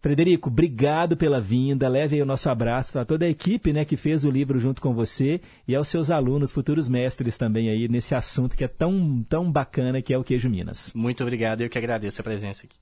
[0.02, 1.88] Frederico, obrigado pela vinda.
[1.88, 4.82] Leve aí o nosso abraço a toda a equipe né, que fez o livro junto
[4.82, 9.23] com você e aos seus alunos, futuros mestres também aí nesse assunto que é tão,
[9.30, 10.91] tão bacana que é o queijo Minas.
[10.95, 12.76] Muito obrigado, eu que agradeço a presença aqui.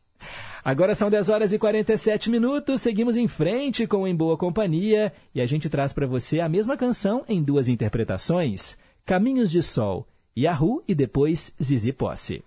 [0.63, 5.41] Agora são 10 horas e 47 minutos, seguimos em frente com Em Boa Companhia e
[5.41, 10.81] a gente traz para você a mesma canção em duas interpretações: Caminhos de Sol, Yahoo
[10.87, 12.43] e depois Zizi Posse.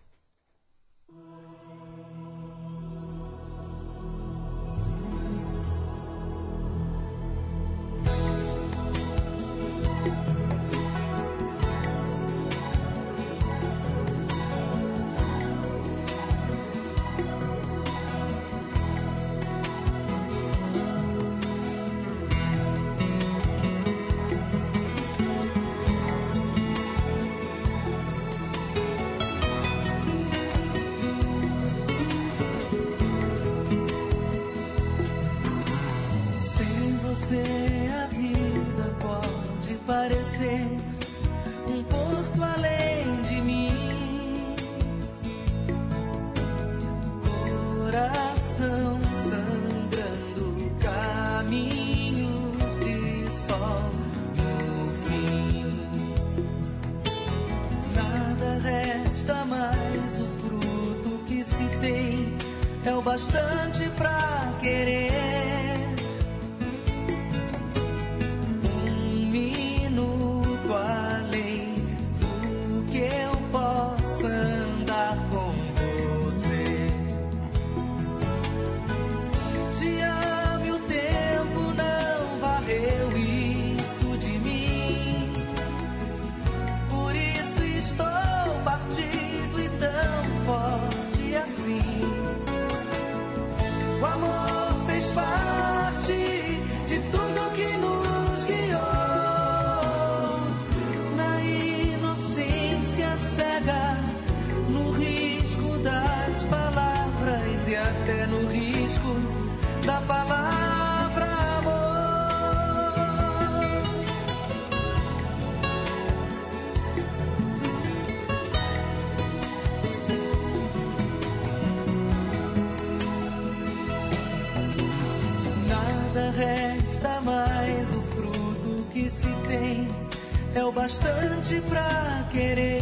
[131.42, 132.81] forte pra querer.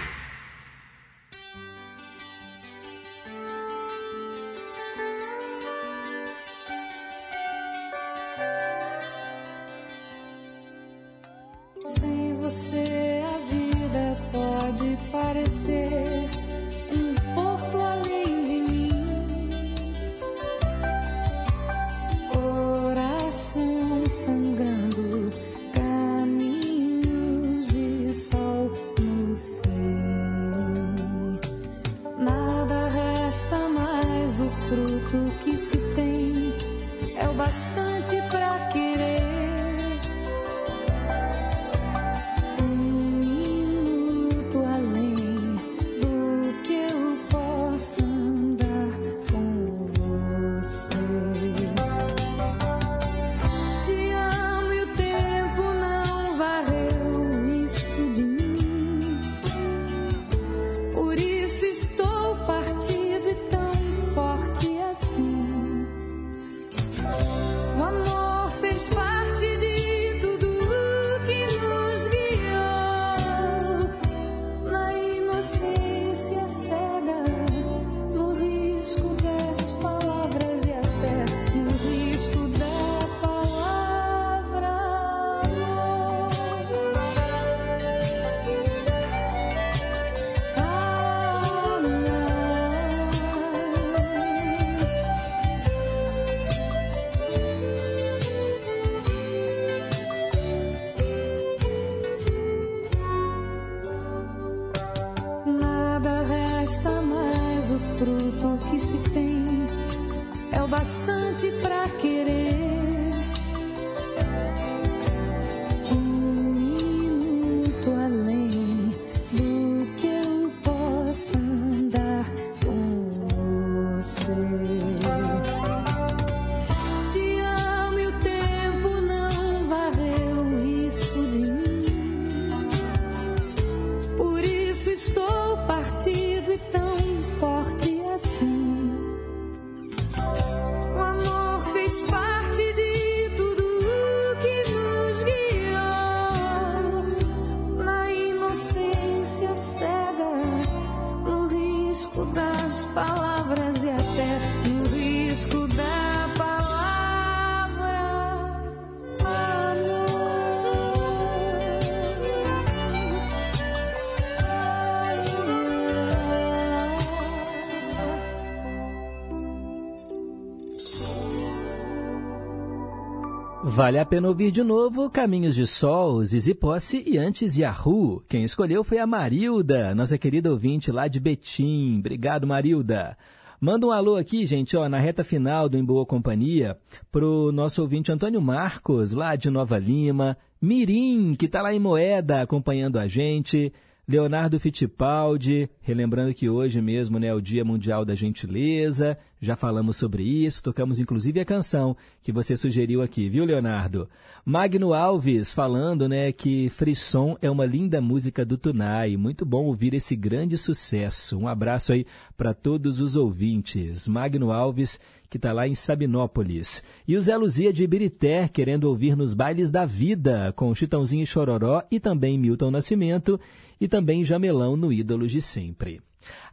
[173.73, 178.21] Vale a pena ouvir de novo Caminhos de Sol, Zizi Posse e antes Yahoo.
[178.27, 181.99] Quem escolheu foi a Marilda, nossa querida ouvinte lá de Betim.
[181.99, 183.17] Obrigado, Marilda.
[183.61, 186.77] Manda um alô aqui, gente, ó, na reta final do Em Boa Companhia,
[187.09, 192.41] pro nosso ouvinte Antônio Marcos, lá de Nova Lima, Mirim, que tá lá em Moeda
[192.41, 193.71] acompanhando a gente,
[194.11, 199.95] Leonardo Fittipaldi, relembrando que hoje mesmo né, é o Dia Mundial da Gentileza, já falamos
[199.95, 204.09] sobre isso, tocamos inclusive a canção que você sugeriu aqui, viu, Leonardo?
[204.43, 209.93] Magno Alves falando né, que Frisson é uma linda música do Tunai, muito bom ouvir
[209.93, 211.37] esse grande sucesso.
[211.37, 212.05] Um abraço aí
[212.35, 214.09] para todos os ouvintes.
[214.09, 216.83] Magno Alves, que está lá em Sabinópolis.
[217.07, 221.27] E o Zé Luzia de Ibirité, querendo ouvir nos bailes da vida, com Chitãozinho e
[221.27, 223.39] Chororó e também Milton Nascimento
[223.81, 225.99] e também Jamelão no Ídolos de Sempre.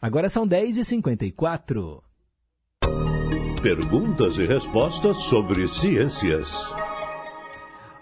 [0.00, 2.00] Agora são 10h54.
[3.60, 6.74] Perguntas e respostas sobre ciências.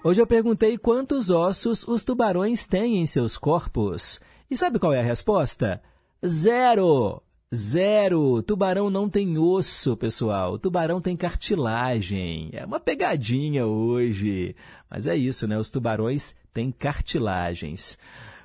[0.05, 4.21] Hoje eu perguntei quantos ossos os tubarões têm em seus corpos.
[4.49, 5.83] E sabe qual é a resposta?
[6.25, 7.21] Zero!
[7.53, 8.43] Zero!
[8.43, 10.59] Tubarão não tem osso, pessoal.
[10.59, 12.51] Tubarão tem cartilagem.
[12.53, 14.55] É uma pegadinha hoje.
[14.89, 15.59] Mas é isso, né?
[15.59, 17.99] Os tubarões têm cartilagens.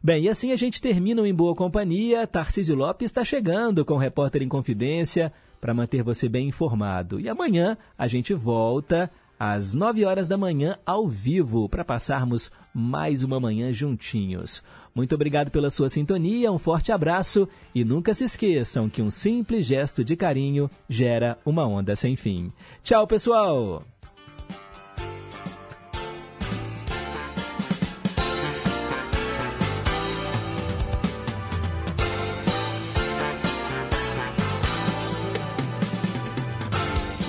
[0.04, 2.26] Bem, e assim a gente termina o Em Boa Companhia.
[2.26, 7.20] Tarcísio Lopes está chegando com o Repórter em Confidência para manter você bem informado.
[7.20, 13.22] E amanhã a gente volta às 9 horas da manhã ao vivo para passarmos mais
[13.22, 14.64] uma manhã juntinhos.
[14.96, 19.68] Muito obrigado pela sua sintonia, um forte abraço e nunca se esqueçam que um simples
[19.68, 22.52] gesto de carinho gera uma onda sem fim.
[22.82, 23.84] Tchau, pessoal!